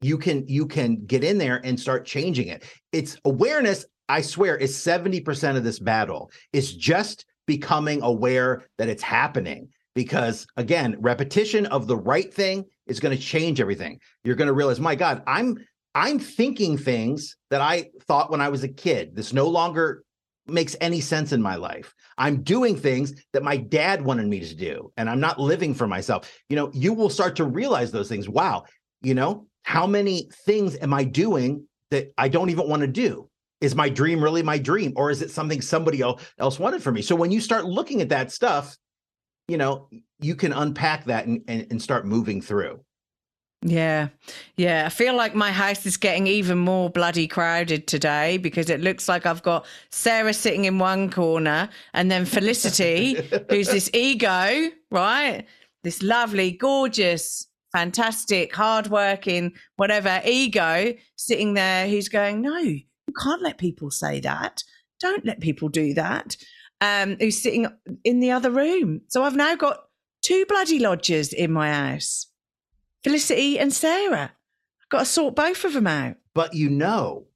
you 0.04 0.18
can 0.18 0.46
you 0.46 0.66
can 0.66 1.02
get 1.06 1.24
in 1.24 1.38
there 1.38 1.62
and 1.64 1.80
start 1.80 2.04
changing 2.04 2.48
it. 2.48 2.64
It's 2.92 3.16
awareness 3.24 3.86
i 4.10 4.20
swear 4.20 4.54
is 4.54 4.76
70% 4.76 5.56
of 5.56 5.64
this 5.64 5.78
battle. 5.78 6.30
Is 6.52 6.74
just 6.74 7.24
becoming 7.46 8.02
aware 8.02 8.64
that 8.76 8.90
it's 8.90 9.02
happening 9.02 9.68
because 9.94 10.46
again 10.58 10.96
repetition 11.00 11.64
of 11.66 11.86
the 11.86 11.96
right 11.96 12.32
thing 12.32 12.66
is 12.86 13.00
going 13.00 13.16
to 13.16 13.22
change 13.22 13.60
everything. 13.60 13.98
You're 14.24 14.36
going 14.36 14.48
to 14.48 14.54
realize 14.54 14.78
my 14.78 14.94
god 14.94 15.22
i'm 15.26 15.56
i'm 15.94 16.18
thinking 16.18 16.76
things 16.76 17.36
that 17.50 17.62
i 17.62 17.90
thought 18.06 18.30
when 18.30 18.42
i 18.42 18.50
was 18.50 18.62
a 18.62 18.68
kid. 18.68 19.16
This 19.16 19.32
no 19.32 19.48
longer 19.48 20.04
makes 20.46 20.76
any 20.82 21.00
sense 21.00 21.32
in 21.32 21.40
my 21.40 21.54
life. 21.54 21.94
I'm 22.18 22.42
doing 22.42 22.76
things 22.76 23.14
that 23.32 23.42
my 23.42 23.56
dad 23.56 24.04
wanted 24.04 24.26
me 24.26 24.40
to 24.40 24.54
do 24.54 24.92
and 24.98 25.08
i'm 25.08 25.20
not 25.20 25.40
living 25.40 25.72
for 25.72 25.86
myself. 25.86 26.30
You 26.50 26.56
know 26.56 26.70
you 26.74 26.92
will 26.92 27.08
start 27.08 27.36
to 27.36 27.44
realize 27.44 27.90
those 27.90 28.10
things. 28.10 28.28
Wow 28.28 28.64
you 29.04 29.14
know 29.14 29.46
how 29.64 29.86
many 29.86 30.28
things 30.46 30.76
am 30.76 30.94
I 30.94 31.04
doing 31.04 31.66
that 31.90 32.12
I 32.16 32.28
don't 32.28 32.50
even 32.50 32.68
want 32.68 32.82
to 32.82 32.88
do? 32.88 33.28
Is 33.60 33.74
my 33.74 33.88
dream 33.88 34.22
really 34.22 34.42
my 34.42 34.58
dream, 34.58 34.92
or 34.94 35.10
is 35.10 35.22
it 35.22 35.30
something 35.30 35.60
somebody 35.60 36.02
else 36.02 36.58
wanted 36.58 36.82
for 36.82 36.92
me? 36.92 37.02
So 37.02 37.16
when 37.16 37.30
you 37.30 37.40
start 37.40 37.64
looking 37.64 38.02
at 38.02 38.10
that 38.10 38.30
stuff, 38.30 38.76
you 39.48 39.56
know, 39.56 39.88
you 40.20 40.34
can 40.34 40.52
unpack 40.52 41.04
that 41.06 41.26
and, 41.26 41.42
and, 41.48 41.66
and 41.70 41.82
start 41.82 42.06
moving 42.06 42.40
through. 42.40 42.80
Yeah. 43.62 44.08
Yeah. 44.56 44.84
I 44.84 44.90
feel 44.90 45.16
like 45.16 45.34
my 45.34 45.50
house 45.50 45.86
is 45.86 45.96
getting 45.96 46.26
even 46.26 46.58
more 46.58 46.90
bloody 46.90 47.26
crowded 47.26 47.86
today 47.86 48.36
because 48.36 48.68
it 48.68 48.82
looks 48.82 49.08
like 49.08 49.24
I've 49.24 49.42
got 49.42 49.64
Sarah 49.90 50.34
sitting 50.34 50.66
in 50.66 50.78
one 50.78 51.10
corner 51.10 51.70
and 51.94 52.10
then 52.10 52.26
Felicity, 52.26 53.14
who's 53.48 53.68
this 53.68 53.88
ego, 53.94 54.70
right? 54.90 55.46
This 55.82 56.02
lovely, 56.02 56.52
gorgeous, 56.52 57.46
fantastic, 57.74 58.54
hardworking, 58.54 59.52
whatever 59.76 60.22
ego 60.24 60.94
sitting 61.16 61.54
there 61.54 61.88
who's 61.88 62.08
going, 62.08 62.40
no, 62.40 62.56
you 62.58 62.82
can't 63.20 63.42
let 63.42 63.58
people 63.58 63.90
say 63.90 64.20
that. 64.20 64.62
Don't 65.00 65.26
let 65.26 65.40
people 65.40 65.68
do 65.68 65.92
that. 65.94 66.36
Um, 66.80 67.16
who's 67.18 67.42
sitting 67.42 67.66
in 68.04 68.20
the 68.20 68.30
other 68.30 68.50
room. 68.50 69.00
So 69.08 69.24
I've 69.24 69.36
now 69.36 69.56
got 69.56 69.80
two 70.22 70.44
bloody 70.48 70.78
lodgers 70.78 71.32
in 71.32 71.52
my 71.52 71.72
house 71.72 72.26
Felicity 73.02 73.58
and 73.58 73.72
Sarah. 73.72 74.32
I've 74.80 74.88
got 74.88 75.00
to 75.00 75.04
sort 75.04 75.36
both 75.36 75.64
of 75.64 75.74
them 75.74 75.86
out. 75.86 76.16
But 76.34 76.54
you 76.54 76.70
know, 76.70 77.26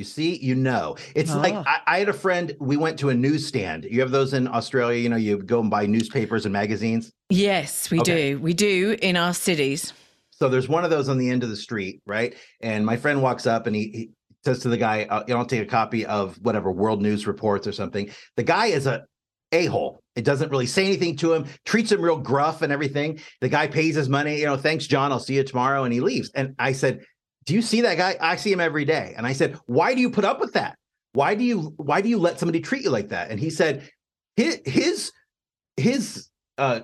you 0.00 0.04
see, 0.04 0.36
you 0.38 0.54
know, 0.56 0.96
it's 1.14 1.30
oh. 1.30 1.38
like 1.38 1.54
I, 1.54 1.80
I, 1.86 1.98
had 2.00 2.08
a 2.08 2.12
friend. 2.12 2.56
We 2.58 2.76
went 2.76 2.98
to 3.00 3.10
a 3.10 3.14
newsstand. 3.14 3.86
You 3.88 4.00
have 4.00 4.10
those 4.10 4.32
in 4.32 4.48
Australia. 4.48 4.98
You 4.98 5.08
know, 5.08 5.16
you 5.16 5.38
go 5.38 5.60
and 5.60 5.70
buy 5.70 5.86
newspapers 5.86 6.46
and 6.46 6.52
magazines. 6.52 7.12
Yes, 7.28 7.90
we 7.90 8.00
okay. 8.00 8.32
do. 8.32 8.40
We 8.40 8.54
do 8.54 8.96
in 9.00 9.16
our 9.16 9.34
cities. 9.34 9.92
So 10.30 10.48
there's 10.48 10.68
one 10.68 10.84
of 10.84 10.90
those 10.90 11.08
on 11.08 11.18
the 11.18 11.30
end 11.30 11.44
of 11.44 11.50
the 11.50 11.56
street, 11.56 12.00
right? 12.06 12.34
And 12.62 12.84
my 12.84 12.96
friend 12.96 13.22
walks 13.22 13.46
up 13.46 13.66
and 13.66 13.76
he, 13.76 13.82
he 13.82 14.10
says 14.42 14.60
to 14.60 14.68
the 14.68 14.78
guy, 14.78 15.04
uh, 15.04 15.22
"You 15.28 15.34
know, 15.34 15.40
I'll 15.40 15.46
take 15.46 15.62
a 15.62 15.66
copy 15.66 16.06
of 16.06 16.36
whatever 16.42 16.72
World 16.72 17.02
News 17.02 17.26
Reports 17.26 17.66
or 17.66 17.72
something." 17.72 18.10
The 18.36 18.42
guy 18.42 18.66
is 18.66 18.86
a 18.86 19.04
a 19.52 19.66
hole. 19.66 20.02
It 20.16 20.24
doesn't 20.24 20.50
really 20.50 20.66
say 20.66 20.86
anything 20.86 21.16
to 21.16 21.32
him, 21.32 21.46
treats 21.64 21.92
him 21.92 22.00
real 22.00 22.18
gruff 22.18 22.62
and 22.62 22.72
everything. 22.72 23.20
The 23.40 23.48
guy 23.48 23.66
pays 23.66 23.94
his 23.96 24.08
money, 24.08 24.38
you 24.38 24.46
know, 24.46 24.56
thanks, 24.56 24.86
John. 24.86 25.12
I'll 25.12 25.20
see 25.20 25.34
you 25.34 25.44
tomorrow. 25.44 25.84
And 25.84 25.92
he 25.92 26.00
leaves. 26.00 26.30
And 26.34 26.54
I 26.58 26.72
said, 26.72 27.00
do 27.44 27.54
you 27.54 27.62
see 27.62 27.82
that 27.82 27.96
guy? 27.96 28.16
I 28.20 28.36
see 28.36 28.52
him 28.52 28.60
every 28.60 28.84
day. 28.84 29.14
And 29.16 29.26
I 29.26 29.32
said, 29.32 29.58
why 29.66 29.94
do 29.94 30.00
you 30.00 30.10
put 30.10 30.24
up 30.24 30.40
with 30.40 30.52
that? 30.54 30.76
Why 31.12 31.34
do 31.34 31.42
you 31.44 31.74
why 31.76 32.00
do 32.00 32.08
you 32.08 32.18
let 32.18 32.38
somebody 32.38 32.60
treat 32.60 32.84
you 32.84 32.90
like 32.90 33.08
that? 33.08 33.30
And 33.30 33.40
he 33.40 33.50
said, 33.50 33.90
his 34.36 34.60
his 34.64 35.12
his 35.76 36.28
uh, 36.58 36.80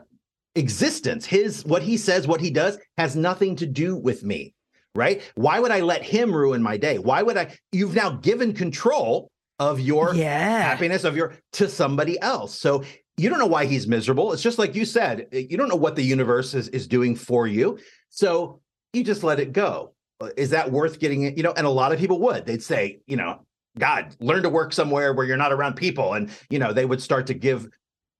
existence, 0.54 1.24
his 1.26 1.64
what 1.64 1.82
he 1.82 1.96
says, 1.96 2.26
what 2.26 2.40
he 2.40 2.50
does, 2.50 2.78
has 2.98 3.14
nothing 3.14 3.56
to 3.56 3.66
do 3.66 3.96
with 3.96 4.24
me. 4.24 4.54
Right? 4.94 5.22
Why 5.34 5.60
would 5.60 5.70
I 5.70 5.80
let 5.80 6.02
him 6.02 6.34
ruin 6.34 6.62
my 6.62 6.76
day? 6.78 6.98
Why 6.98 7.22
would 7.22 7.36
I? 7.36 7.56
You've 7.70 7.94
now 7.94 8.10
given 8.10 8.52
control 8.54 9.30
of 9.58 9.78
your 9.78 10.14
yeah. 10.14 10.60
happiness 10.62 11.04
of 11.04 11.16
your 11.16 11.34
to 11.52 11.68
somebody 11.68 12.20
else. 12.20 12.58
So 12.58 12.82
you 13.16 13.28
don't 13.30 13.38
know 13.38 13.46
why 13.46 13.66
he's 13.66 13.86
miserable. 13.86 14.32
It's 14.32 14.42
just 14.42 14.58
like 14.58 14.74
you 14.74 14.84
said, 14.84 15.26
you 15.32 15.56
don't 15.56 15.68
know 15.68 15.76
what 15.76 15.96
the 15.96 16.02
universe 16.02 16.52
is, 16.54 16.68
is 16.68 16.86
doing 16.86 17.14
for 17.14 17.46
you. 17.46 17.78
So 18.10 18.60
you 18.92 19.04
just 19.04 19.22
let 19.22 19.40
it 19.40 19.52
go. 19.52 19.94
Uh, 20.20 20.30
is 20.36 20.50
that 20.50 20.70
worth 20.70 20.98
getting 20.98 21.22
it? 21.22 21.36
You 21.36 21.42
know, 21.42 21.52
and 21.56 21.66
a 21.66 21.70
lot 21.70 21.92
of 21.92 21.98
people 21.98 22.18
would. 22.20 22.46
They'd 22.46 22.62
say, 22.62 23.00
you 23.06 23.16
know, 23.16 23.40
God, 23.78 24.14
learn 24.20 24.42
to 24.42 24.48
work 24.48 24.72
somewhere 24.72 25.12
where 25.12 25.26
you're 25.26 25.36
not 25.36 25.52
around 25.52 25.74
people. 25.74 26.14
And, 26.14 26.30
you 26.50 26.58
know, 26.58 26.72
they 26.72 26.86
would 26.86 27.02
start 27.02 27.26
to 27.26 27.34
give, 27.34 27.68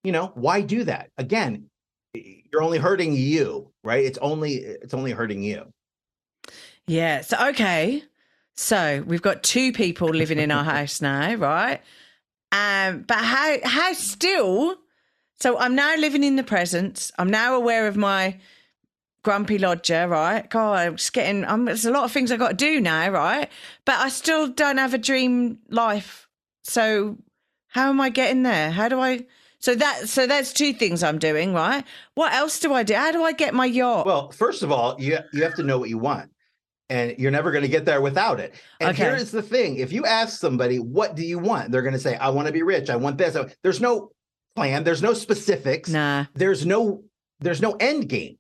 you 0.04 0.12
know, 0.12 0.32
why 0.34 0.60
do 0.60 0.84
that? 0.84 1.10
Again, 1.16 1.68
you're 2.14 2.62
only 2.62 2.78
hurting 2.78 3.14
you, 3.14 3.70
right? 3.82 4.04
It's 4.04 4.18
only 4.18 4.54
it's 4.56 4.94
only 4.94 5.12
hurting 5.12 5.42
you. 5.42 5.72
Yeah. 6.86 7.20
So 7.22 7.36
okay. 7.48 8.02
So 8.54 9.04
we've 9.06 9.22
got 9.22 9.42
two 9.42 9.72
people 9.72 10.08
living 10.08 10.38
in 10.38 10.50
our 10.50 10.64
house 10.72 11.00
now, 11.00 11.34
right? 11.34 11.80
Um, 12.52 13.02
but 13.02 13.18
how 13.18 13.56
how 13.64 13.92
still 13.92 14.76
so 15.38 15.58
I'm 15.58 15.74
now 15.74 15.96
living 15.96 16.24
in 16.24 16.36
the 16.36 16.42
present. 16.42 17.10
I'm 17.18 17.28
now 17.28 17.54
aware 17.54 17.86
of 17.86 17.96
my 17.96 18.38
grumpy 19.26 19.58
lodger, 19.58 20.06
right? 20.06 20.48
God, 20.48 20.78
I'm 20.86 20.96
just 20.96 21.12
getting. 21.12 21.44
I'm, 21.44 21.64
there's 21.64 21.84
a 21.84 21.90
lot 21.90 22.04
of 22.04 22.12
things 22.12 22.30
I 22.30 22.36
got 22.36 22.50
to 22.50 22.54
do 22.54 22.80
now, 22.80 23.10
right? 23.10 23.50
But 23.84 23.96
I 23.96 24.08
still 24.08 24.46
don't 24.46 24.78
have 24.78 24.94
a 24.94 24.98
dream 24.98 25.58
life. 25.68 26.28
So 26.62 27.18
how 27.66 27.88
am 27.90 28.00
I 28.00 28.08
getting 28.08 28.44
there? 28.44 28.70
How 28.70 28.88
do 28.88 29.00
I? 29.00 29.26
So 29.58 29.74
that 29.74 30.08
so 30.08 30.28
that's 30.28 30.52
two 30.52 30.72
things 30.72 31.02
I'm 31.02 31.18
doing, 31.18 31.52
right? 31.52 31.84
What 32.14 32.32
else 32.34 32.60
do 32.60 32.72
I 32.72 32.84
do? 32.84 32.94
How 32.94 33.10
do 33.10 33.24
I 33.24 33.32
get 33.32 33.52
my 33.52 33.66
yacht? 33.66 34.06
Well, 34.06 34.30
first 34.30 34.62
of 34.62 34.70
all, 34.70 34.94
you 35.00 35.18
you 35.32 35.42
have 35.42 35.54
to 35.56 35.64
know 35.64 35.78
what 35.80 35.88
you 35.88 35.98
want. 35.98 36.30
and 36.88 37.18
you're 37.18 37.32
never 37.32 37.50
going 37.50 37.62
to 37.64 37.68
get 37.76 37.84
there 37.84 38.00
without 38.00 38.38
it. 38.38 38.54
And 38.78 38.90
Okay. 38.90 39.02
here 39.02 39.16
is 39.16 39.32
the 39.32 39.42
thing: 39.42 39.78
if 39.78 39.92
you 39.92 40.06
ask 40.06 40.38
somebody, 40.38 40.78
"What 40.78 41.16
do 41.16 41.24
you 41.26 41.40
want?" 41.40 41.72
they're 41.72 41.82
going 41.82 41.98
to 42.00 42.04
say, 42.08 42.14
"I 42.14 42.28
want 42.28 42.46
to 42.46 42.52
be 42.52 42.62
rich. 42.62 42.90
I 42.90 42.94
want 42.94 43.18
this." 43.18 43.36
There's 43.64 43.80
no 43.80 44.12
plan. 44.54 44.84
There's 44.84 45.02
no 45.02 45.12
specifics. 45.12 45.88
Nah. 45.90 46.26
There's 46.34 46.64
no 46.64 47.02
there's 47.40 47.60
no 47.60 47.72
end 47.80 48.08
game. 48.08 48.36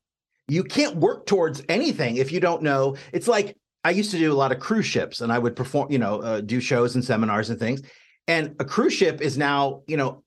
You 0.48 0.64
can't 0.64 0.96
work 0.96 1.26
towards 1.26 1.62
anything 1.68 2.16
if 2.16 2.30
you 2.30 2.40
don't 2.40 2.62
know. 2.62 2.96
It's 3.12 3.28
like 3.28 3.56
I 3.84 3.90
used 3.90 4.10
to 4.12 4.18
do 4.18 4.32
a 4.32 4.34
lot 4.34 4.52
of 4.52 4.60
cruise 4.60 4.86
ships, 4.86 5.20
and 5.20 5.32
I 5.32 5.38
would 5.38 5.56
perform, 5.56 5.90
you 5.90 5.98
know, 5.98 6.20
uh, 6.20 6.40
do 6.40 6.60
shows 6.60 6.94
and 6.94 7.04
seminars 7.04 7.50
and 7.50 7.58
things. 7.58 7.82
And 8.28 8.56
a 8.58 8.64
cruise 8.64 8.92
ship 8.92 9.20
is 9.20 9.38
now, 9.38 9.82
you 9.86 9.96
know, 9.96 10.22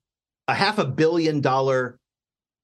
a 0.48 0.54
half 0.54 0.78
a 0.78 0.86
billion 0.86 1.42
dollar 1.42 2.00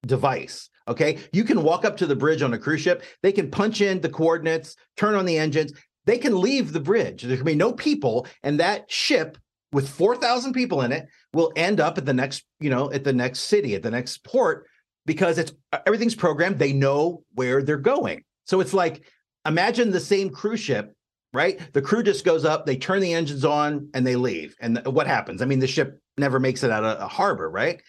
device. 0.05 0.69
Okay. 0.87 1.17
You 1.33 1.43
can 1.43 1.63
walk 1.63 1.83
up 1.83 1.97
to 1.97 2.05
the 2.05 2.15
bridge 2.15 2.41
on 2.41 2.53
a 2.53 2.59
cruise 2.59 2.81
ship. 2.81 3.03
They 3.23 3.31
can 3.31 3.49
punch 3.49 3.81
in 3.81 4.01
the 4.01 4.09
coordinates, 4.09 4.75
turn 4.97 5.15
on 5.15 5.25
the 5.25 5.37
engines. 5.37 5.73
They 6.05 6.17
can 6.17 6.39
leave 6.39 6.71
the 6.71 6.79
bridge. 6.79 7.23
There 7.23 7.37
can 7.37 7.45
be 7.45 7.55
no 7.55 7.73
people. 7.73 8.27
And 8.43 8.59
that 8.59 8.91
ship 8.91 9.37
with 9.71 9.89
4,000 9.89 10.53
people 10.53 10.81
in 10.81 10.91
it 10.91 11.07
will 11.33 11.51
end 11.55 11.79
up 11.79 11.97
at 11.97 12.05
the 12.05 12.13
next, 12.13 12.45
you 12.59 12.69
know, 12.69 12.91
at 12.91 13.03
the 13.03 13.13
next 13.13 13.41
city, 13.41 13.75
at 13.75 13.81
the 13.81 13.91
next 13.91 14.23
port, 14.23 14.67
because 15.05 15.37
it's 15.37 15.53
uh, 15.71 15.79
everything's 15.85 16.15
programmed. 16.15 16.59
They 16.59 16.73
know 16.73 17.23
where 17.33 17.63
they're 17.63 17.77
going. 17.77 18.23
So 18.45 18.59
it's 18.59 18.73
like, 18.73 19.03
imagine 19.45 19.91
the 19.91 19.99
same 19.99 20.29
cruise 20.29 20.59
ship, 20.59 20.93
right? 21.33 21.59
The 21.73 21.81
crew 21.81 22.03
just 22.03 22.25
goes 22.25 22.45
up, 22.45 22.65
they 22.65 22.77
turn 22.77 23.01
the 23.01 23.13
engines 23.13 23.45
on, 23.45 23.89
and 23.93 24.05
they 24.05 24.15
leave. 24.15 24.55
And 24.59 24.77
th- 24.77 24.87
what 24.87 25.07
happens? 25.07 25.41
I 25.41 25.45
mean, 25.45 25.59
the 25.59 25.67
ship 25.67 25.99
never 26.17 26.39
makes 26.39 26.63
it 26.63 26.71
out 26.71 26.83
of 26.83 26.99
a 26.99 27.07
harbor, 27.07 27.49
right? 27.49 27.81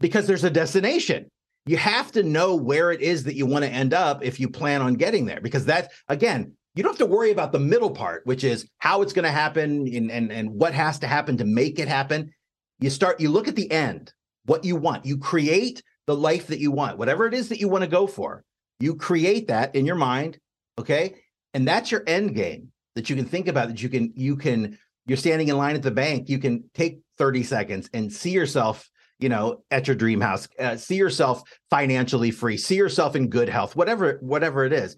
Because 0.00 0.26
there's 0.26 0.44
a 0.44 0.50
destination. 0.50 1.28
You 1.66 1.76
have 1.76 2.10
to 2.12 2.24
know 2.24 2.56
where 2.56 2.90
it 2.90 3.00
is 3.00 3.24
that 3.24 3.36
you 3.36 3.46
want 3.46 3.64
to 3.64 3.70
end 3.70 3.94
up 3.94 4.24
if 4.24 4.40
you 4.40 4.48
plan 4.48 4.82
on 4.82 4.94
getting 4.94 5.26
there. 5.26 5.40
Because 5.40 5.66
that, 5.66 5.92
again, 6.08 6.52
you 6.74 6.82
don't 6.82 6.92
have 6.92 6.98
to 6.98 7.06
worry 7.06 7.30
about 7.30 7.52
the 7.52 7.60
middle 7.60 7.90
part, 7.90 8.22
which 8.26 8.42
is 8.42 8.68
how 8.78 9.02
it's 9.02 9.12
going 9.12 9.24
to 9.24 9.30
happen 9.30 9.86
and, 9.86 10.10
and, 10.10 10.32
and 10.32 10.50
what 10.50 10.74
has 10.74 10.98
to 11.00 11.06
happen 11.06 11.36
to 11.36 11.44
make 11.44 11.78
it 11.78 11.86
happen. 11.86 12.32
You 12.80 12.90
start, 12.90 13.20
you 13.20 13.30
look 13.30 13.46
at 13.46 13.54
the 13.54 13.70
end, 13.70 14.12
what 14.46 14.64
you 14.64 14.74
want. 14.74 15.06
You 15.06 15.18
create 15.18 15.82
the 16.06 16.16
life 16.16 16.48
that 16.48 16.58
you 16.58 16.70
want, 16.70 16.98
whatever 16.98 17.26
it 17.26 17.34
is 17.34 17.48
that 17.48 17.60
you 17.60 17.68
want 17.68 17.84
to 17.84 17.90
go 17.90 18.06
for. 18.06 18.44
You 18.80 18.96
create 18.96 19.48
that 19.48 19.74
in 19.74 19.86
your 19.86 19.96
mind, 19.96 20.38
okay? 20.78 21.14
And 21.54 21.66
that's 21.66 21.90
your 21.90 22.02
end 22.06 22.34
game 22.34 22.72
that 22.94 23.08
you 23.08 23.16
can 23.16 23.24
think 23.24 23.48
about 23.48 23.68
that 23.68 23.82
you 23.82 23.88
can 23.88 24.12
you 24.16 24.36
can 24.36 24.78
you're 25.06 25.16
standing 25.16 25.48
in 25.48 25.56
line 25.56 25.74
at 25.74 25.82
the 25.82 25.90
bank, 25.90 26.28
you 26.28 26.38
can 26.38 26.64
take 26.74 27.00
30 27.18 27.42
seconds 27.42 27.90
and 27.92 28.12
see 28.12 28.30
yourself 28.30 28.88
you 29.22 29.28
know 29.28 29.62
at 29.70 29.86
your 29.86 29.96
dream 29.96 30.20
house 30.20 30.48
uh, 30.58 30.76
see 30.76 30.96
yourself 30.96 31.42
financially 31.70 32.30
free 32.30 32.56
see 32.56 32.74
yourself 32.74 33.14
in 33.14 33.28
good 33.28 33.48
health 33.48 33.76
whatever 33.76 34.18
whatever 34.20 34.64
it 34.64 34.72
is 34.72 34.96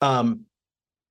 um 0.00 0.40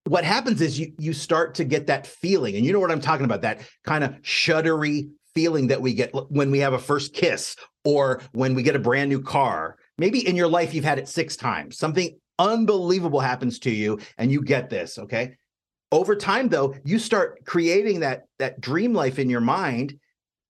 what 0.03 0.25
happens 0.25 0.59
is 0.59 0.77
you 0.77 0.91
you 0.99 1.13
start 1.13 1.55
to 1.55 1.63
get 1.63 1.87
that 1.87 2.05
feeling 2.05 2.55
and 2.55 2.65
you 2.65 2.73
know 2.73 2.79
what 2.79 2.91
i'm 2.91 2.99
talking 2.99 3.25
about 3.25 3.41
that 3.41 3.61
kind 3.85 4.03
of 4.03 4.11
shuddery 4.21 5.09
feeling 5.33 5.67
that 5.67 5.81
we 5.81 5.93
get 5.93 6.11
when 6.29 6.51
we 6.51 6.59
have 6.59 6.73
a 6.73 6.79
first 6.79 7.13
kiss 7.13 7.55
or 7.89 8.21
when 8.33 8.53
we 8.53 8.61
get 8.61 8.75
a 8.75 8.79
brand 8.79 9.09
new 9.09 9.21
car 9.21 9.77
maybe 9.97 10.27
in 10.27 10.35
your 10.35 10.47
life 10.47 10.73
you've 10.73 10.85
had 10.85 10.99
it 10.99 11.07
six 11.07 11.35
times 11.35 11.77
something 11.77 12.17
unbelievable 12.37 13.19
happens 13.19 13.59
to 13.59 13.71
you 13.71 13.99
and 14.17 14.31
you 14.31 14.41
get 14.41 14.69
this 14.69 14.97
okay? 14.97 15.35
Over 15.91 16.15
time 16.15 16.49
though 16.49 16.75
you 16.83 16.99
start 16.99 17.43
creating 17.45 18.01
that 18.01 18.25
that 18.37 18.61
dream 18.61 18.93
life 18.93 19.17
in 19.17 19.29
your 19.29 19.41
mind 19.41 19.99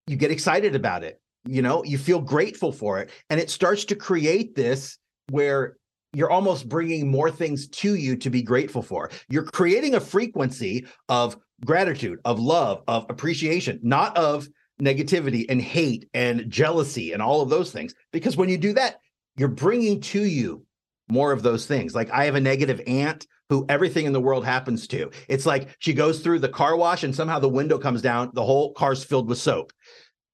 you 0.07 0.17
get 0.17 0.31
excited 0.31 0.75
about 0.75 1.03
it 1.03 1.21
you 1.45 1.61
know 1.61 1.83
you 1.85 1.97
feel 1.97 2.19
grateful 2.19 2.73
for 2.73 2.99
it 2.99 3.09
and 3.29 3.39
it 3.39 3.49
starts 3.49 3.85
to 3.85 3.95
create 3.95 4.53
this 4.55 4.97
where 5.29 5.77
you're 6.13 6.31
almost 6.31 6.67
bringing 6.67 7.09
more 7.09 7.29
things 7.31 7.67
to 7.67 7.95
you 7.95 8.15
to 8.15 8.29
be 8.31 8.41
grateful 8.41 8.81
for. 8.81 9.11
You're 9.29 9.43
creating 9.43 9.93
a 9.93 9.99
frequency 9.99 10.87
of 11.07 11.37
gratitude 11.65 12.19
of 12.25 12.39
love 12.39 12.83
of 12.87 13.05
appreciation 13.09 13.79
not 13.83 14.15
of 14.15 14.47
negativity 14.82 15.45
and 15.49 15.61
hate 15.61 16.09
and 16.13 16.49
jealousy 16.49 17.11
and 17.11 17.21
all 17.21 17.41
of 17.41 17.49
those 17.49 17.71
things. 17.71 17.93
Because 18.11 18.38
when 18.38 18.49
you 18.49 18.57
do 18.57 18.73
that 18.73 18.99
you're 19.39 19.47
bringing 19.47 20.01
to 20.01 20.21
you 20.21 20.65
more 21.07 21.32
of 21.32 21.41
those 21.41 21.65
things. 21.65 21.95
Like 21.95 22.11
i 22.11 22.25
have 22.25 22.36
a 22.36 22.41
negative 22.41 22.82
aunt 22.86 23.25
who 23.49 23.65
everything 23.67 24.05
in 24.05 24.13
the 24.13 24.21
world 24.21 24.45
happens 24.45 24.86
to. 24.88 25.09
It's 25.27 25.45
like 25.45 25.69
she 25.80 25.93
goes 25.93 26.19
through 26.19 26.39
the 26.39 26.49
car 26.49 26.75
wash 26.75 27.03
and 27.03 27.15
somehow 27.15 27.39
the 27.39 27.49
window 27.49 27.80
comes 27.80 28.01
down 28.03 28.30
the 28.34 28.43
whole 28.43 28.73
car's 28.73 29.03
filled 29.03 29.27
with 29.27 29.39
soap. 29.39 29.71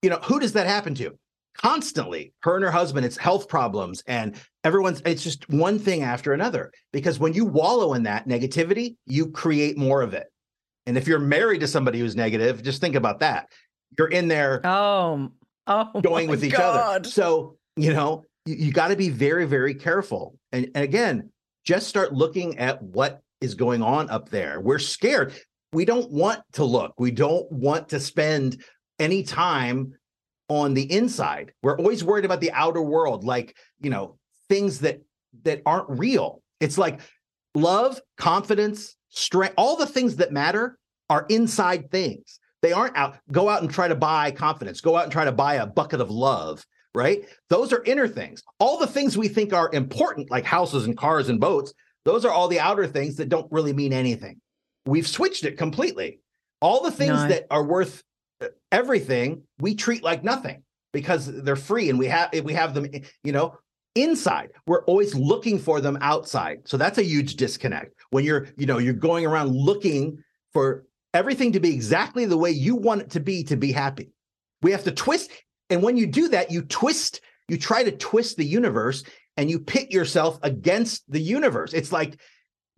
You 0.01 0.09
know 0.09 0.19
who 0.23 0.39
does 0.39 0.53
that 0.53 0.67
happen 0.67 0.95
to? 0.95 1.17
Constantly 1.55 2.33
her 2.41 2.55
and 2.55 2.65
her 2.65 2.71
husband 2.71 3.05
it's 3.05 3.15
health 3.15 3.47
problems 3.47 4.03
and 4.07 4.35
everyone's 4.65 5.01
it's 5.05 5.23
just 5.23 5.47
one 5.49 5.79
thing 5.79 6.01
after 6.01 6.33
another. 6.33 6.71
Because 6.91 7.19
when 7.19 7.33
you 7.33 7.45
wallow 7.45 7.93
in 7.93 8.03
that 8.03 8.27
negativity 8.27 8.97
you 9.05 9.31
create 9.31 9.77
more 9.77 10.01
of 10.01 10.13
it. 10.13 10.27
And 10.87 10.97
if 10.97 11.07
you're 11.07 11.19
married 11.19 11.61
to 11.61 11.67
somebody 11.67 11.99
who's 11.99 12.15
negative 12.15 12.63
just 12.63 12.81
think 12.81 12.95
about 12.95 13.19
that 13.19 13.47
you're 13.97 14.07
in 14.07 14.27
there 14.27 14.61
Oh, 14.65 15.31
oh, 15.67 16.01
going 16.01 16.29
with 16.29 16.43
each 16.43 16.53
God. 16.53 17.01
other 17.01 17.09
so 17.09 17.57
you 17.75 17.93
know 17.93 18.23
you, 18.45 18.55
you 18.55 18.71
got 18.71 18.89
to 18.89 18.95
be 18.95 19.09
very 19.09 19.45
very 19.45 19.73
careful. 19.73 20.37
And, 20.51 20.69
and 20.75 20.83
again 20.83 21.29
just 21.65 21.87
start 21.87 22.13
looking 22.13 22.59
at 22.59 22.81
what 22.81 23.21
is 23.41 23.55
going 23.55 23.81
on 23.81 24.09
up 24.09 24.29
there. 24.29 24.61
We're 24.61 24.79
scared. 24.79 25.33
We 25.73 25.83
don't 25.83 26.09
want 26.11 26.41
to 26.53 26.63
look. 26.63 26.93
We 26.99 27.11
don't 27.11 27.51
want 27.51 27.89
to 27.89 27.99
spend 27.99 28.63
any 28.99 29.23
time 29.23 29.93
on 30.47 30.73
the 30.73 30.89
inside. 30.91 31.51
We're 31.63 31.77
always 31.77 32.03
worried 32.03 32.23
about 32.23 32.39
the 32.39 32.51
outer 32.51 32.81
world 32.81 33.23
like 33.23 33.55
you 33.81 33.89
know 33.89 34.17
things 34.47 34.79
that 34.79 35.01
that 35.43 35.61
aren't 35.65 35.89
real. 35.89 36.41
It's 36.59 36.77
like 36.77 37.01
love 37.55 37.99
confidence 38.17 38.95
strength 39.09 39.53
all 39.57 39.77
the 39.77 39.85
things 39.87 40.17
that 40.17 40.31
matter 40.31 40.77
are 41.09 41.25
inside 41.29 41.89
things 41.89 42.39
they 42.65 42.73
aren't 42.73 42.97
out 42.97 43.17
go 43.31 43.47
out 43.47 43.61
and 43.61 43.71
try 43.71 43.87
to 43.87 43.95
buy 43.95 44.31
confidence. 44.31 44.81
Go 44.81 44.97
out 44.97 45.03
and 45.03 45.11
try 45.11 45.25
to 45.25 45.31
buy 45.31 45.55
a 45.55 45.65
bucket 45.65 46.01
of 46.01 46.09
love 46.11 46.65
right? 46.93 47.25
Those 47.49 47.73
are 47.73 47.83
inner 47.83 48.07
things. 48.07 48.41
All 48.57 48.77
the 48.79 48.87
things 48.87 49.17
we 49.17 49.27
think 49.27 49.51
are 49.51 49.69
important 49.73 50.31
like 50.31 50.45
houses 50.45 50.85
and 50.85 50.97
cars 50.97 51.27
and 51.27 51.41
boats 51.41 51.73
those 52.05 52.23
are 52.23 52.31
all 52.31 52.47
the 52.47 52.59
outer 52.59 52.87
things 52.87 53.15
that 53.15 53.29
don't 53.29 53.51
really 53.51 53.73
mean 53.73 53.91
anything. 53.91 54.39
We've 54.85 55.07
switched 55.07 55.43
it 55.43 55.57
completely. 55.57 56.19
All 56.61 56.83
the 56.83 56.91
things 56.91 57.23
No. 57.23 57.27
that 57.27 57.47
are 57.49 57.63
worth 57.63 58.03
uh, 58.41 58.47
everything 58.71 59.41
we 59.59 59.75
treat 59.75 60.03
like 60.03 60.23
nothing 60.23 60.63
because 60.93 61.25
they're 61.43 61.55
free 61.55 61.89
and 61.89 61.99
we 61.99 62.07
have 62.07 62.29
we 62.43 62.53
have 62.53 62.73
them 62.73 62.87
you 63.23 63.31
know 63.31 63.57
inside. 63.95 64.51
We're 64.67 64.85
always 64.85 65.15
looking 65.15 65.57
for 65.57 65.81
them 65.81 65.97
outside. 66.01 66.61
So 66.65 66.77
that's 66.77 66.97
a 66.97 67.03
huge 67.03 67.35
disconnect. 67.35 67.93
When 68.11 68.23
you're 68.23 68.47
you 68.57 68.67
know 68.67 68.77
you're 68.77 68.93
going 68.93 69.25
around 69.25 69.49
looking 69.55 70.23
for 70.53 70.85
everything 71.15 71.53
to 71.53 71.59
be 71.59 71.73
exactly 71.73 72.25
the 72.25 72.37
way 72.37 72.51
you 72.51 72.75
want 72.75 73.01
it 73.01 73.09
to 73.11 73.19
be 73.19 73.43
to 73.43 73.55
be 73.55 73.71
happy 73.71 74.11
we 74.61 74.71
have 74.71 74.83
to 74.83 74.91
twist 74.91 75.31
and 75.69 75.81
when 75.81 75.97
you 75.97 76.05
do 76.05 76.27
that 76.27 76.51
you 76.51 76.61
twist 76.61 77.21
you 77.47 77.57
try 77.57 77.83
to 77.83 77.91
twist 77.91 78.37
the 78.37 78.45
universe 78.45 79.03
and 79.37 79.49
you 79.49 79.59
pit 79.59 79.91
yourself 79.91 80.37
against 80.43 81.09
the 81.11 81.19
universe 81.19 81.73
it's 81.73 81.91
like 81.91 82.19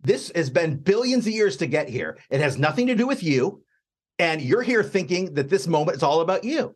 this 0.00 0.32
has 0.34 0.48
been 0.48 0.76
billions 0.76 1.26
of 1.26 1.32
years 1.32 1.56
to 1.58 1.66
get 1.66 1.88
here 1.88 2.16
it 2.30 2.40
has 2.40 2.58
nothing 2.58 2.86
to 2.86 2.94
do 2.94 3.06
with 3.06 3.22
you 3.22 3.62
and 4.18 4.40
you're 4.40 4.62
here 4.62 4.82
thinking 4.82 5.34
that 5.34 5.50
this 5.50 5.66
moment 5.66 5.96
is 5.96 6.02
all 6.02 6.20
about 6.20 6.44
you 6.44 6.74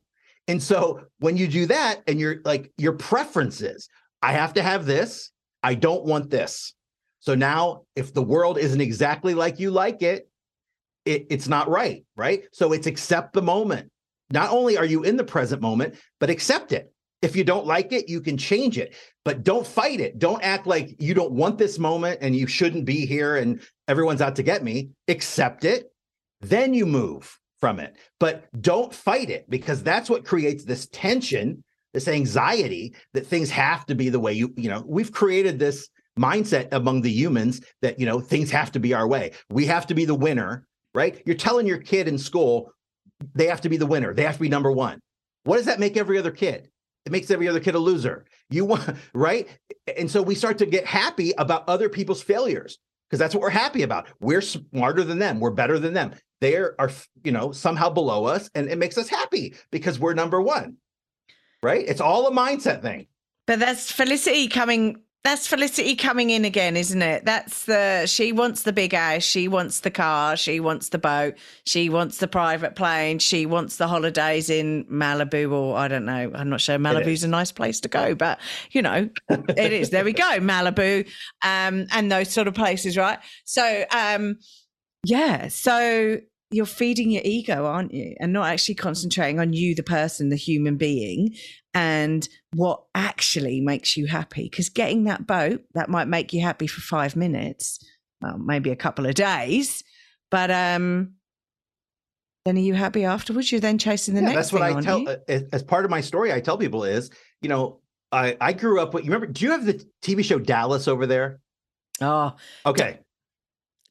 and 0.49 0.63
so 0.63 1.01
when 1.21 1.37
you 1.37 1.47
do 1.47 1.67
that 1.67 2.03
and 2.07 2.21
you're 2.21 2.41
like 2.45 2.71
your 2.77 2.95
preferences 2.95 3.89
I 4.23 4.33
have 4.33 4.55
to 4.55 4.63
have 4.63 4.87
this. 4.87 5.31
I 5.63 5.75
don't 5.75 6.05
want 6.05 6.31
this. 6.31 6.75
So 7.21 7.35
now, 7.35 7.83
if 7.97 8.15
the 8.15 8.23
world 8.23 8.57
isn't 8.57 8.81
exactly 8.81 9.35
like 9.35 9.59
you 9.59 9.71
like 9.71 10.03
it, 10.03 10.29
it, 11.05 11.27
it's 11.31 11.49
not 11.49 11.69
right, 11.69 12.05
right? 12.17 12.45
So 12.53 12.73
it's 12.73 12.87
accept 12.87 13.33
the 13.33 13.43
moment. 13.43 13.91
Not 14.31 14.51
only 14.51 14.77
are 14.79 14.85
you 14.85 15.03
in 15.03 15.17
the 15.17 15.25
present 15.25 15.61
moment, 15.61 15.97
but 16.21 16.31
accept 16.31 16.73
it. 16.73 16.93
If 17.21 17.37
you 17.37 17.45
don't 17.45 17.67
like 17.67 17.93
it, 17.93 18.09
you 18.09 18.21
can 18.21 18.37
change 18.37 18.79
it, 18.79 18.95
but 19.25 19.45
don't 19.45 19.67
fight 19.67 20.01
it. 20.01 20.19
Don't 20.19 20.43
act 20.43 20.67
like 20.67 20.97
you 20.99 21.15
don't 21.15 21.33
want 21.33 21.59
this 21.59 21.79
moment 21.79 22.19
and 22.21 22.35
you 22.35 22.47
shouldn't 22.47 22.85
be 22.85 23.07
here 23.07 23.37
and 23.37 23.61
everyone's 23.87 24.21
out 24.21 24.37
to 24.37 24.43
get 24.43 24.65
me. 24.65 24.91
Accept 25.07 25.65
it, 25.65 25.93
then 26.41 26.75
you 26.75 26.85
move 26.85 27.39
from 27.61 27.79
it. 27.79 27.97
But 28.19 28.45
don't 28.61 28.93
fight 28.93 29.31
it 29.31 29.49
because 29.49 29.85
that's 29.85 30.11
what 30.11 30.25
creates 30.25 30.65
this 30.65 30.89
tension 30.91 31.63
this 31.93 32.09
anxiety 32.09 32.95
that 33.13 33.27
things 33.27 33.51
have 33.51 33.87
to 33.87 33.95
be 33.95 34.09
the 34.09 34.21
way 34.21 34.33
you 34.33 34.53
you 34.57 34.69
know 34.69 34.83
we've 34.87 35.13
created 35.13 35.59
this 35.59 35.89
mindset 36.19 36.69
among 36.73 37.03
the 37.03 37.11
humans 37.11 37.61
that 37.81 37.99
you 37.99 38.07
know 38.07 38.21
things 38.21 38.51
have 38.51 38.73
to 38.73 38.81
be 38.81 38.95
our 38.95 39.07
way 39.07 39.33
we 39.51 39.67
have 39.67 39.87
to 39.87 39.95
be 39.95 40.05
the 40.05 40.15
winner 40.15 40.67
right? 40.95 41.23
You're 41.27 41.37
telling 41.37 41.67
your 41.67 41.79
kid 41.79 42.09
in 42.09 42.19
school 42.19 42.73
they 43.35 43.47
have 43.47 43.61
to 43.61 43.69
be 43.69 43.77
the 43.77 43.87
winner. 43.87 44.13
They 44.13 44.25
have 44.25 44.35
to 44.35 44.41
be 44.41 44.49
number 44.49 44.73
one. 44.73 45.01
What 45.45 45.57
does 45.57 45.67
that 45.67 45.79
make 45.79 45.97
every 45.97 46.19
other 46.19 46.33
kid? 46.33 46.69
It 47.07 47.13
makes 47.13 47.31
every 47.31 47.49
other 47.49 47.61
kid 47.61 47.75
a 47.75 47.79
loser. 47.79 48.25
You 48.51 48.65
want 48.65 48.97
right? 49.15 49.49
And 49.97 50.11
so 50.11 50.23
we 50.23 50.35
start 50.35 50.59
to 50.59 50.67
get 50.67 50.87
happy 50.87 51.33
about 51.39 51.69
other 51.69 51.89
people's 51.89 52.23
failures 52.23 52.79
because 53.09 53.19
that's 53.19 53.35
what 53.35 53.43
we're 53.43 53.51
happy 53.51 53.83
about. 53.83 54.09
We're 54.21 54.41
smarter 54.41 55.05
than 55.05 55.19
them. 55.19 55.39
We're 55.39 55.51
better 55.51 55.79
than 55.79 55.95
them. 55.95 56.15
They 56.41 56.57
are, 56.57 56.91
you 57.23 57.31
know 57.31 57.53
somehow 57.53 57.91
below 57.91 58.25
us 58.25 58.51
and 58.55 58.69
it 58.69 58.79
makes 58.79 58.99
us 58.99 59.09
happy 59.09 59.55
because 59.71 59.99
we're 59.99 60.15
number 60.15 60.43
one 60.43 60.79
right? 61.63 61.85
It's 61.87 62.01
all 62.01 62.27
a 62.27 62.33
mindset 62.33 62.83
thing. 62.83 63.07
But 63.47 63.61
that's 63.61 63.91
Felicity 63.91 64.49
coming 64.49 65.03
that's 65.25 65.47
Felicity 65.47 65.95
coming 65.95 66.31
in 66.31 66.45
again, 66.45 66.77
isn't 66.77 67.01
it? 67.01 67.25
That's 67.25 67.65
the 67.65 68.07
she 68.07 68.33
wants 68.33 68.65
the 68.65 68.73
big 68.73 68.93
house, 68.93 69.23
she 69.23 69.47
wants 69.47 69.81
the 69.81 69.91
car, 69.91 70.37
she 70.37 70.59
wants 70.59 70.89
the 70.89 70.99
boat, 70.99 71.37
she 71.65 71.89
wants 71.89 72.19
the 72.19 72.27
private 72.27 72.75
plane, 72.75 73.21
she 73.21 73.47
wants 73.47 73.77
the 73.77 73.87
holidays 73.87 74.51
in 74.51 74.85
Malibu 74.87 75.53
or 75.53 75.77
I 75.77 75.87
don't 75.87 76.05
know. 76.05 76.33
I'm 76.35 76.51
not 76.51 76.61
sure 76.61 76.77
Malibu's 76.77 77.23
a 77.23 77.29
nice 77.29 77.53
place 77.53 77.79
to 77.81 77.89
go, 77.89 78.17
but 78.17 78.41
you 78.73 78.83
know, 78.83 79.09
it 79.29 79.73
is. 79.73 79.91
There 79.91 80.05
we 80.05 80.13
go, 80.13 80.23
Malibu, 80.41 81.07
um, 81.43 81.87
and 81.93 82.11
those 82.11 82.31
sort 82.31 82.49
of 82.49 82.55
places, 82.55 82.97
right? 82.97 83.21
So, 83.45 83.85
um, 83.93 84.39
yeah, 85.05 85.49
so 85.49 86.19
you're 86.51 86.67
feeding 86.67 87.11
your 87.11 87.23
ego, 87.25 87.65
aren't 87.65 87.95
you? 87.95 88.15
And 88.21 88.33
not 88.33 88.49
actually 88.49 88.75
concentrating 88.75 89.41
on 89.41 89.53
you, 89.53 89.75
the 89.75 89.83
person, 89.83 90.29
the 90.29 90.37
human 90.37 90.77
being, 90.77 91.35
and 91.75 92.29
what 92.55 92.83
actually 92.95 93.61
makes 93.61 93.97
you 93.97 94.07
happy. 94.07 94.45
Because 94.45 94.69
getting 94.69 95.05
that 95.05 95.27
boat, 95.27 95.63
that 95.75 95.89
might 95.89 96.09
make 96.09 96.33
you 96.33 96.43
happy 96.43 96.67
for 96.67 96.81
five 96.81 97.17
minutes, 97.17 97.79
well, 98.21 98.39
maybe 98.39 98.71
a 98.71 98.77
couple 98.77 99.07
of 99.07 99.15
days, 99.15 99.83
but 100.31 100.51
um, 100.51 101.15
then 102.45 102.57
are 102.57 102.61
you 102.61 102.75
happy 102.75 103.05
afterwards? 103.05 103.51
You're 103.53 103.61
then 103.61 103.79
chasing 103.79 104.15
the 104.15 104.21
yeah, 104.21 104.27
next. 104.29 104.51
That's 104.51 104.53
what 104.53 104.63
thing, 104.69 104.77
I 104.77 104.81
tell 104.81 104.99
you? 105.01 105.09
uh, 105.09 105.41
as 105.53 105.63
part 105.63 105.85
of 105.85 105.91
my 105.91 106.01
story. 106.01 106.33
I 106.33 106.41
tell 106.41 106.59
people 106.59 106.85
is, 106.85 107.11
you 107.41 107.49
know, 107.49 107.81
I 108.11 108.37
I 108.41 108.53
grew 108.53 108.81
up 108.81 108.93
with. 108.95 109.05
You 109.05 109.13
remember? 109.13 109.33
Do 109.33 109.45
you 109.45 109.53
have 109.53 109.65
the 109.65 109.85
TV 110.03 110.25
show 110.25 110.39
Dallas 110.39 110.89
over 110.89 111.07
there? 111.07 111.41
Oh, 112.01 112.35
Okay. 112.67 112.99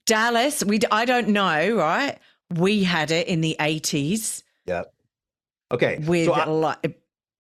Dallas. 0.06 0.64
We. 0.64 0.80
I 0.92 1.06
don't 1.06 1.30
know. 1.30 1.76
Right. 1.78 2.18
We 2.50 2.84
had 2.84 3.12
it 3.12 3.28
in 3.28 3.40
the 3.42 3.56
eighties 3.60 4.44
Yep. 4.66 4.94
Okay. 5.72 6.00
with 6.06 6.26
so 6.26 6.34
I- 6.34 6.44
a 6.46 6.50
lot. 6.52 6.86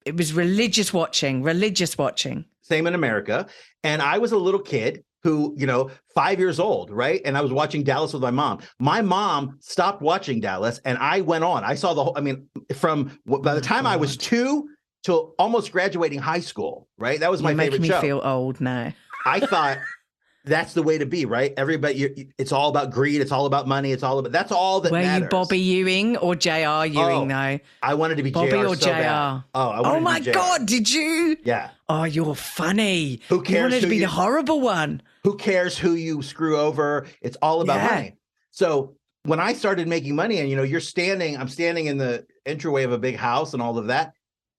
It, 0.05 0.17
was 0.17 0.33
religious 0.33 0.93
watching. 0.93 1.43
Religious 1.43 1.97
watching. 1.97 2.45
same 2.61 2.87
in 2.87 2.95
America. 2.95 3.47
And 3.83 4.01
I 4.01 4.17
was 4.17 4.31
a 4.31 4.37
little 4.37 4.59
kid 4.59 5.03
who, 5.23 5.53
you 5.57 5.67
know, 5.67 5.91
five 6.15 6.39
years 6.39 6.59
old, 6.59 6.89
right? 6.89 7.21
And 7.25 7.37
I 7.37 7.41
was 7.41 7.51
watching 7.51 7.83
Dallas 7.83 8.11
with 8.13 8.23
my 8.23 8.31
mom. 8.31 8.59
My 8.79 9.01
mom 9.01 9.57
stopped 9.59 10.01
watching 10.01 10.39
Dallas 10.39 10.79
and 10.83 10.97
I 10.97 11.21
went 11.21 11.43
on. 11.43 11.63
I 11.63 11.75
saw 11.75 11.93
the 11.93 12.03
whole, 12.03 12.13
I 12.17 12.21
mean, 12.21 12.47
from 12.73 13.19
by 13.25 13.53
the 13.53 13.59
Oh, 13.59 13.61
time 13.61 13.85
I 13.85 13.97
was 13.97 14.17
two 14.17 14.67
till 15.03 15.35
almost 15.37 15.71
graduating 15.71 16.19
high 16.19 16.39
school, 16.39 16.87
right? 16.97 17.19
That 17.19 17.29
was 17.29 17.41
my 17.43 17.51
You're 17.51 17.59
favorite 17.59 17.81
making 17.81 17.81
me 17.83 17.87
show. 17.89 18.01
feel 18.01 18.21
old 18.23 18.59
now. 18.61 18.93
I 19.25 19.39
thought 19.39 19.77
that's 20.45 20.73
the 20.73 20.81
way 20.83 20.97
to 20.97 21.05
be, 21.05 21.25
right? 21.25 21.53
Everybody, 21.57 21.93
you 21.95 22.27
it's 22.37 22.51
all 22.51 22.69
about 22.69 22.91
greed. 22.91 23.21
It's 23.21 23.31
all 23.31 23.45
about 23.45 23.67
money. 23.67 23.91
It's 23.91 24.03
all 24.03 24.17
about, 24.19 24.31
that's 24.31 24.51
all 24.51 24.81
that 24.81 24.91
Were 24.91 24.99
matters. 24.99 25.23
you 25.25 25.29
Bobby 25.29 25.59
Ewing 25.59 26.17
or 26.17 26.35
JR 26.35 26.49
Ewing 26.85 26.97
Oh, 26.97 27.27
though? 27.27 27.59
I 27.83 27.93
wanted 27.93 28.15
to 28.17 28.23
be 28.23 28.31
Bobby 28.31 28.51
JR 28.51 28.65
or 28.67 28.75
so 28.75 28.87
bad. 28.89 29.39
JR? 29.39 29.45
Oh, 29.53 29.69
I 29.69 29.81
wanted 29.81 29.87
Oh 29.89 29.93
to 29.93 29.99
be 29.99 30.03
my. 30.03 30.19
God, 30.33 30.65
did 30.65 30.91
you? 30.91 31.37
Yeah. 31.43 31.69
Oh, 31.89 32.03
you're 32.05 32.33
funny. 32.35 33.19
Who 33.29 33.35
You 33.37 33.41
cares 33.43 33.63
wanted 33.71 33.81
to 33.81 33.87
be 33.87 33.95
you- 33.97 34.01
the 34.01 34.07
horrible 34.07 34.61
one. 34.61 35.01
who 35.23 35.35
cares 35.37 35.77
who 35.77 35.93
you 35.93 36.21
screw 36.23 36.57
over 36.57 37.05
it's 37.21 37.37
all 37.43 37.61
about 37.61 37.75
Yeah. 37.77 37.95
money 37.95 38.15
so 38.49 38.95
when 39.23 39.39
i 39.39 39.53
started 39.53 39.87
making 39.87 40.15
money 40.15 40.39
and 40.39 40.49
you 40.49 40.55
know 40.55 40.63
you're 40.63 40.79
standing 40.79 41.37
i'm 41.37 41.47
standing 41.47 41.85
in 41.85 41.97
the 41.99 42.25
entryway 42.47 42.83
of 42.85 42.91
a 42.91 42.97
big 42.97 43.15
house 43.17 43.53
and 43.53 43.61
all 43.61 43.77
of 43.77 43.85
that 43.87 44.13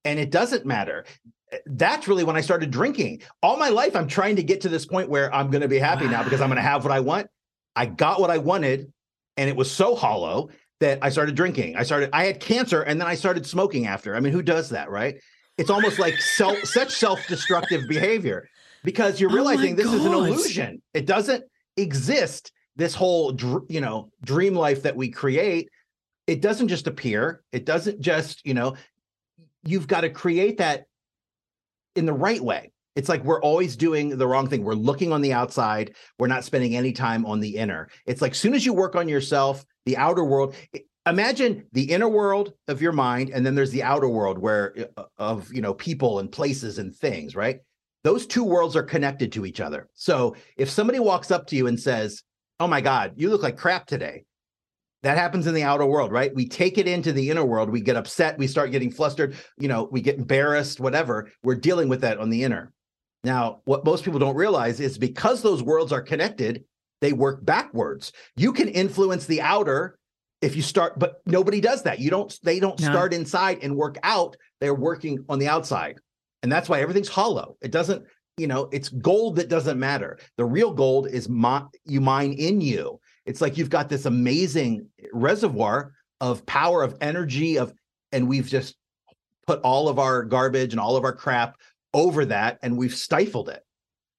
and 0.04 0.20
it 0.20 0.30
doesn't 0.30 0.64
matter 0.64 1.04
that's 1.66 2.08
really 2.08 2.24
when 2.24 2.36
i 2.36 2.40
started 2.40 2.70
drinking. 2.70 3.22
All 3.42 3.56
my 3.56 3.68
life 3.68 3.94
i'm 3.96 4.08
trying 4.08 4.36
to 4.36 4.42
get 4.42 4.60
to 4.62 4.68
this 4.68 4.86
point 4.86 5.08
where 5.08 5.32
i'm 5.34 5.50
going 5.50 5.62
to 5.62 5.68
be 5.68 5.78
happy 5.78 6.06
now 6.06 6.22
because 6.22 6.40
i'm 6.40 6.48
going 6.48 6.56
to 6.56 6.62
have 6.62 6.84
what 6.84 6.92
i 6.92 7.00
want. 7.00 7.28
I 7.76 7.86
got 7.86 8.20
what 8.20 8.30
i 8.30 8.38
wanted 8.38 8.92
and 9.36 9.48
it 9.48 9.56
was 9.56 9.70
so 9.70 9.94
hollow 9.94 10.50
that 10.80 10.98
i 11.02 11.08
started 11.08 11.34
drinking. 11.34 11.76
I 11.76 11.82
started 11.82 12.10
i 12.12 12.24
had 12.24 12.40
cancer 12.40 12.82
and 12.82 13.00
then 13.00 13.08
i 13.08 13.14
started 13.14 13.46
smoking 13.46 13.86
after. 13.86 14.14
I 14.16 14.20
mean 14.20 14.32
who 14.32 14.42
does 14.42 14.70
that 14.70 14.90
right? 14.90 15.16
It's 15.58 15.70
almost 15.70 15.98
like 15.98 16.18
self 16.20 16.64
such 16.64 16.92
self-destructive 16.92 17.88
behavior 17.88 18.48
because 18.84 19.20
you're 19.20 19.30
Oh 19.30 19.34
realizing 19.34 19.76
this 19.76 19.92
is 19.92 20.04
an 20.04 20.12
illusion. 20.12 20.82
It 20.94 21.06
doesn't 21.06 21.44
exist 21.76 22.52
this 22.76 22.94
whole 22.94 23.36
you 23.68 23.80
know 23.80 24.10
dream 24.24 24.54
life 24.54 24.82
that 24.82 24.96
we 24.96 25.10
create. 25.10 25.68
It 26.26 26.40
doesn't 26.40 26.68
just 26.68 26.86
appear. 26.86 27.42
It 27.52 27.64
doesn't 27.64 28.00
just 28.00 28.44
you 28.46 28.54
know 28.54 28.76
you've 29.64 29.86
got 29.86 30.02
to 30.02 30.10
create 30.10 30.58
that 30.58 30.86
in 31.96 32.06
the 32.06 32.12
right 32.12 32.40
way. 32.40 32.72
It's 32.94 33.08
like 33.08 33.24
we're 33.24 33.40
always 33.40 33.76
doing 33.76 34.16
the 34.16 34.26
wrong 34.26 34.48
thing. 34.48 34.64
We're 34.64 34.74
looking 34.74 35.12
on 35.12 35.22
the 35.22 35.32
outside. 35.32 35.94
We're 36.18 36.26
not 36.26 36.44
spending 36.44 36.76
any 36.76 36.92
time 36.92 37.24
on 37.24 37.40
the 37.40 37.56
inner. 37.56 37.88
It's 38.06 38.20
like 38.20 38.34
soon 38.34 38.54
as 38.54 38.66
you 38.66 38.74
work 38.74 38.96
on 38.96 39.08
yourself 39.08 39.64
the 39.84 39.96
outer 39.96 40.24
world 40.24 40.54
imagine 41.06 41.64
the 41.72 41.90
inner 41.90 42.08
world 42.08 42.52
of 42.68 42.80
your 42.80 42.92
mind 42.92 43.30
and 43.30 43.44
then 43.44 43.54
there's 43.54 43.72
the 43.72 43.82
outer 43.82 44.08
world 44.08 44.38
where 44.38 44.74
uh, 44.96 45.04
of 45.18 45.52
you 45.52 45.60
know 45.60 45.74
people 45.74 46.18
and 46.18 46.30
places 46.30 46.78
and 46.78 46.94
things 46.94 47.34
right? 47.34 47.60
Those 48.04 48.26
two 48.26 48.44
worlds 48.44 48.74
are 48.76 48.82
connected 48.82 49.32
to 49.32 49.46
each 49.46 49.60
other. 49.60 49.88
So 49.94 50.34
if 50.56 50.68
somebody 50.68 50.98
walks 50.98 51.30
up 51.30 51.46
to 51.48 51.56
you 51.56 51.66
and 51.66 51.80
says 51.80 52.22
oh 52.60 52.66
my 52.66 52.80
god 52.80 53.14
you 53.16 53.30
look 53.30 53.42
like 53.42 53.56
crap 53.56 53.86
today 53.86 54.24
that 55.02 55.18
happens 55.18 55.46
in 55.46 55.54
the 55.54 55.62
outer 55.62 55.86
world 55.86 56.12
right? 56.12 56.34
We 56.34 56.48
take 56.48 56.78
it 56.78 56.86
into 56.88 57.12
the 57.12 57.28
inner 57.30 57.44
world 57.44 57.70
we 57.70 57.80
get 57.80 57.96
upset 57.96 58.38
we 58.38 58.46
start 58.46 58.70
getting 58.70 58.90
flustered 58.90 59.34
you 59.58 59.68
know 59.68 59.88
we 59.90 60.00
get 60.00 60.18
embarrassed 60.18 60.80
whatever. 60.80 61.30
We're 61.42 61.56
dealing 61.56 61.88
with 61.88 62.00
that 62.02 62.18
on 62.18 62.30
the 62.30 62.44
inner. 62.44 62.72
Now 63.24 63.60
what 63.64 63.84
most 63.84 64.04
people 64.04 64.20
don't 64.20 64.36
realize 64.36 64.80
is 64.80 64.98
because 64.98 65.42
those 65.42 65.62
worlds 65.62 65.92
are 65.92 66.02
connected 66.02 66.64
they 67.00 67.12
work 67.12 67.44
backwards. 67.44 68.12
You 68.36 68.52
can 68.52 68.68
influence 68.68 69.26
the 69.26 69.42
outer 69.42 69.98
if 70.40 70.54
you 70.54 70.62
start 70.62 70.98
but 70.98 71.16
nobody 71.26 71.60
does 71.60 71.82
that. 71.82 71.98
You 71.98 72.10
don't 72.10 72.38
they 72.42 72.60
don't 72.60 72.80
No. 72.80 72.90
start 72.90 73.12
inside 73.12 73.58
and 73.62 73.76
work 73.76 73.98
out. 74.02 74.36
They're 74.60 74.74
working 74.74 75.24
on 75.28 75.38
the 75.38 75.48
outside. 75.48 75.96
And 76.44 76.50
that's 76.50 76.68
why 76.68 76.80
everything's 76.80 77.08
hollow. 77.08 77.56
It 77.60 77.72
doesn't 77.72 78.04
you 78.36 78.46
know 78.46 78.68
it's 78.72 78.88
gold 78.88 79.36
that 79.36 79.48
doesn't 79.48 79.78
matter. 79.78 80.18
The 80.36 80.44
real 80.44 80.72
gold 80.72 81.08
is 81.08 81.28
you 81.84 82.00
mine 82.00 82.32
in 82.34 82.60
you 82.60 83.00
it's 83.26 83.40
like 83.40 83.56
you've 83.56 83.70
got 83.70 83.88
this 83.88 84.06
amazing 84.06 84.88
reservoir 85.12 85.92
of 86.20 86.44
power 86.46 86.82
of 86.82 86.96
energy 87.00 87.58
of 87.58 87.72
and 88.12 88.28
we've 88.28 88.46
just 88.46 88.76
put 89.46 89.60
all 89.62 89.88
of 89.88 89.98
our 89.98 90.22
garbage 90.22 90.72
and 90.72 90.80
all 90.80 90.96
of 90.96 91.04
our 91.04 91.14
crap 91.14 91.56
over 91.94 92.24
that 92.24 92.58
and 92.62 92.76
we've 92.76 92.94
stifled 92.94 93.48
it. 93.48 93.62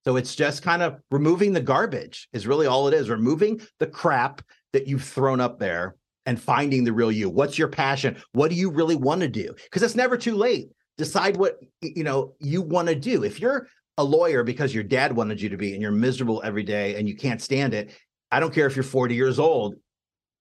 So 0.06 0.18
it's 0.18 0.36
just 0.36 0.64
kind 0.64 0.82
of 0.82 1.00
removing 1.12 1.54
the 1.54 1.62
garbage 1.62 2.28
is 2.34 2.46
really 2.46 2.68
all 2.68 2.88
it 2.88 2.94
is 2.94 3.10
removing 3.10 3.62
the 3.80 3.88
crap 3.88 4.42
that 4.74 4.88
you've 4.88 5.04
thrown 5.04 5.40
up 5.40 5.60
there 5.60 5.96
and 6.26 6.42
finding 6.42 6.84
the 6.84 6.94
real 6.94 7.12
you. 7.12 7.30
What's 7.30 7.58
your 7.58 7.70
passion? 7.70 8.18
What 8.34 8.50
do 8.50 8.56
you 8.56 8.70
really 8.70 8.96
want 8.96 9.22
to 9.22 9.28
do? 9.28 9.54
Because 9.64 9.84
it's 9.84 9.96
never 9.96 10.18
too 10.18 10.36
late. 10.36 10.70
Decide 10.98 11.38
what 11.38 11.60
you 11.82 12.04
know 12.04 12.34
you 12.40 12.62
want 12.62 12.88
to 12.88 12.96
do. 12.96 13.24
If 13.24 13.40
you're 13.40 13.68
a 13.98 14.04
lawyer 14.04 14.44
because 14.44 14.74
your 14.74 14.84
dad 14.84 15.16
wanted 15.16 15.40
you 15.40 15.50
to 15.50 15.58
be 15.58 15.74
and 15.74 15.82
you're 15.82 15.92
miserable 15.92 16.42
every 16.44 16.64
day 16.64 16.96
and 16.96 17.08
you 17.08 17.16
can't 17.16 17.42
stand 17.42 17.74
it 17.74 17.92
i 18.34 18.40
don't 18.40 18.54
care 18.54 18.68
if 18.68 18.76
you're 18.76 18.84
40 18.84 19.16
years 19.16 19.40
old 19.40 19.76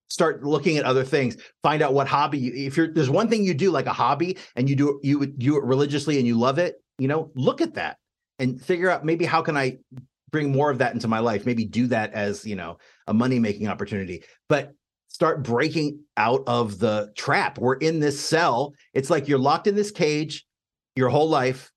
start 0.08 0.42
looking 0.42 0.76
at 0.76 0.84
other 0.84 1.04
things 1.04 1.36
find 1.62 1.82
out 1.82 1.94
what 1.94 2.06
hobby 2.06 2.38
you, 2.38 2.52
if 2.54 2.76
you're 2.76 2.92
there's 2.92 3.10
one 3.10 3.28
thing 3.28 3.44
you 3.44 3.54
do 3.54 3.70
like 3.70 3.86
a 3.86 3.92
hobby 3.92 4.36
and 4.56 4.68
you 4.68 4.76
do 4.76 5.00
you 5.02 5.26
do 5.26 5.56
it 5.56 5.64
religiously 5.64 6.18
and 6.18 6.26
you 6.26 6.38
love 6.38 6.58
it 6.58 6.82
you 6.98 7.08
know 7.08 7.30
look 7.34 7.60
at 7.60 7.74
that 7.74 7.96
and 8.38 8.60
figure 8.60 8.90
out 8.90 9.04
maybe 9.04 9.24
how 9.24 9.40
can 9.40 9.56
i 9.56 9.78
bring 10.30 10.50
more 10.50 10.70
of 10.70 10.78
that 10.78 10.94
into 10.94 11.08
my 11.08 11.18
life 11.18 11.46
maybe 11.46 11.64
do 11.64 11.86
that 11.86 12.12
as 12.12 12.44
you 12.44 12.56
know 12.56 12.78
a 13.06 13.14
money 13.14 13.38
making 13.38 13.68
opportunity. 13.68 14.24
But 14.48 14.72
start 15.08 15.42
breaking 15.42 16.00
out 16.16 16.42
of 16.46 16.78
the 16.78 17.12
trap. 17.16 17.58
We're 17.58 17.74
in 17.74 18.00
this 18.00 18.18
cell. 18.18 18.74
It's 18.94 19.10
like 19.10 19.28
you're 19.28 19.38
locked 19.38 19.66
in 19.66 19.74
this 19.74 19.90
cage 19.90 20.46
your 20.96 21.08
whole 21.08 21.28
life 21.28 21.71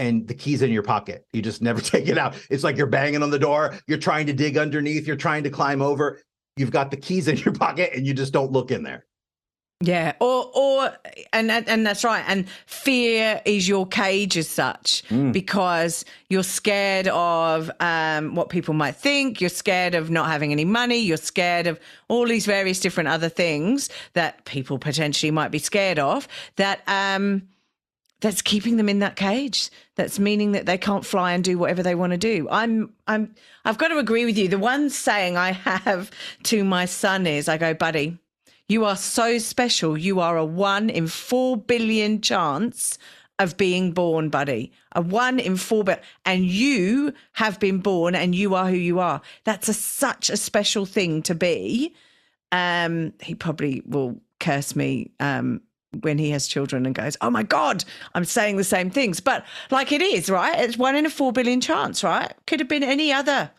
and 0.00 0.26
the 0.26 0.34
keys 0.34 0.62
in 0.62 0.70
your 0.72 0.82
pocket 0.82 1.18
you 1.32 1.40
just 1.42 1.60
never 1.62 1.80
take 1.92 2.08
it 2.08 2.18
out 2.18 2.34
it's 2.50 2.64
like 2.64 2.76
you're 2.76 2.86
banging 2.98 3.22
on 3.22 3.30
the 3.30 3.38
door 3.38 3.74
you're 3.86 3.98
trying 4.08 4.26
to 4.26 4.32
dig 4.32 4.56
underneath 4.56 5.06
you're 5.06 5.16
trying 5.28 5.44
to 5.44 5.50
climb 5.50 5.80
over 5.82 6.18
you've 6.56 6.70
got 6.78 6.90
the 6.90 6.96
keys 6.96 7.28
in 7.28 7.36
your 7.38 7.54
pocket 7.66 7.90
and 7.94 8.06
you 8.06 8.14
just 8.14 8.32
don't 8.32 8.50
look 8.52 8.70
in 8.70 8.82
there 8.82 9.04
Yeah, 9.82 10.12
or 10.20 10.50
or 10.54 10.78
and 11.32 11.50
and 11.50 11.86
that's 11.86 12.04
right. 12.04 12.24
And 12.28 12.44
fear 12.66 13.40
is 13.46 13.66
your 13.66 13.86
cage 13.86 14.36
as 14.36 14.46
such 14.48 15.02
Mm. 15.08 15.32
because 15.32 16.04
you're 16.28 16.42
scared 16.60 17.08
of 17.08 17.70
um, 17.80 18.34
what 18.34 18.50
people 18.50 18.74
might 18.74 18.96
think. 18.96 19.40
You're 19.40 19.56
scared 19.64 19.94
of 19.94 20.10
not 20.10 20.26
having 20.34 20.52
any 20.52 20.66
money. 20.66 20.98
You're 21.08 21.16
scared 21.34 21.66
of 21.66 21.78
all 22.08 22.26
these 22.26 22.44
various 22.46 22.78
different 22.80 23.08
other 23.08 23.30
things 23.30 23.88
that 24.12 24.44
people 24.44 24.78
potentially 24.78 25.30
might 25.32 25.50
be 25.50 25.58
scared 25.58 25.98
of. 25.98 26.28
That 26.56 26.78
um, 26.86 27.48
that's 28.20 28.42
keeping 28.42 28.76
them 28.76 28.88
in 28.88 29.00
that 29.00 29.16
cage. 29.16 29.70
That's 29.96 30.18
meaning 30.18 30.52
that 30.52 30.66
they 30.66 30.78
can't 30.78 31.04
fly 31.04 31.32
and 31.32 31.42
do 31.42 31.58
whatever 31.58 31.82
they 31.82 31.94
want 31.94 32.12
to 32.12 32.18
do. 32.18 32.48
I'm 32.50 32.92
I'm 33.06 33.34
I've 33.64 33.78
got 33.78 33.88
to 33.88 33.98
agree 33.98 34.24
with 34.24 34.38
you. 34.38 34.48
The 34.48 34.58
one 34.58 34.90
saying 34.90 35.36
I 35.36 35.52
have 35.52 36.10
to 36.44 36.64
my 36.64 36.84
son 36.84 37.26
is 37.26 37.48
I 37.48 37.58
go, 37.58 37.74
buddy, 37.74 38.18
you 38.68 38.84
are 38.84 38.96
so 38.96 39.38
special. 39.38 39.98
You 39.98 40.20
are 40.20 40.36
a 40.36 40.44
one 40.44 40.90
in 40.90 41.08
four 41.08 41.56
billion 41.56 42.20
chance 42.20 42.98
of 43.38 43.56
being 43.56 43.92
born, 43.92 44.28
buddy. 44.28 44.70
A 44.92 45.00
one 45.00 45.38
in 45.40 45.56
four. 45.56 45.84
And 46.24 46.44
you 46.44 47.14
have 47.32 47.58
been 47.58 47.78
born 47.78 48.14
and 48.14 48.34
you 48.34 48.54
are 48.54 48.68
who 48.68 48.76
you 48.76 49.00
are. 49.00 49.22
That's 49.44 49.68
a, 49.68 49.74
such 49.74 50.28
a 50.30 50.36
special 50.36 50.84
thing 50.84 51.22
to 51.22 51.34
be. 51.34 51.94
Um, 52.52 53.14
he 53.20 53.34
probably 53.34 53.82
will 53.86 54.20
curse 54.40 54.76
me 54.76 55.10
um, 55.20 55.62
when 56.00 56.18
he 56.18 56.30
has 56.30 56.46
children 56.46 56.86
and 56.86 56.94
goes, 56.94 57.16
"Oh 57.20 57.30
my 57.30 57.42
god, 57.42 57.84
I'm 58.14 58.24
saying 58.24 58.56
the 58.56 58.64
same 58.64 58.90
things." 58.90 59.20
But 59.20 59.44
like 59.70 59.92
it 59.92 60.02
is, 60.02 60.30
right? 60.30 60.58
It's 60.58 60.78
one 60.78 60.96
in 60.96 61.06
a 61.06 61.10
4 61.10 61.32
billion 61.32 61.60
chance, 61.60 62.04
right? 62.04 62.32
Could 62.46 62.60
have 62.60 62.68
been 62.68 62.84
any 62.84 63.12
other 63.12 63.50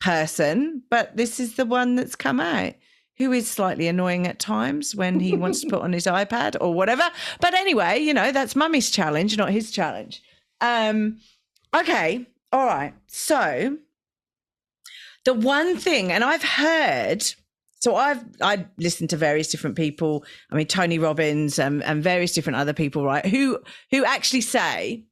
person, 0.00 0.82
but 0.90 1.16
this 1.16 1.40
is 1.40 1.56
the 1.56 1.66
one 1.66 1.94
that's 1.96 2.16
come 2.16 2.40
out 2.40 2.74
who 3.16 3.32
is 3.32 3.48
slightly 3.48 3.88
annoying 3.88 4.26
at 4.26 4.38
times 4.38 4.94
when 4.94 5.20
he 5.20 5.34
wants 5.36 5.62
to 5.62 5.68
put 5.68 5.80
on 5.80 5.92
his 5.92 6.04
iPad 6.06 6.56
or 6.60 6.74
whatever. 6.74 7.04
But 7.40 7.54
anyway, 7.54 7.98
you 7.98 8.12
know, 8.12 8.30
that's 8.30 8.54
mummy's 8.54 8.90
challenge, 8.90 9.36
not 9.36 9.50
his 9.50 9.70
challenge. 9.70 10.22
Um, 10.60 11.18
okay, 11.74 12.26
all 12.52 12.66
right. 12.66 12.94
So 13.06 13.78
the 15.24 15.34
one 15.34 15.76
thing, 15.76 16.12
and 16.12 16.22
I've 16.22 16.42
heard, 16.42 17.24
so 17.86 17.94
I've 17.94 18.24
I 18.42 18.66
listened 18.78 19.10
to 19.10 19.16
various 19.16 19.46
different 19.46 19.76
people. 19.76 20.24
I 20.50 20.56
mean, 20.56 20.66
Tony 20.66 20.98
Robbins 20.98 21.60
and, 21.60 21.84
and 21.84 22.02
various 22.02 22.32
different 22.32 22.56
other 22.56 22.72
people, 22.72 23.04
right? 23.04 23.24
Who 23.24 23.60
who 23.92 24.04
actually 24.04 24.40
say, 24.40 25.04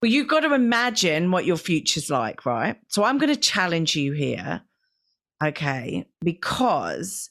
well, 0.00 0.10
you've 0.10 0.28
got 0.28 0.40
to 0.40 0.54
imagine 0.54 1.30
what 1.30 1.44
your 1.44 1.58
future's 1.58 2.08
like, 2.08 2.46
right? 2.46 2.78
So 2.88 3.04
I'm 3.04 3.18
going 3.18 3.34
to 3.34 3.38
challenge 3.38 3.94
you 3.94 4.12
here, 4.12 4.62
okay? 5.44 6.06
Because 6.22 7.28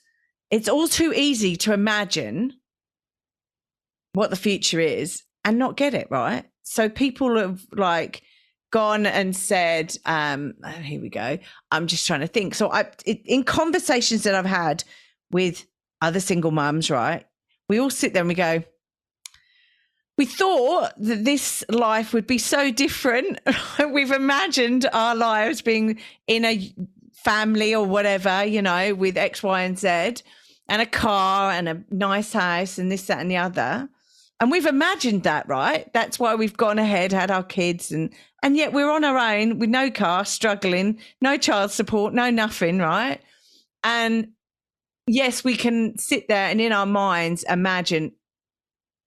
it's 0.51 0.69
all 0.69 0.87
too 0.87 1.11
easy 1.11 1.55
to 1.55 1.73
imagine 1.73 2.53
what 4.13 4.29
the 4.29 4.35
future 4.35 4.79
is 4.79 5.23
and 5.43 5.57
not 5.57 5.75
get 5.75 5.95
it 5.95 6.05
right. 6.11 6.45
So 6.61 6.87
people 6.87 7.39
have 7.39 7.65
like 7.71 8.21
gone 8.73 9.05
and 9.05 9.35
said, 9.35 9.95
um, 10.05 10.55
oh, 10.65 10.69
here 10.69 10.99
we 10.99 11.07
go. 11.07 11.37
I'm 11.71 11.85
just 11.85 12.07
trying 12.07 12.21
to 12.21 12.27
think. 12.27 12.55
So 12.55 12.71
I, 12.71 12.87
in 13.05 13.43
conversations 13.43 14.23
that 14.23 14.33
I've 14.33 14.45
had 14.45 14.83
with 15.31 15.67
other 16.01 16.19
single 16.19 16.49
mums, 16.49 16.89
right? 16.89 17.23
We 17.69 17.79
all 17.79 17.91
sit 17.91 18.13
there 18.13 18.21
and 18.21 18.27
we 18.27 18.33
go, 18.33 18.63
we 20.17 20.25
thought 20.25 20.93
that 20.97 21.23
this 21.23 21.63
life 21.69 22.13
would 22.13 22.25
be 22.25 22.39
so 22.39 22.71
different. 22.71 23.39
We've 23.91 24.11
imagined 24.11 24.87
our 24.91 25.15
lives 25.15 25.61
being 25.61 25.99
in 26.25 26.43
a 26.43 26.73
family 27.13 27.75
or 27.75 27.85
whatever, 27.85 28.43
you 28.43 28.63
know, 28.63 28.95
with 28.95 29.17
X, 29.17 29.43
Y, 29.43 29.61
and 29.61 29.77
Z 29.77 30.23
and 30.67 30.81
a 30.81 30.87
car 30.87 31.51
and 31.51 31.69
a 31.69 31.83
nice 31.91 32.33
house 32.33 32.79
and 32.79 32.91
this, 32.91 33.05
that, 33.05 33.19
and 33.19 33.29
the 33.29 33.37
other. 33.37 33.87
And 34.39 34.51
we've 34.51 34.65
imagined 34.65 35.23
that, 35.23 35.47
right? 35.47 35.91
That's 35.93 36.19
why 36.19 36.35
we've 36.35 36.57
gone 36.57 36.79
ahead, 36.79 37.11
had 37.11 37.31
our 37.31 37.43
kids, 37.43 37.91
and 37.91 38.11
and 38.41 38.57
yet 38.57 38.73
we're 38.73 38.91
on 38.91 39.03
our 39.03 39.17
own 39.17 39.59
with 39.59 39.69
no 39.69 39.89
car, 39.89 40.25
struggling, 40.25 40.99
no 41.21 41.37
child 41.37 41.71
support, 41.71 42.13
no 42.13 42.29
nothing, 42.29 42.79
right? 42.79 43.21
And 43.83 44.29
yes, 45.07 45.43
we 45.43 45.55
can 45.55 45.97
sit 45.97 46.27
there 46.27 46.49
and 46.49 46.59
in 46.59 46.73
our 46.73 46.85
minds 46.85 47.43
imagine 47.43 48.13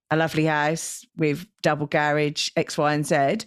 a 0.09 0.17
lovely 0.17 0.45
house 0.45 1.05
with 1.15 1.45
double 1.61 1.85
garage, 1.85 2.49
X, 2.55 2.77
Y, 2.77 2.93
and 2.93 3.05
Z, 3.05 3.45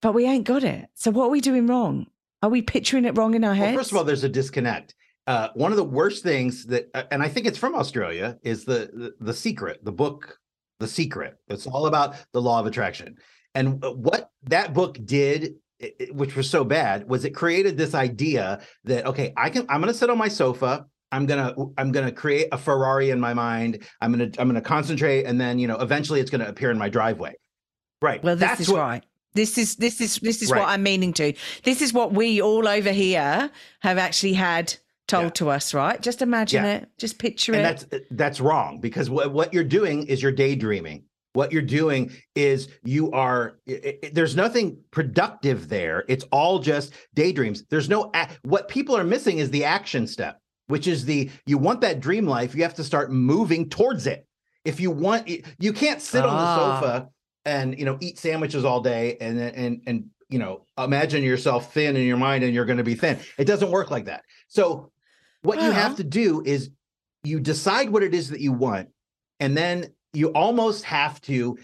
but 0.00 0.14
we 0.14 0.24
ain't 0.24 0.46
got 0.46 0.64
it. 0.64 0.88
So 0.94 1.10
what 1.10 1.26
are 1.26 1.30
we 1.30 1.40
doing 1.40 1.66
wrong? 1.66 2.06
Are 2.42 2.48
we 2.48 2.62
picturing 2.62 3.04
it 3.04 3.18
wrong 3.18 3.34
in 3.34 3.44
our 3.44 3.54
heads? 3.54 3.74
Well, 3.74 3.80
first 3.80 3.90
of 3.90 3.98
all, 3.98 4.04
there's 4.04 4.24
a 4.24 4.28
disconnect 4.28 4.94
uh, 5.28 5.50
one 5.52 5.72
of 5.72 5.76
the 5.76 5.84
worst 5.84 6.22
things 6.22 6.64
that, 6.64 6.88
uh, 6.94 7.02
and 7.10 7.22
I 7.22 7.28
think 7.28 7.46
it's 7.46 7.58
from 7.58 7.74
Australia, 7.74 8.38
is 8.42 8.64
the, 8.64 8.90
the 8.94 9.14
the 9.20 9.34
secret, 9.34 9.84
the 9.84 9.92
book, 9.92 10.38
the 10.78 10.88
secret. 10.88 11.36
It's 11.48 11.66
all 11.66 11.86
about 11.86 12.16
the 12.32 12.40
law 12.40 12.60
of 12.60 12.66
attraction, 12.66 13.16
and 13.54 13.84
uh, 13.84 13.92
what 13.92 14.30
that 14.44 14.74
book 14.74 14.98
did, 15.04 15.54
which 16.12 16.36
was 16.36 16.48
so 16.48 16.64
bad, 16.64 17.08
was 17.08 17.24
it 17.24 17.30
created 17.30 17.76
this 17.76 17.94
idea 17.94 18.60
that 18.84 19.06
okay, 19.06 19.32
I 19.36 19.50
can, 19.50 19.66
I'm 19.68 19.80
going 19.80 19.92
to 19.92 19.98
sit 19.98 20.10
on 20.10 20.18
my 20.18 20.28
sofa. 20.28 20.86
I'm 21.10 21.24
gonna 21.24 21.54
I'm 21.78 21.90
gonna 21.90 22.12
create 22.12 22.48
a 22.52 22.58
Ferrari 22.58 23.08
in 23.08 23.18
my 23.18 23.32
mind. 23.32 23.82
I'm 24.02 24.12
gonna 24.12 24.30
I'm 24.38 24.46
gonna 24.46 24.60
concentrate, 24.60 25.24
and 25.24 25.40
then 25.40 25.58
you 25.58 25.66
know 25.66 25.76
eventually 25.76 26.20
it's 26.20 26.30
gonna 26.30 26.48
appear 26.48 26.70
in 26.70 26.76
my 26.76 26.90
driveway. 26.90 27.34
Right. 28.02 28.22
Well, 28.22 28.36
this 28.36 28.48
That's 28.48 28.60
is 28.60 28.68
what, 28.68 28.80
right. 28.80 29.04
This 29.34 29.58
is 29.58 29.76
this 29.76 30.00
is 30.00 30.16
this 30.16 30.42
is 30.42 30.50
right. 30.50 30.60
what 30.60 30.68
I'm 30.68 30.82
meaning 30.82 31.12
to. 31.14 31.32
This 31.62 31.82
is 31.82 31.92
what 31.92 32.12
we 32.12 32.40
all 32.40 32.66
over 32.66 32.92
here 32.92 33.50
have 33.80 33.98
actually 33.98 34.34
had 34.34 34.74
told 35.08 35.24
yeah. 35.24 35.30
to 35.30 35.50
us, 35.50 35.74
right? 35.74 36.00
Just 36.00 36.22
imagine 36.22 36.64
yeah. 36.64 36.74
it, 36.76 36.88
just 36.98 37.18
picture 37.18 37.54
and 37.54 37.62
it. 37.62 37.90
That's 37.90 38.04
that's 38.10 38.40
wrong 38.40 38.80
because 38.80 39.10
what 39.10 39.32
what 39.32 39.52
you're 39.52 39.64
doing 39.64 40.06
is 40.06 40.22
you're 40.22 40.30
daydreaming. 40.30 41.04
What 41.32 41.52
you're 41.52 41.62
doing 41.62 42.12
is 42.34 42.68
you 42.84 43.10
are 43.12 43.58
it, 43.66 43.98
it, 44.02 44.14
there's 44.14 44.36
nothing 44.36 44.78
productive 44.90 45.68
there. 45.68 46.04
It's 46.08 46.24
all 46.30 46.58
just 46.58 46.94
daydreams. 47.14 47.64
There's 47.70 47.88
no 47.88 48.12
what 48.42 48.68
people 48.68 48.96
are 48.96 49.04
missing 49.04 49.38
is 49.38 49.50
the 49.50 49.64
action 49.64 50.06
step, 50.06 50.40
which 50.68 50.86
is 50.86 51.04
the 51.04 51.30
you 51.46 51.58
want 51.58 51.80
that 51.80 52.00
dream 52.00 52.26
life, 52.26 52.54
you 52.54 52.62
have 52.62 52.74
to 52.74 52.84
start 52.84 53.10
moving 53.10 53.68
towards 53.68 54.06
it. 54.06 54.26
If 54.64 54.80
you 54.80 54.90
want 54.90 55.28
you 55.58 55.72
can't 55.72 56.02
sit 56.02 56.24
ah. 56.24 56.28
on 56.28 56.36
the 56.36 56.42
ah. 56.42 56.80
sofa 56.80 57.08
and 57.44 57.78
you 57.78 57.84
know 57.84 57.98
eat 58.00 58.18
sandwiches 58.18 58.64
all 58.64 58.80
day 58.80 59.16
and 59.20 59.38
and 59.40 59.82
and 59.86 60.10
you 60.28 60.38
know 60.38 60.64
imagine 60.76 61.22
yourself 61.22 61.72
thin 61.72 61.96
in 61.96 62.06
your 62.06 62.16
mind 62.18 62.44
and 62.44 62.54
you're 62.54 62.66
going 62.66 62.78
to 62.78 62.84
be 62.84 62.94
thin. 62.94 63.18
It 63.38 63.46
doesn't 63.46 63.70
work 63.70 63.90
like 63.90 64.06
that. 64.06 64.22
So 64.48 64.90
what 65.48 65.62
you 65.62 65.70
have 65.70 65.96
to 65.96 66.04
do 66.04 66.42
is 66.44 66.70
you 67.24 67.40
decide 67.40 67.88
what 67.88 68.02
it 68.02 68.14
is 68.14 68.28
that 68.28 68.40
you 68.40 68.52
want, 68.52 68.90
and 69.40 69.56
then 69.56 69.86
you 70.12 70.28
almost 70.28 70.84
have 70.84 71.20
to, 71.22 71.56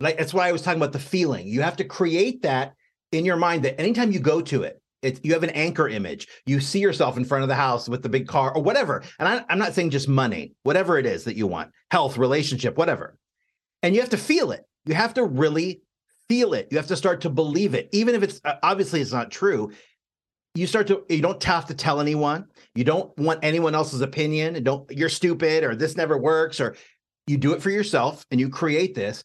like, 0.00 0.18
that's 0.18 0.34
why 0.34 0.48
I 0.48 0.52
was 0.52 0.60
talking 0.60 0.80
about 0.80 0.92
the 0.92 0.98
feeling. 0.98 1.48
You 1.48 1.62
have 1.62 1.76
to 1.78 1.84
create 1.84 2.42
that 2.42 2.74
in 3.10 3.24
your 3.24 3.36
mind 3.36 3.64
that 3.64 3.80
anytime 3.80 4.12
you 4.12 4.20
go 4.20 4.42
to 4.42 4.64
it, 4.64 4.82
it's, 5.00 5.18
you 5.24 5.32
have 5.32 5.44
an 5.44 5.50
anchor 5.50 5.88
image. 5.88 6.28
You 6.44 6.60
see 6.60 6.78
yourself 6.78 7.16
in 7.16 7.24
front 7.24 7.42
of 7.42 7.48
the 7.48 7.54
house 7.54 7.88
with 7.88 8.02
the 8.02 8.08
big 8.10 8.28
car 8.28 8.54
or 8.54 8.62
whatever. 8.62 9.02
And 9.18 9.26
I, 9.26 9.44
I'm 9.48 9.58
not 9.58 9.72
saying 9.72 9.90
just 9.90 10.08
money, 10.08 10.54
whatever 10.62 10.98
it 10.98 11.06
is 11.06 11.24
that 11.24 11.36
you 11.36 11.46
want, 11.46 11.72
health, 11.90 12.18
relationship, 12.18 12.76
whatever. 12.76 13.16
And 13.82 13.94
you 13.94 14.02
have 14.02 14.10
to 14.10 14.18
feel 14.18 14.52
it. 14.52 14.64
You 14.84 14.94
have 14.94 15.14
to 15.14 15.24
really 15.24 15.80
feel 16.28 16.52
it. 16.52 16.68
You 16.70 16.76
have 16.76 16.86
to 16.88 16.96
start 16.96 17.22
to 17.22 17.30
believe 17.30 17.74
it, 17.74 17.88
even 17.92 18.14
if 18.14 18.22
it's 18.22 18.40
uh, 18.44 18.56
obviously 18.62 19.00
it's 19.00 19.12
not 19.12 19.30
true 19.30 19.72
you 20.54 20.66
start 20.66 20.86
to 20.86 21.04
you 21.08 21.22
don't 21.22 21.42
have 21.42 21.66
to 21.66 21.74
tell 21.74 22.00
anyone 22.00 22.46
you 22.74 22.84
don't 22.84 23.16
want 23.18 23.40
anyone 23.42 23.74
else's 23.74 24.00
opinion 24.00 24.62
don't 24.62 24.90
you're 24.90 25.08
stupid 25.08 25.64
or 25.64 25.74
this 25.74 25.96
never 25.96 26.16
works 26.16 26.60
or 26.60 26.76
you 27.26 27.36
do 27.36 27.52
it 27.52 27.62
for 27.62 27.70
yourself 27.70 28.24
and 28.30 28.40
you 28.40 28.48
create 28.48 28.94
this 28.94 29.22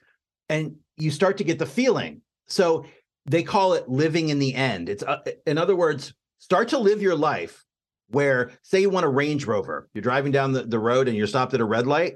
and 0.49 0.75
you 0.97 1.11
start 1.11 1.37
to 1.37 1.43
get 1.43 1.59
the 1.59 1.65
feeling. 1.65 2.21
So 2.47 2.85
they 3.25 3.43
call 3.43 3.73
it 3.73 3.89
living 3.89 4.29
in 4.29 4.39
the 4.39 4.53
end. 4.55 4.89
It's 4.89 5.03
uh, 5.03 5.19
in 5.45 5.57
other 5.57 5.75
words 5.75 6.13
start 6.39 6.69
to 6.69 6.77
live 6.77 7.01
your 7.01 7.15
life 7.15 7.63
where 8.09 8.51
say 8.63 8.79
you 8.79 8.89
want 8.89 9.05
a 9.05 9.09
range 9.09 9.45
rover 9.45 9.89
you're 9.93 10.01
driving 10.01 10.31
down 10.31 10.53
the, 10.53 10.63
the 10.63 10.79
road 10.79 11.07
and 11.07 11.17
you're 11.17 11.27
stopped 11.27 11.53
at 11.53 11.59
a 11.59 11.65
red 11.65 11.85
light 11.85 12.15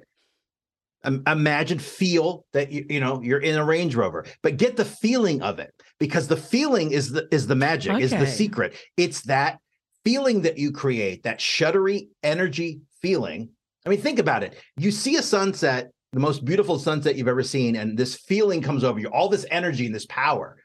imagine 1.27 1.79
feel 1.79 2.45
that 2.53 2.71
you, 2.71 2.85
you 2.87 2.99
know 2.99 3.19
you're 3.21 3.39
in 3.39 3.57
a 3.57 3.65
range 3.65 3.95
rover 3.95 4.23
but 4.41 4.55
get 4.55 4.77
the 4.77 4.85
feeling 4.85 5.41
of 5.41 5.59
it 5.59 5.73
because 5.99 6.27
the 6.27 6.37
feeling 6.37 6.91
is 6.91 7.11
the 7.11 7.27
is 7.31 7.47
the 7.47 7.55
magic 7.55 7.93
okay. 7.93 8.03
is 8.03 8.11
the 8.11 8.27
secret. 8.27 8.75
It's 8.97 9.21
that 9.23 9.59
feeling 10.03 10.41
that 10.41 10.57
you 10.57 10.71
create 10.71 11.23
that 11.23 11.39
shuddery 11.39 12.09
energy 12.23 12.81
feeling 13.01 13.49
i 13.85 13.89
mean 13.89 14.01
think 14.01 14.19
about 14.19 14.43
it. 14.43 14.57
You 14.77 14.91
see 14.91 15.15
a 15.15 15.23
sunset 15.23 15.91
the 16.13 16.19
most 16.19 16.43
beautiful 16.43 16.77
sunset 16.77 17.15
you've 17.15 17.27
ever 17.27 17.43
seen 17.43 17.77
and 17.77 17.97
this 17.97 18.15
feeling 18.15 18.61
comes 18.61 18.83
over 18.83 18.99
you 18.99 19.07
all 19.07 19.29
this 19.29 19.45
energy 19.49 19.85
and 19.85 19.95
this 19.95 20.05
power. 20.07 20.57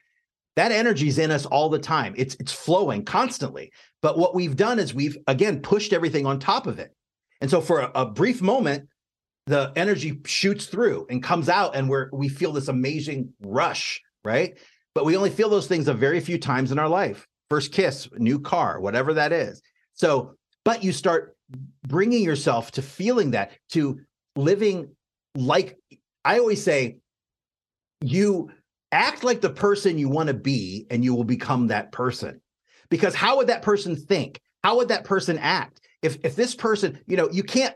That 0.56 0.72
energy 0.72 1.08
is 1.08 1.18
in 1.18 1.30
us 1.30 1.44
all 1.46 1.68
the 1.68 1.78
time. 1.78 2.14
It's 2.16 2.34
it's 2.36 2.52
flowing 2.52 3.04
constantly. 3.04 3.72
But 4.02 4.18
what 4.18 4.34
we've 4.34 4.56
done 4.56 4.78
is 4.78 4.94
we've 4.94 5.18
again 5.26 5.60
pushed 5.60 5.92
everything 5.92 6.26
on 6.26 6.38
top 6.38 6.66
of 6.66 6.78
it. 6.78 6.94
And 7.40 7.50
so 7.50 7.60
for 7.60 7.80
a, 7.80 7.90
a 7.94 8.06
brief 8.06 8.42
moment 8.42 8.88
the 9.46 9.72
energy 9.76 10.20
shoots 10.26 10.66
through 10.66 11.06
and 11.08 11.22
comes 11.22 11.48
out 11.48 11.76
and 11.76 11.88
we're 11.88 12.08
we 12.12 12.28
feel 12.28 12.52
this 12.52 12.68
amazing 12.68 13.32
rush 13.40 14.02
right? 14.26 14.58
But 14.94 15.04
we 15.04 15.16
only 15.16 15.30
feel 15.30 15.48
those 15.48 15.68
things 15.68 15.88
a 15.88 15.94
very 15.94 16.20
few 16.20 16.36
times 16.36 16.72
in 16.72 16.78
our 16.78 16.88
life 16.88 17.26
first 17.50 17.72
kiss 17.72 18.08
new 18.18 18.38
car 18.40 18.80
whatever 18.80 19.14
that 19.14 19.32
is. 19.32 19.62
So 19.94 20.34
but 20.64 20.82
you 20.82 20.92
start 20.92 21.36
bringing 21.86 22.22
yourself 22.24 22.72
to 22.72 22.82
feeling 22.82 23.30
that 23.32 23.52
to 23.70 24.00
living 24.34 24.88
like 25.36 25.78
i 26.24 26.38
always 26.38 26.62
say 26.62 26.96
you 28.00 28.50
act 28.92 29.24
like 29.24 29.40
the 29.40 29.50
person 29.50 29.98
you 29.98 30.08
want 30.08 30.28
to 30.28 30.34
be 30.34 30.86
and 30.90 31.04
you 31.04 31.14
will 31.14 31.24
become 31.24 31.66
that 31.68 31.92
person. 31.92 32.40
Because 32.88 33.14
how 33.14 33.36
would 33.36 33.48
that 33.48 33.62
person 33.62 33.96
think? 33.96 34.40
How 34.62 34.76
would 34.76 34.88
that 34.88 35.04
person 35.04 35.38
act? 35.38 35.80
If 36.02 36.18
if 36.24 36.36
this 36.36 36.54
person 36.54 36.98
you 37.06 37.16
know 37.16 37.28
you 37.30 37.42
can't 37.42 37.74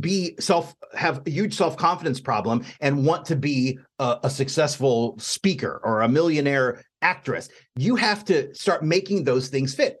be 0.00 0.36
self 0.38 0.74
have 0.94 1.22
a 1.26 1.30
huge 1.30 1.54
self-confidence 1.54 2.20
problem 2.20 2.64
and 2.80 3.04
want 3.04 3.26
to 3.26 3.36
be 3.36 3.78
a, 3.98 4.18
a, 4.24 4.30
successful 4.30 5.16
speaker 5.18 5.80
or 5.84 6.02
a 6.02 6.08
millionaire 6.08 6.82
actress 7.02 7.48
you 7.76 7.96
have 7.96 8.24
to 8.24 8.54
start 8.54 8.84
making 8.84 9.24
those 9.24 9.48
things 9.48 9.74
fit. 9.74 9.98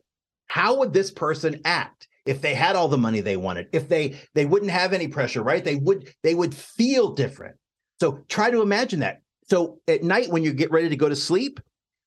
How 0.48 0.78
would 0.78 0.92
this 0.92 1.10
person 1.10 1.60
act 1.64 2.08
if 2.24 2.40
they 2.40 2.54
had 2.54 2.76
all 2.76 2.88
the 2.88 2.98
money 2.98 3.20
they 3.20 3.36
wanted? 3.36 3.68
If 3.72 3.88
they 3.88 4.18
they 4.34 4.46
wouldn't 4.46 4.70
have 4.70 4.92
any 4.92 5.08
pressure 5.08 5.42
right? 5.42 5.64
They 5.64 5.76
would 5.76 6.12
they 6.22 6.34
would 6.34 6.54
feel 6.54 7.12
different. 7.12 7.56
So 8.00 8.24
try 8.28 8.50
to 8.50 8.62
imagine 8.62 9.00
that. 9.00 9.20
So 9.48 9.80
at 9.86 10.02
night 10.02 10.30
when 10.30 10.42
you 10.42 10.52
get 10.52 10.70
ready 10.70 10.88
to 10.88 10.96
go 10.96 11.08
to 11.08 11.16
sleep 11.16 11.60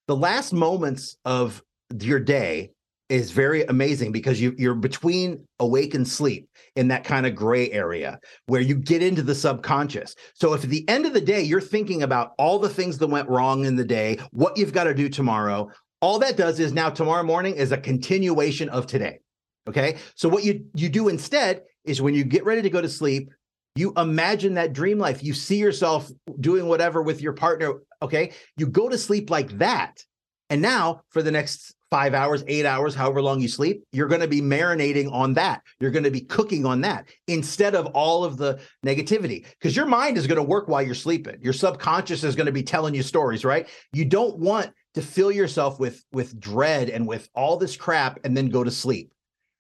the 0.08 0.16
last 0.16 0.54
moments 0.54 1.18
of 1.24 1.62
your 2.00 2.20
day 2.20 2.72
is 3.10 3.32
very 3.32 3.64
amazing 3.64 4.12
because 4.12 4.40
you 4.40 4.54
you're 4.58 4.76
between 4.76 5.46
awake 5.60 5.96
and 5.96 6.08
sleep 6.08 6.48
in 6.76 6.88
that 6.88 7.04
kind 7.04 7.26
of 7.26 7.36
gray 7.36 7.72
area 7.72 8.20
where 8.46 8.62
you 8.62 8.76
get 8.76 9.02
into 9.02 9.24
the 9.24 9.34
subconscious. 9.36 10.16
So 10.36 10.54
if 10.54 10.64
at 10.64 10.70
the 10.70 10.88
end 10.88 11.06
of 11.06 11.14
the 11.14 11.22
day 11.22 11.42
you're 11.42 11.60
thinking 11.60 12.04
about 12.04 12.34
all 12.38 12.60
the 12.60 12.70
things 12.70 12.98
that 13.00 13.08
went 13.08 13.28
wrong 13.28 13.66
in 13.66 13.76
the 13.76 13.84
day, 13.84 14.20
what 14.32 14.58
you've 14.58 14.74
got 14.74 14.84
to 14.86 14.94
do 14.94 15.10
tomorrow, 15.10 15.70
all 16.02 16.20
that 16.20 16.38
does 16.38 16.60
is 16.60 16.72
now 16.72 16.90
tomorrow 16.90 17.24
morning 17.24 17.56
is 17.56 17.72
a 17.72 17.78
continuation 17.78 18.70
of 18.70 18.86
today. 18.86 19.20
Okay? 19.68 19.98
So 20.16 20.30
what 20.30 20.44
you 20.44 20.66
you 20.76 20.90
do 20.90 21.10
instead 21.10 21.64
is 21.86 22.02
when 22.02 22.14
you 22.14 22.24
get 22.24 22.46
ready 22.46 22.62
to 22.62 22.70
go 22.70 22.82
to 22.82 22.90
sleep, 22.90 23.32
you 23.76 23.94
imagine 23.98 24.54
that 24.56 24.74
dream 24.74 25.00
life. 25.00 25.24
You 25.24 25.34
see 25.34 25.58
yourself 25.58 26.10
doing 26.40 26.68
whatever 26.68 27.02
with 27.02 27.22
your 27.22 27.34
partner, 27.34 27.76
okay? 28.02 28.34
You 28.58 28.68
go 28.68 28.90
to 28.90 28.98
sleep 28.98 29.30
like 29.30 29.58
that. 29.60 30.04
And 30.50 30.62
now 30.62 31.02
for 31.10 31.22
the 31.22 31.32
next 31.32 31.76
five 31.92 32.14
hours, 32.14 32.44
eight 32.48 32.66
hours, 32.66 32.94
however 32.94 33.22
long 33.22 33.42
you 33.42 33.48
sleep, 33.48 33.84
you're 33.92 34.08
going 34.08 34.22
to 34.22 34.28
be 34.28 34.42
marinating 34.42 35.12
on 35.12 35.34
that. 35.34 35.62
You're 35.80 35.92
going 35.92 36.04
to 36.04 36.12
be 36.12 36.22
cooking 36.22 36.66
on 36.66 36.82
that 36.82 37.08
instead 37.28 37.76
of 37.76 37.88
all 37.88 38.24
of 38.24 38.38
the 38.38 38.60
negativity 38.86 39.46
because 39.60 39.76
your 39.76 39.86
mind 39.86 40.18
is 40.18 40.28
going 40.28 40.38
to 40.38 40.44
work 40.44 40.68
while 40.68 40.82
you're 40.82 40.96
sleeping. 40.96 41.38
Your 41.42 41.54
subconscious 41.54 42.24
is 42.24 42.36
going 42.36 42.46
to 42.46 42.52
be 42.52 42.64
telling 42.64 42.94
you 42.94 43.04
stories, 43.04 43.44
right? 43.44 43.68
You 43.92 44.06
don't 44.06 44.38
want 44.38 44.72
to 44.94 45.02
fill 45.02 45.32
yourself 45.32 45.80
with 45.80 46.04
with 46.12 46.40
dread 46.40 46.90
and 46.90 47.08
with 47.08 47.30
all 47.34 47.58
this 47.58 47.76
crap 47.76 48.20
and 48.24 48.36
then 48.36 48.50
go 48.50 48.64
to 48.64 48.72
sleep. 48.72 49.12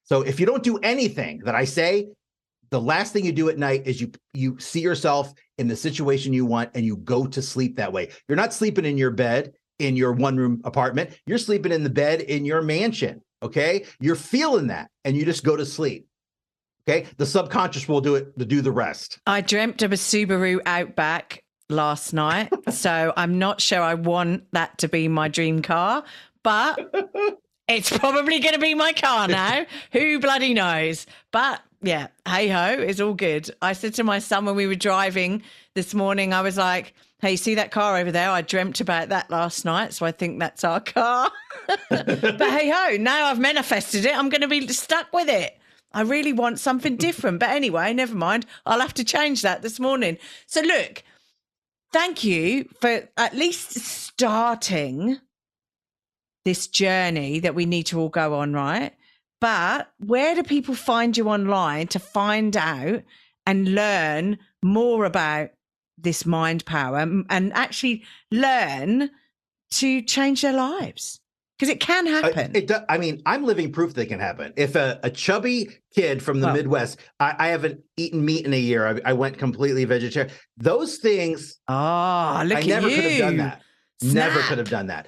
So 0.03 0.21
if 0.21 0.39
you 0.39 0.45
don't 0.45 0.63
do 0.63 0.77
anything 0.79 1.41
that 1.45 1.55
I 1.55 1.65
say, 1.65 2.09
the 2.71 2.81
last 2.81 3.13
thing 3.13 3.25
you 3.25 3.31
do 3.31 3.49
at 3.49 3.57
night 3.57 3.83
is 3.85 3.99
you 3.99 4.11
you 4.33 4.59
see 4.59 4.81
yourself 4.81 5.33
in 5.57 5.67
the 5.67 5.75
situation 5.75 6.33
you 6.33 6.45
want 6.45 6.71
and 6.75 6.85
you 6.85 6.97
go 6.97 7.25
to 7.27 7.41
sleep 7.41 7.77
that 7.77 7.91
way. 7.91 8.09
You're 8.27 8.35
not 8.35 8.53
sleeping 8.53 8.85
in 8.85 8.97
your 8.97 9.11
bed 9.11 9.53
in 9.79 9.95
your 9.95 10.11
one 10.11 10.37
room 10.37 10.61
apartment. 10.63 11.11
You're 11.25 11.37
sleeping 11.37 11.71
in 11.71 11.83
the 11.83 11.89
bed 11.89 12.21
in 12.21 12.45
your 12.45 12.61
mansion. 12.61 13.21
Okay. 13.41 13.85
You're 13.99 14.15
feeling 14.15 14.67
that 14.67 14.89
and 15.05 15.15
you 15.15 15.25
just 15.25 15.43
go 15.43 15.55
to 15.55 15.65
sleep. 15.65 16.07
Okay. 16.87 17.07
The 17.17 17.25
subconscious 17.25 17.87
will 17.87 18.01
do 18.01 18.15
it 18.15 18.37
to 18.37 18.45
do 18.45 18.61
the 18.61 18.71
rest. 18.71 19.19
I 19.25 19.41
dreamt 19.41 19.81
of 19.81 19.91
a 19.91 19.95
Subaru 19.95 20.59
Outback 20.65 21.43
last 21.69 22.13
night. 22.13 22.51
so 22.69 23.13
I'm 23.15 23.39
not 23.39 23.61
sure 23.61 23.81
I 23.81 23.93
want 23.93 24.43
that 24.51 24.77
to 24.79 24.89
be 24.89 25.07
my 25.07 25.27
dream 25.27 25.61
car, 25.61 26.03
but 26.43 26.93
it's 27.67 27.95
probably 27.95 28.39
going 28.39 28.55
to 28.55 28.59
be 28.59 28.75
my 28.75 28.93
car 28.93 29.27
now. 29.27 29.65
Who 29.93 30.19
bloody 30.19 30.53
knows? 30.53 31.05
But 31.31 31.61
yeah, 31.81 32.07
hey 32.27 32.49
ho, 32.49 32.75
it's 32.79 32.99
all 32.99 33.13
good. 33.13 33.49
I 33.61 33.73
said 33.73 33.93
to 33.95 34.03
my 34.03 34.19
son 34.19 34.45
when 34.45 34.55
we 34.55 34.67
were 34.67 34.75
driving 34.75 35.43
this 35.75 35.93
morning, 35.93 36.33
I 36.33 36.41
was 36.41 36.57
like, 36.57 36.93
Hey, 37.21 37.35
see 37.35 37.55
that 37.55 37.71
car 37.71 37.97
over 37.97 38.13
there? 38.13 38.29
I 38.29 38.41
dreamt 38.41 38.79
about 38.79 39.09
that 39.09 39.29
last 39.29 39.65
night, 39.65 39.93
so 39.93 40.05
I 40.05 40.11
think 40.13 40.39
that's 40.39 40.63
our 40.63 40.79
car. 40.79 41.29
but 41.89 42.41
hey 42.41 42.71
ho, 42.73 42.95
now 42.97 43.25
I've 43.25 43.39
manifested 43.39 44.05
it. 44.05 44.17
I'm 44.17 44.29
going 44.29 44.41
to 44.41 44.47
be 44.47 44.65
stuck 44.69 45.11
with 45.11 45.27
it. 45.27 45.57
I 45.91 46.01
really 46.01 46.33
want 46.33 46.59
something 46.59 46.95
different. 46.95 47.39
But 47.39 47.49
anyway, 47.49 47.93
never 47.93 48.15
mind. 48.15 48.45
I'll 48.65 48.79
have 48.79 48.93
to 48.95 49.03
change 49.03 49.41
that 49.41 49.61
this 49.61 49.79
morning. 49.79 50.17
So, 50.45 50.61
look, 50.61 51.03
thank 51.91 52.23
you 52.23 52.69
for 52.79 53.09
at 53.17 53.35
least 53.35 53.71
starting 53.73 55.19
this 56.45 56.67
journey 56.67 57.39
that 57.39 57.55
we 57.55 57.65
need 57.65 57.87
to 57.87 57.99
all 57.99 58.09
go 58.09 58.35
on, 58.35 58.53
right? 58.53 58.93
But 59.41 59.91
where 59.99 60.35
do 60.35 60.43
people 60.43 60.75
find 60.75 61.15
you 61.15 61.29
online 61.29 61.87
to 61.87 61.99
find 61.99 62.55
out 62.57 63.03
and 63.45 63.73
learn 63.73 64.37
more 64.61 65.05
about 65.05 65.51
this 65.97 66.25
mind 66.25 66.65
power 66.65 66.99
and 66.99 67.53
actually 67.53 68.03
learn 68.31 69.09
to 69.71 70.01
change 70.01 70.41
their 70.41 70.53
lives 70.53 71.19
because 71.59 71.69
it 71.69 71.81
can 71.81 72.07
happen. 72.07 72.55
it 72.55 72.71
I 72.87 72.97
mean, 72.97 73.21
I'm 73.25 73.43
living 73.43 73.73
proof 73.73 73.93
that 73.95 74.03
it 74.03 74.05
can 74.07 74.19
happen. 74.19 74.53
If 74.55 74.75
a, 74.75 74.99
a 75.03 75.09
chubby 75.09 75.69
kid 75.93 76.23
from 76.23 76.39
the 76.39 76.47
well, 76.47 76.55
Midwest, 76.55 76.99
I, 77.19 77.35
I, 77.37 77.47
haven't 77.49 77.81
eaten 77.97 78.23
meat 78.23 78.45
in 78.45 78.53
a 78.53 78.59
year. 78.59 78.87
I, 78.87 79.09
I, 79.09 79.13
went 79.13 79.37
completely 79.37 79.83
vegetarian. 79.83 80.33
Those 80.55 80.97
things. 80.97 81.59
Oh, 81.67 82.43
look 82.45 82.59
I 82.59 82.61
never 82.61 82.87
you. 82.87 82.95
could 82.95 83.03
have 83.03 83.19
done 83.19 83.37
that. 83.37 83.61
Snap. 84.01 84.13
Never 84.13 84.41
could 84.43 84.57
have 84.57 84.69
done 84.69 84.87
that. 84.87 85.07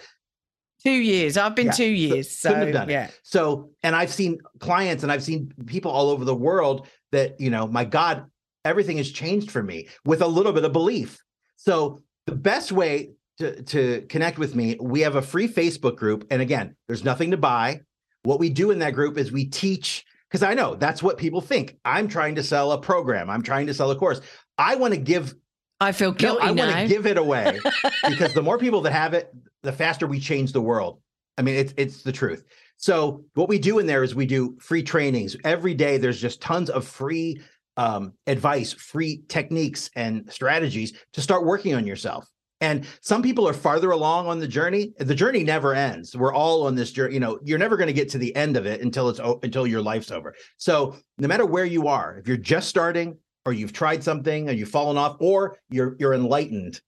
Two 0.84 0.92
years. 0.92 1.38
I've 1.38 1.56
been 1.56 1.68
yeah, 1.68 1.72
two 1.74 1.86
years. 1.86 2.32
So, 2.32 2.50
couldn't 2.50 2.68
have 2.68 2.74
done 2.74 2.90
yeah. 2.90 3.06
It. 3.06 3.20
So, 3.24 3.70
and 3.84 3.96
I've 3.96 4.12
seen 4.12 4.40
clients 4.60 5.04
and 5.04 5.12
I've 5.12 5.24
seen 5.24 5.54
people 5.68 5.92
all 5.92 6.10
over 6.10 6.26
the 6.26 6.36
world 6.36 6.88
that, 7.12 7.40
you 7.40 7.50
know, 7.50 7.68
my 7.68 7.86
God, 7.86 8.26
everything 8.66 8.98
has 8.98 9.12
changed 9.12 9.52
for 9.52 9.62
me 9.62 9.88
with 10.06 10.22
a 10.22 10.28
little 10.28 10.54
bit 10.54 10.66
of 10.66 10.74
belief. 10.74 11.24
So 11.56 12.02
the 12.26 12.36
best 12.36 12.72
way 12.72 13.12
to, 13.38 13.62
to 13.64 14.02
connect 14.10 14.40
with 14.40 14.56
me, 14.56 14.78
we 14.82 15.02
have 15.02 15.16
a 15.16 15.22
free 15.22 15.48
Facebook 15.48 15.98
group. 15.98 16.26
And 16.32 16.42
again, 16.42 16.76
there's 16.88 17.04
nothing 17.04 17.32
to 17.32 17.38
buy. 17.38 17.82
What 18.24 18.40
we 18.40 18.50
do 18.50 18.72
in 18.72 18.80
that 18.80 18.94
group 18.94 19.18
is 19.18 19.32
we 19.32 19.46
teach, 19.46 20.06
because 20.30 20.44
I 20.44 20.54
know 20.54 20.76
that's 20.76 21.04
what 21.04 21.18
people 21.18 21.42
think. 21.42 21.78
I'm 21.86 22.08
trying 22.08 22.36
to 22.36 22.44
sell 22.44 22.72
a 22.72 22.82
program, 22.82 23.30
I'm 23.30 23.44
trying 23.44 23.68
to 23.68 23.74
sell 23.74 23.92
a 23.92 23.96
course. 23.96 24.22
I 24.58 24.76
want 24.76 24.94
to 24.94 25.00
give 25.00 25.36
I 25.80 25.92
feel 25.94 26.12
guilty. 26.12 26.46
No, 26.46 26.48
I 26.48 26.52
want 26.52 26.78
to 26.78 26.88
give 26.88 27.08
it 27.08 27.18
away 27.18 27.60
because 28.08 28.36
the 28.36 28.44
more 28.44 28.60
people 28.60 28.82
that 28.82 28.94
have 28.94 29.16
it, 29.16 29.34
the 29.64 29.72
faster 29.72 30.08
we 30.08 30.20
change 30.20 30.52
the 30.52 30.62
world. 30.62 31.02
I 31.38 31.42
mean, 31.42 31.56
it's 31.56 31.74
it's 31.78 32.04
the 32.04 32.12
truth. 32.12 32.44
So 32.78 33.24
what 33.36 33.50
we 33.50 33.60
do 33.60 33.80
in 33.80 33.86
there 33.86 34.04
is 34.04 34.16
we 34.16 34.26
do 34.26 34.58
free 34.60 34.84
trainings 34.84 35.36
every 35.44 35.74
day. 35.74 35.98
There's 35.98 36.20
just 36.20 36.42
tons 36.42 36.70
of 36.70 36.88
free 36.88 37.40
um, 37.78 38.14
advice, 38.28 38.74
free 38.74 39.24
techniques 39.28 39.90
and 39.96 40.32
strategies 40.32 40.94
to 41.14 41.22
start 41.22 41.46
working 41.46 41.74
on 41.76 41.86
yourself. 41.86 42.28
And 42.60 42.86
some 43.02 43.24
people 43.24 43.48
are 43.48 43.54
farther 43.54 43.92
along 43.92 44.28
on 44.28 44.40
the 44.40 44.48
journey. 44.48 44.94
The 45.00 45.16
journey 45.16 45.44
never 45.44 45.74
ends. 45.74 46.16
We're 46.16 46.34
all 46.34 46.68
on 46.68 46.76
this 46.76 46.92
journey. 46.92 47.16
You 47.16 47.20
know, 47.20 47.40
you're 47.44 47.58
never 47.58 47.76
going 47.76 47.88
to 47.88 47.94
get 47.94 48.10
to 48.10 48.20
the 48.20 48.36
end 48.36 48.56
of 48.56 48.68
it 48.68 48.82
until 48.82 49.10
it's 49.10 49.20
until 49.44 49.66
your 49.66 49.82
life's 49.82 50.12
over. 50.12 50.36
So 50.58 50.96
no 51.18 51.28
matter 51.28 51.46
where 51.46 51.66
you 51.66 51.88
are, 51.88 52.18
if 52.18 52.28
you're 52.28 52.38
just 52.38 52.70
starting, 52.70 53.18
or 53.48 53.54
you've 53.54 53.74
tried 53.74 54.04
something, 54.04 54.48
or 54.48 54.54
you've 54.54 54.70
fallen 54.70 54.98
off, 54.98 55.18
or 55.20 55.58
you're 55.72 55.96
you're 56.00 56.14
enlightened, 56.14 56.82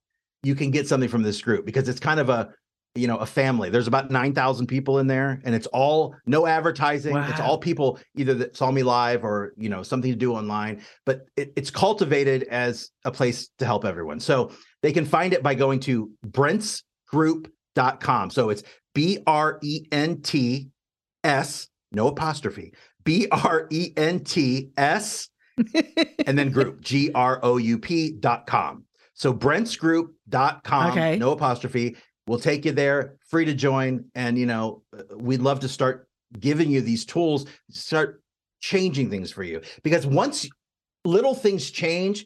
you 0.44 0.54
can 0.54 0.70
get 0.70 0.88
something 0.88 1.10
from 1.10 1.24
this 1.24 1.42
group 1.42 1.66
because 1.66 1.90
it's 1.90 2.00
kind 2.00 2.20
of 2.20 2.30
a 2.30 2.54
you 2.96 3.08
know 3.08 3.18
a 3.18 3.26
family. 3.26 3.70
There's 3.70 3.88
about 3.88 4.12
9000 4.12 4.68
people 4.68 5.00
in 5.00 5.08
there 5.08 5.42
and 5.44 5.56
it's 5.56 5.68
all 5.68 6.16
no 6.26 6.46
advertising. 6.46 7.14
Wow. 7.14 7.28
it's 7.30 7.40
all 7.40 7.58
people 7.58 8.00
either 8.16 8.34
that 8.36 8.56
saw 8.56 8.72
me 8.72 8.84
live 8.84 9.24
or 9.24 9.54
you 9.58 9.70
know 9.70 9.84
something 9.84 10.12
to 10.12 10.18
do 10.18 10.34
online 10.34 10.82
but 11.06 11.26
it, 11.36 11.54
it's 11.56 11.72
cultivated 11.72 12.44
as 12.44 12.92
a 13.06 13.12
place 13.12 13.50
to 13.60 13.66
help 13.66 13.86
everyone. 13.86 14.20
So 14.20 14.52
they 14.82 14.92
can 14.92 15.06
find 15.06 15.34
it 15.34 15.42
by 15.42 15.56
going 15.56 15.80
to 15.82 16.12
brentsgroup.com 16.28 18.30
so 18.30 18.50
it's 18.50 18.64
b-r-e-n-t-s 18.94 20.68
no 21.92 22.08
apostrophe 22.08 22.74
b-r-e-n-t-s 23.04 25.30
and 26.26 26.38
then 26.38 26.52
group 26.52 26.82
g-r-o-u-p 26.82 28.12
dot 28.20 28.48
com. 28.48 28.86
So 29.14 29.34
brentsgroup.com 29.34 30.92
okay. 30.92 31.18
no 31.18 31.32
apostrophe 31.32 31.96
We'll 32.28 32.40
take 32.40 32.66
you 32.66 32.72
there, 32.72 33.16
free 33.30 33.46
to 33.46 33.54
join. 33.54 34.06
And, 34.16 34.38
you 34.38 34.46
know, 34.46 34.84
we'd 35.16 35.42
love 35.42 35.60
to 35.62 35.70
start 35.70 36.08
giving 36.40 36.72
you 36.72 36.82
these 36.82 37.06
tools, 37.06 37.46
start 37.70 38.22
changing 38.62 39.10
things 39.10 39.32
for 39.32 39.44
you. 39.44 39.62
Because 39.84 40.06
once 40.06 40.48
little 41.06 41.36
things 41.36 41.70
change, 41.70 42.26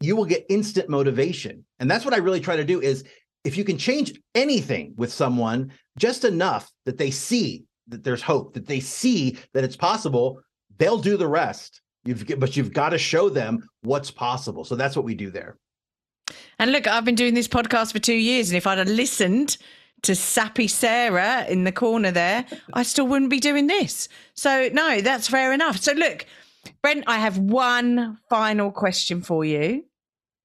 you 0.00 0.16
will 0.16 0.24
get 0.24 0.46
instant 0.48 0.88
motivation. 0.88 1.64
And 1.78 1.90
that's 1.90 2.04
what 2.04 2.14
I 2.14 2.18
really 2.18 2.40
try 2.40 2.56
to 2.56 2.64
do 2.64 2.80
is 2.80 3.04
if 3.44 3.56
you 3.56 3.64
can 3.64 3.76
change 3.76 4.18
anything 4.34 4.94
with 4.96 5.12
someone 5.12 5.72
just 5.98 6.24
enough 6.24 6.70
that 6.86 6.98
they 6.98 7.10
see 7.10 7.64
that 7.88 8.02
there's 8.02 8.22
hope, 8.22 8.54
that 8.54 8.66
they 8.66 8.80
see 8.80 9.38
that 9.52 9.64
it's 9.64 9.76
possible, 9.76 10.40
they'll 10.78 10.98
do 10.98 11.16
the 11.16 11.28
rest. 11.28 11.82
You've 12.04 12.26
but 12.38 12.56
you've 12.56 12.72
got 12.72 12.90
to 12.90 12.98
show 12.98 13.28
them 13.28 13.66
what's 13.82 14.10
possible. 14.10 14.64
So 14.64 14.74
that's 14.74 14.96
what 14.96 15.04
we 15.04 15.14
do 15.14 15.30
there. 15.30 15.56
And 16.58 16.72
look, 16.72 16.86
I've 16.86 17.04
been 17.04 17.14
doing 17.14 17.34
this 17.34 17.48
podcast 17.48 17.92
for 17.92 17.98
two 17.98 18.14
years, 18.14 18.50
and 18.50 18.56
if 18.56 18.66
I'd 18.66 18.78
have 18.78 18.88
listened 18.88 19.56
to 20.02 20.14
sappy 20.14 20.68
Sarah 20.68 21.44
in 21.46 21.64
the 21.64 21.72
corner 21.72 22.10
there, 22.10 22.44
I 22.72 22.82
still 22.82 23.06
wouldn't 23.06 23.30
be 23.30 23.40
doing 23.40 23.66
this. 23.66 24.08
So, 24.34 24.68
no, 24.72 25.00
that's 25.00 25.28
fair 25.28 25.52
enough. 25.52 25.78
So, 25.78 25.92
look, 25.92 26.26
Brent, 26.82 27.04
I 27.06 27.18
have 27.18 27.38
one 27.38 28.18
final 28.28 28.70
question 28.70 29.22
for 29.22 29.44
you. 29.44 29.84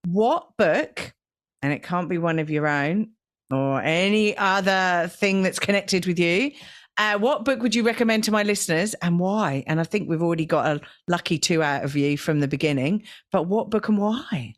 What 0.06 0.56
book, 0.58 1.14
and 1.62 1.74
it 1.74 1.84
can't 1.84 2.10
be 2.10 2.18
one 2.18 2.40
of 2.40 2.50
your 2.50 2.68
own 2.68 3.12
or 3.52 3.82
any 3.82 4.38
other 4.38 5.10
thing 5.10 5.44
that's 5.44 5.60
connected 5.60 6.06
with 6.06 6.20
you, 6.20 6.52
uh, 6.98 7.18
what 7.18 7.46
book 7.46 7.62
would 7.62 7.76
you 7.76 7.84
recommend 7.84 8.26
to 8.26 8.32
my 8.32 8.44
listeners 8.44 8.94
and 8.96 9.20
why? 9.20 9.64
And 9.68 9.80
I 9.80 9.84
think 9.84 10.10
we've 10.10 10.22
already 10.22 10.46
got 10.46 10.66
a 10.66 10.82
lucky 11.08 11.38
two 11.38 11.64
out 11.64 11.84
of 11.84 11.96
you 11.96 12.18
from 12.18 12.40
the 12.42 12.48
beginning, 12.48 13.04
but 13.32 13.44
what 13.44 13.70
book 13.70 13.88
and 13.88 13.98
why? 13.98 14.56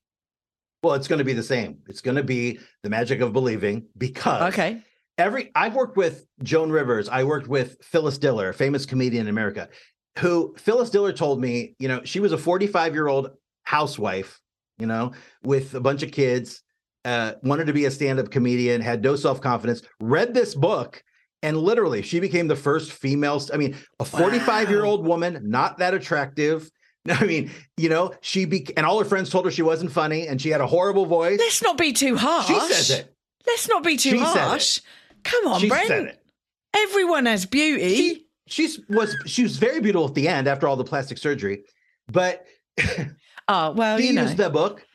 Well, 0.83 0.95
it's 0.95 1.07
going 1.07 1.19
to 1.19 1.25
be 1.25 1.33
the 1.33 1.43
same. 1.43 1.79
It's 1.87 2.01
going 2.01 2.17
to 2.17 2.23
be 2.23 2.59
the 2.83 2.89
magic 2.89 3.21
of 3.21 3.33
believing 3.33 3.85
because 3.97 4.53
okay. 4.53 4.81
Every 5.17 5.51
I've 5.53 5.75
worked 5.75 5.97
with 5.97 6.25
Joan 6.41 6.71
Rivers. 6.71 7.07
I 7.07 7.23
worked 7.23 7.47
with 7.47 7.77
Phyllis 7.83 8.17
Diller, 8.17 8.53
famous 8.53 8.85
comedian 8.85 9.27
in 9.27 9.29
America, 9.29 9.69
who 10.17 10.55
Phyllis 10.57 10.89
Diller 10.89 11.13
told 11.13 11.39
me, 11.39 11.75
you 11.79 11.87
know, 11.87 12.01
she 12.03 12.19
was 12.19 12.31
a 12.31 12.37
45 12.37 12.93
year 12.93 13.07
old 13.07 13.29
housewife, 13.63 14.39
you 14.79 14.87
know, 14.87 15.11
with 15.43 15.75
a 15.75 15.79
bunch 15.79 16.01
of 16.01 16.11
kids, 16.11 16.63
uh, 17.05 17.33
wanted 17.43 17.67
to 17.67 17.73
be 17.73 17.85
a 17.85 17.91
stand 17.91 18.19
up 18.19 18.31
comedian, 18.31 18.81
had 18.81 19.03
no 19.03 19.15
self 19.15 19.41
confidence, 19.41 19.81
read 19.99 20.33
this 20.33 20.55
book, 20.55 21.03
And 21.43 21.57
literally, 21.57 22.01
she 22.01 22.19
became 22.19 22.47
the 22.47 22.55
first 22.55 22.91
female. 22.91 23.41
I 23.53 23.57
mean, 23.57 23.75
a 23.99 24.05
45 24.05 24.69
year 24.69 24.85
old 24.85 25.05
woman, 25.05 25.39
not 25.43 25.77
that 25.79 25.93
attractive. 25.93 26.69
I 27.09 27.25
mean, 27.25 27.51
you 27.77 27.89
know, 27.89 28.13
she 28.21 28.45
be 28.45 28.67
and 28.77 28.85
all 28.85 28.99
her 28.99 29.05
friends 29.05 29.29
told 29.29 29.45
her 29.45 29.51
she 29.51 29.61
wasn't 29.63 29.91
funny 29.91 30.27
and 30.27 30.41
she 30.41 30.49
had 30.49 30.61
a 30.61 30.67
horrible 30.67 31.05
voice. 31.05 31.39
Let's 31.39 31.61
not 31.61 31.77
be 31.77 31.93
too 31.93 32.15
harsh. 32.15 32.47
She 32.47 32.59
says 32.59 32.89
it. 32.91 33.15
Let's 33.47 33.67
not 33.67 33.83
be 33.83 33.97
too 33.97 34.11
She 34.11 34.17
harsh. 34.19 34.81
Come 35.23 35.47
on, 35.47 35.59
She 35.59 35.69
Brent. 35.69 35.87
said 35.87 36.05
it. 36.05 36.23
Everyone 36.75 37.25
has 37.25 37.45
beauty. 37.45 37.95
She 37.95 38.25
she's 38.47 38.79
was 38.87 39.15
she 39.25 39.43
was 39.43 39.57
very 39.57 39.81
beautiful 39.81 40.07
at 40.07 40.15
the 40.15 40.27
end 40.27 40.47
after 40.47 40.67
all 40.67 40.75
the 40.75 40.83
plastic 40.83 41.17
surgery, 41.17 41.63
but 42.07 42.45
oh 43.47 43.71
well, 43.71 43.97
she 43.97 44.07
you 44.07 44.13
know. 44.13 44.23
used 44.23 44.37
the 44.37 44.49
book. 44.49 44.85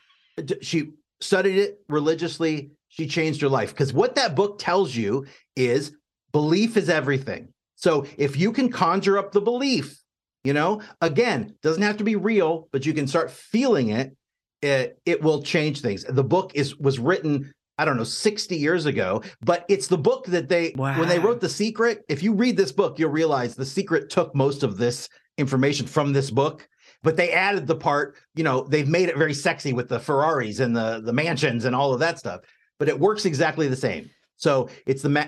She 0.61 0.91
studied 1.21 1.57
it 1.59 1.79
religiously. 1.89 2.71
She 2.89 3.07
changed 3.07 3.41
her 3.41 3.49
life 3.49 3.71
because 3.71 3.93
what 3.93 4.15
that 4.15 4.35
book 4.35 4.59
tells 4.59 4.95
you 4.95 5.25
is 5.55 5.91
belief 6.31 6.77
is 6.77 6.89
everything. 6.89 7.49
So 7.75 8.07
if 8.17 8.37
you 8.37 8.51
can 8.51 8.69
conjure 8.71 9.17
up 9.19 9.31
the 9.33 9.41
belief, 9.41 9.99
you 10.47 10.53
know, 10.53 10.81
again, 11.01 11.53
doesn't 11.61 11.83
have 11.83 11.97
to 11.97 12.05
be 12.05 12.15
real, 12.15 12.69
but 12.71 12.85
you 12.85 12.93
can 12.93 13.05
start 13.05 13.29
feeling 13.29 13.89
it. 13.89 14.15
It, 14.61 14.97
it 15.05 15.21
will 15.21 15.43
change 15.43 15.81
things. 15.81 16.05
The 16.05 16.23
book 16.23 16.53
is 16.55 16.77
was 16.77 16.99
written, 16.99 17.51
I 17.77 17.83
don't 17.83 17.97
know, 17.97 18.05
60 18.05 18.55
years 18.55 18.85
ago, 18.85 19.21
but 19.41 19.65
it's 19.67 19.87
the 19.87 19.97
book 19.97 20.25
that 20.27 20.47
they 20.47 20.71
when 20.99 21.09
they 21.09 21.19
wrote 21.19 21.41
The 21.41 21.49
Secret. 21.49 22.05
If 22.07 22.23
you 22.23 22.31
read 22.33 22.55
this 22.55 22.71
book, 22.71 22.97
you'll 22.97 23.11
realize 23.11 23.55
The 23.55 23.65
Secret 23.65 24.09
took 24.09 24.33
most 24.33 24.63
of 24.63 24.77
this 24.77 25.09
information 25.37 25.85
from 25.85 26.13
this 26.13 26.31
book 26.31 26.67
but 27.03 27.15
they 27.15 27.31
added 27.31 27.67
the 27.67 27.75
part 27.75 28.15
you 28.33 28.43
know 28.43 28.63
they've 28.63 28.87
made 28.87 29.07
it 29.07 29.15
very 29.15 29.33
sexy 29.33 29.71
with 29.71 29.87
the 29.87 29.99
ferraris 29.99 30.59
and 30.59 30.75
the 30.75 30.99
the 31.05 31.13
mansions 31.13 31.65
and 31.65 31.75
all 31.75 31.93
of 31.93 31.99
that 31.99 32.17
stuff 32.17 32.41
but 32.79 32.89
it 32.89 32.99
works 32.99 33.23
exactly 33.23 33.67
the 33.67 33.75
same 33.75 34.09
so 34.37 34.67
it's 34.87 35.03
the 35.03 35.09
ma- 35.09 35.27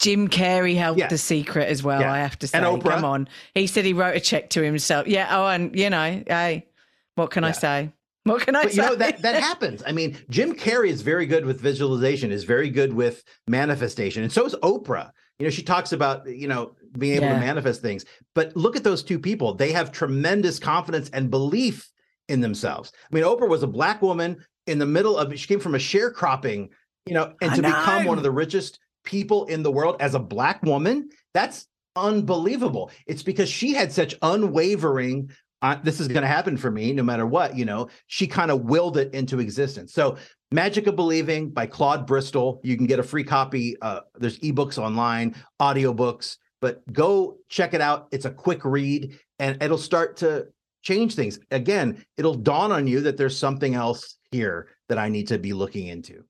Jim 0.00 0.28
Carrey 0.28 0.76
helped 0.76 0.98
Yeah. 0.98 1.08
the 1.08 1.18
secret 1.18 1.68
as 1.68 1.82
well. 1.82 2.00
Yeah. 2.00 2.12
I 2.12 2.18
have 2.18 2.38
to 2.40 2.46
say, 2.48 2.58
come 2.58 3.04
on. 3.04 3.28
He 3.54 3.66
said 3.66 3.84
he 3.84 3.92
wrote 3.92 4.16
a 4.16 4.20
check 4.20 4.50
to 4.50 4.62
himself. 4.62 5.06
Yeah. 5.06 5.28
Oh, 5.30 5.46
and 5.46 5.78
you 5.78 5.90
know, 5.90 6.22
hey, 6.26 6.66
what 7.14 7.30
can 7.30 7.44
I 7.44 7.52
say? 7.52 7.92
What 8.24 8.42
can 8.42 8.56
I 8.56 8.62
but 8.64 8.72
say? 8.72 8.82
you 8.82 8.88
know 8.88 8.94
that 8.96 9.22
that 9.22 9.42
happens 9.42 9.82
i 9.86 9.92
mean 9.92 10.14
jim 10.28 10.54
carrey 10.54 10.88
is 10.90 11.00
very 11.00 11.24
good 11.24 11.46
with 11.46 11.58
visualization 11.58 12.30
is 12.30 12.44
very 12.44 12.68
good 12.68 12.92
with 12.92 13.24
manifestation 13.48 14.22
and 14.22 14.30
so 14.30 14.44
is 14.44 14.54
oprah 14.62 15.10
you 15.38 15.46
know 15.46 15.50
she 15.50 15.62
talks 15.62 15.92
about 15.92 16.28
you 16.28 16.46
know 16.46 16.74
being 16.98 17.16
able 17.16 17.24
Yeah. 17.28 17.34
to 17.34 17.40
manifest 17.40 17.80
things 17.80 18.04
but 18.34 18.54
look 18.54 18.76
at 18.76 18.84
those 18.84 19.02
two 19.02 19.18
people 19.18 19.54
they 19.54 19.72
have 19.72 19.90
tremendous 19.90 20.58
confidence 20.58 21.08
and 21.14 21.30
belief 21.30 21.90
in 22.28 22.42
themselves 22.42 22.92
i 23.10 23.14
mean 23.14 23.24
oprah 23.24 23.48
was 23.48 23.62
a 23.62 23.66
black 23.66 24.02
woman 24.02 24.36
in 24.66 24.78
the 24.78 24.86
middle 24.86 25.16
of 25.16 25.36
she 25.38 25.46
came 25.46 25.58
from 25.60 25.74
a 25.74 25.78
sharecropping 25.78 26.68
you 27.06 27.14
know 27.14 27.32
and 27.40 27.52
I 27.52 27.56
to 27.56 27.62
become 27.62 28.04
one 28.04 28.18
of 28.18 28.22
the 28.22 28.30
richest 28.30 28.78
people 29.10 29.44
in 29.46 29.64
the 29.64 29.72
world 29.72 29.96
as 29.98 30.14
a 30.14 30.20
black 30.20 30.62
woman 30.62 31.08
that's 31.34 31.66
unbelievable. 31.96 32.92
It's 33.08 33.24
because 33.24 33.48
she 33.48 33.74
had 33.74 33.90
such 33.92 34.14
unwavering 34.22 35.30
uh, 35.62 35.76
this 35.82 36.00
is 36.00 36.08
going 36.08 36.22
to 36.22 36.28
happen 36.28 36.56
for 36.56 36.70
me 36.70 36.90
no 36.92 37.02
matter 37.02 37.26
what 37.26 37.54
you 37.54 37.66
know 37.66 37.88
she 38.06 38.26
kind 38.26 38.50
of 38.50 38.62
willed 38.62 38.96
it 38.96 39.12
into 39.12 39.40
existence. 39.40 39.92
So 39.92 40.16
magic 40.52 40.86
of 40.86 40.96
believing 40.96 41.50
by 41.50 41.66
claude 41.66 42.06
bristol 42.06 42.60
you 42.62 42.76
can 42.76 42.86
get 42.86 43.00
a 43.00 43.02
free 43.02 43.24
copy 43.24 43.76
uh, 43.82 44.00
there's 44.14 44.38
ebooks 44.38 44.78
online 44.78 45.34
audiobooks 45.60 46.36
but 46.62 46.80
go 46.92 47.38
check 47.48 47.74
it 47.74 47.80
out. 47.80 48.06
It's 48.12 48.26
a 48.26 48.30
quick 48.30 48.64
read 48.64 49.18
and 49.38 49.60
it'll 49.62 49.78
start 49.78 50.18
to 50.18 50.46
change 50.82 51.16
things. 51.16 51.40
Again 51.50 52.04
it'll 52.16 52.36
dawn 52.36 52.70
on 52.70 52.86
you 52.86 53.00
that 53.00 53.16
there's 53.16 53.36
something 53.36 53.74
else 53.74 54.18
here 54.30 54.68
that 54.90 54.98
i 54.98 55.08
need 55.08 55.26
to 55.26 55.38
be 55.38 55.54
looking 55.54 55.86
into 55.86 56.22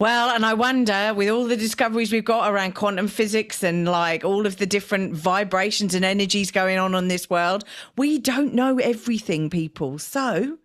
Well, 0.00 0.30
and 0.30 0.44
I 0.44 0.54
wonder 0.54 1.12
with 1.14 1.28
all 1.28 1.46
the 1.46 1.56
discoveries 1.56 2.12
we've 2.12 2.24
got 2.24 2.50
around 2.50 2.74
quantum 2.74 3.08
physics 3.08 3.62
and 3.62 3.86
like 3.86 4.24
all 4.24 4.46
of 4.46 4.56
the 4.56 4.66
different 4.66 5.14
vibrations 5.14 5.94
and 5.94 6.04
energies 6.04 6.50
going 6.50 6.78
on 6.78 6.94
on 6.94 7.08
this 7.08 7.30
world, 7.30 7.64
we 7.96 8.18
don't 8.18 8.54
know 8.54 8.78
everything, 8.78 9.50
people. 9.50 9.98
So, 9.98 10.58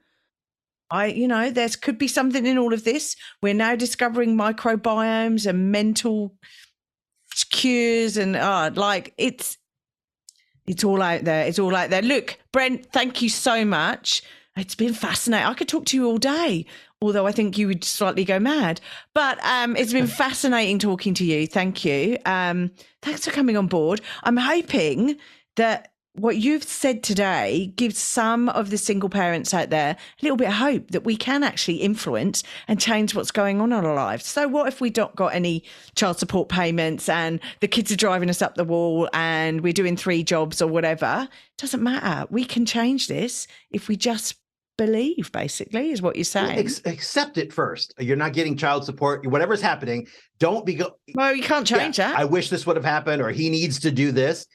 I, 0.90 1.08
you 1.08 1.28
know, 1.28 1.52
there's 1.52 1.76
could 1.76 1.98
be 1.98 2.08
something 2.08 2.46
in 2.46 2.58
all 2.58 2.74
of 2.74 2.84
this. 2.84 3.16
We're 3.42 3.54
now 3.54 3.76
discovering 3.76 4.36
microbiomes 4.36 5.46
and 5.46 5.72
mental 5.72 6.36
cures 7.52 8.18
and 8.18 8.36
uh, 8.36 8.72
like 8.76 9.14
it's 9.18 9.58
it's 10.68 10.84
all 10.84 11.02
out 11.02 11.24
there. 11.24 11.46
It's 11.46 11.60
all 11.60 11.76
out 11.76 11.90
there. 11.90 12.04
Look, 12.04 12.38
Brent, 12.52 12.92
thank 12.92 13.22
you 13.22 13.30
so 13.30 13.66
much. 13.66 14.22
It's 14.56 14.76
been 14.76 14.94
fascinating. 14.94 15.48
I 15.48 15.54
could 15.54 15.68
talk 15.68 15.86
to 15.86 15.98
you 15.98 16.06
all 16.06 16.18
day, 16.18 16.66
although 17.02 17.26
I 17.26 17.32
think 17.32 17.58
you 17.58 17.68
would 17.68 17.84
slightly 17.84 18.26
go 18.26 18.40
mad. 18.40 18.82
But 19.14 19.44
um, 19.46 19.76
it's 19.76 19.94
been 19.94 20.08
fascinating 20.24 20.80
talking 20.80 21.14
to 21.16 21.26
you. 21.26 21.48
Thank 21.48 21.86
you. 21.86 22.18
Um, 22.26 22.72
thanks 23.02 23.26
for 23.26 23.32
coming 23.32 23.58
on 23.58 23.68
board. 23.68 24.02
I'm 24.24 24.38
hoping 24.38 25.18
that 25.56 25.94
what 26.14 26.38
you've 26.38 26.64
said 26.64 27.02
today 27.02 27.72
gives 27.78 27.98
some 27.98 28.50
of 28.50 28.72
the 28.72 28.78
single 28.78 29.10
parents 29.10 29.54
out 29.54 29.70
there 29.70 29.92
a 29.92 29.98
little 30.22 30.36
bit 30.36 30.50
of 30.50 30.56
hope 30.56 30.92
that 30.92 31.06
we 31.06 31.16
can 31.16 31.44
actually 31.44 31.76
influence 31.76 32.44
and 32.68 32.80
change 32.80 33.16
what's 33.16 33.32
going 33.32 33.62
on 33.62 33.72
in 33.72 33.86
our 33.86 33.96
lives. 33.96 34.26
So, 34.26 34.48
what 34.48 34.68
if 34.68 34.82
we 34.82 34.90
don't 34.90 35.16
got 35.16 35.34
any 35.34 35.64
child 35.96 36.20
support 36.20 36.50
payments 36.50 37.08
and 37.08 37.40
the 37.62 37.68
kids 37.70 37.92
are 37.92 37.96
driving 37.96 38.30
us 38.30 38.42
up 38.42 38.56
the 38.56 38.66
wall 38.66 39.08
and 39.14 39.62
we're 39.62 39.72
doing 39.72 39.96
three 39.96 40.24
jobs 40.24 40.62
or 40.62 40.68
whatever? 40.68 41.30
Doesn't 41.58 41.84
matter. 41.84 42.28
We 42.30 42.44
can 42.44 42.66
change 42.66 43.08
this 43.08 43.48
if 43.72 43.88
we 43.88 43.96
just 43.96 44.36
believe, 44.86 45.32
basically, 45.32 45.92
is 45.92 46.02
what 46.02 46.16
you're 46.16 46.26
saying. 46.38 46.58
Ex- 46.58 46.82
accept 46.86 47.38
it 47.38 47.54
first 47.54 47.94
you're 48.00 48.24
not 48.26 48.34
getting 48.34 48.56
child 48.58 48.86
support 48.86 49.26
whatever's 49.28 49.62
happening 49.62 50.08
don't 50.40 50.66
be 50.66 50.76
go- 50.76 50.96
well, 51.14 51.36
you 51.36 51.44
can't 51.44 51.68
change 51.68 52.00
Yeah, 52.00 52.12
that. 52.12 52.20
I 52.20 52.26
wish 52.26 52.50
this 52.50 52.66
would 52.66 52.78
have 52.78 52.86
happened, 52.86 53.22
or 53.22 53.30
he 53.30 53.50
needs 53.50 53.80
to 53.82 53.92
do 53.92 54.12
this. 54.12 54.48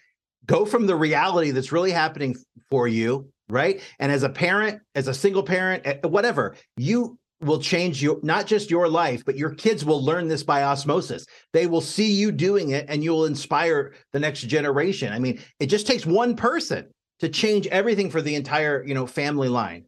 Go 0.47 0.65
from 0.65 0.87
the 0.87 0.97
reality 0.97 1.51
that's 1.51 1.73
really 1.73 1.91
happening 1.91 2.37
for 2.71 2.89
you, 2.89 3.31
right? 3.49 3.81
And 3.99 4.11
as 4.11 4.23
a 4.23 4.29
parent, 4.29 4.81
as 4.95 5.09
a 5.09 5.15
single 5.15 5.43
parent, 5.43 5.83
eh, 5.87 5.99
whatever, 6.07 6.57
you 6.77 7.19
will 7.41 7.61
change 7.61 8.03
your 8.03 8.19
not 8.23 8.47
just 8.47 8.71
your 8.71 8.89
life, 8.89 9.25
but 9.25 9.37
your 9.37 9.55
kids 9.55 9.85
will 9.85 10.03
learn 10.03 10.29
this 10.29 10.43
by 10.43 10.63
osmosis. 10.63 11.27
They 11.53 11.67
will 11.67 11.81
see 11.81 12.11
you 12.13 12.33
doing 12.33 12.71
it 12.71 12.87
and 12.89 13.05
you 13.05 13.13
will 13.13 13.27
inspire 13.27 13.93
the 14.13 14.21
next 14.21 14.43
generation. 14.43 15.13
I 15.13 15.19
mean, 15.19 15.41
it 15.61 15.67
just 15.67 15.87
takes 15.87 16.07
one 16.07 16.37
person 16.37 16.87
to 17.21 17.29
change 17.29 17.67
everything 17.69 18.11
for 18.11 18.23
the 18.23 18.35
entire, 18.35 18.85
you 18.87 18.95
know, 18.95 19.07
family 19.07 19.49
line. 19.49 19.85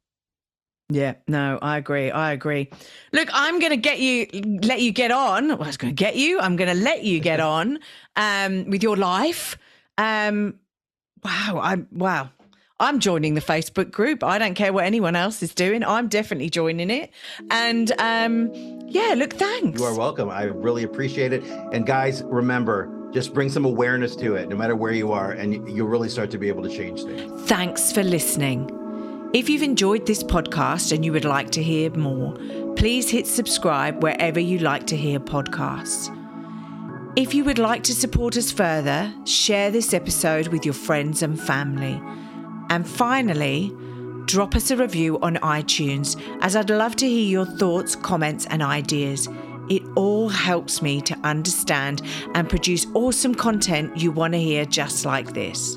Yeah, 0.88 1.14
no, 1.26 1.58
I 1.60 1.78
agree. 1.78 2.10
I 2.12 2.32
agree. 2.32 2.70
Look, 3.12 3.28
I'm 3.32 3.58
going 3.58 3.70
to 3.70 3.76
get 3.76 3.98
you, 3.98 4.26
let 4.62 4.80
you 4.80 4.92
get 4.92 5.10
on. 5.10 5.48
Well, 5.48 5.64
I 5.64 5.66
was 5.66 5.76
going 5.76 5.94
to 5.94 6.04
get 6.04 6.14
you. 6.14 6.38
I'm 6.38 6.54
going 6.54 6.68
to 6.68 6.80
let 6.80 7.02
you 7.02 7.18
get 7.18 7.40
on 7.54 7.80
um, 8.14 8.70
with 8.70 8.82
your 8.82 8.96
life. 8.96 9.58
Um, 9.98 10.54
wow, 11.24 11.60
I'm 11.62 11.88
wow. 11.90 12.30
I'm 12.78 13.00
joining 13.00 13.32
the 13.34 13.40
Facebook 13.40 13.90
group. 13.90 14.22
I 14.22 14.38
don't 14.38 14.54
care 14.54 14.70
what 14.70 14.84
anyone 14.84 15.16
else 15.16 15.42
is 15.42 15.54
doing. 15.54 15.82
I'm 15.82 16.08
definitely 16.08 16.50
joining 16.50 16.90
it. 16.90 17.10
And 17.50 17.90
um, 17.98 18.52
yeah, 18.86 19.14
look, 19.16 19.32
thanks. 19.32 19.80
You 19.80 19.86
are 19.86 19.96
welcome. 19.96 20.28
I 20.28 20.42
really 20.44 20.82
appreciate 20.82 21.32
it. 21.32 21.42
And 21.72 21.86
guys, 21.86 22.22
remember, 22.26 22.92
just 23.14 23.32
bring 23.32 23.48
some 23.48 23.64
awareness 23.64 24.14
to 24.16 24.34
it, 24.36 24.50
no 24.50 24.56
matter 24.56 24.76
where 24.76 24.92
you 24.92 25.10
are, 25.12 25.32
and 25.32 25.54
you- 25.54 25.66
you'll 25.66 25.88
really 25.88 26.10
start 26.10 26.30
to 26.32 26.38
be 26.38 26.48
able 26.48 26.62
to 26.64 26.68
change 26.68 27.02
things. 27.02 27.42
Thanks 27.48 27.92
for 27.92 28.02
listening. 28.04 28.70
If 29.36 29.50
you've 29.50 29.62
enjoyed 29.62 30.06
this 30.06 30.22
podcast 30.22 30.92
and 30.92 31.04
you 31.04 31.12
would 31.12 31.26
like 31.26 31.50
to 31.50 31.62
hear 31.62 31.90
more, 31.90 32.32
please 32.74 33.10
hit 33.10 33.26
subscribe 33.26 34.02
wherever 34.02 34.40
you 34.40 34.60
like 34.60 34.86
to 34.86 34.96
hear 34.96 35.20
podcasts. 35.20 36.08
If 37.16 37.34
you 37.34 37.44
would 37.44 37.58
like 37.58 37.82
to 37.82 37.94
support 37.94 38.38
us 38.38 38.50
further, 38.50 39.12
share 39.26 39.70
this 39.70 39.92
episode 39.92 40.48
with 40.48 40.64
your 40.64 40.72
friends 40.72 41.22
and 41.22 41.38
family. 41.38 42.00
And 42.70 42.88
finally, 42.88 43.74
drop 44.24 44.56
us 44.56 44.70
a 44.70 44.76
review 44.78 45.18
on 45.20 45.36
iTunes 45.36 46.18
as 46.40 46.56
I'd 46.56 46.70
love 46.70 46.96
to 46.96 47.06
hear 47.06 47.28
your 47.28 47.44
thoughts, 47.44 47.94
comments, 47.94 48.46
and 48.46 48.62
ideas. 48.62 49.28
It 49.68 49.82
all 49.96 50.30
helps 50.30 50.80
me 50.80 51.02
to 51.02 51.18
understand 51.24 52.00
and 52.34 52.48
produce 52.48 52.86
awesome 52.94 53.34
content 53.34 53.98
you 53.98 54.12
want 54.12 54.32
to 54.32 54.40
hear 54.40 54.64
just 54.64 55.04
like 55.04 55.34
this. 55.34 55.76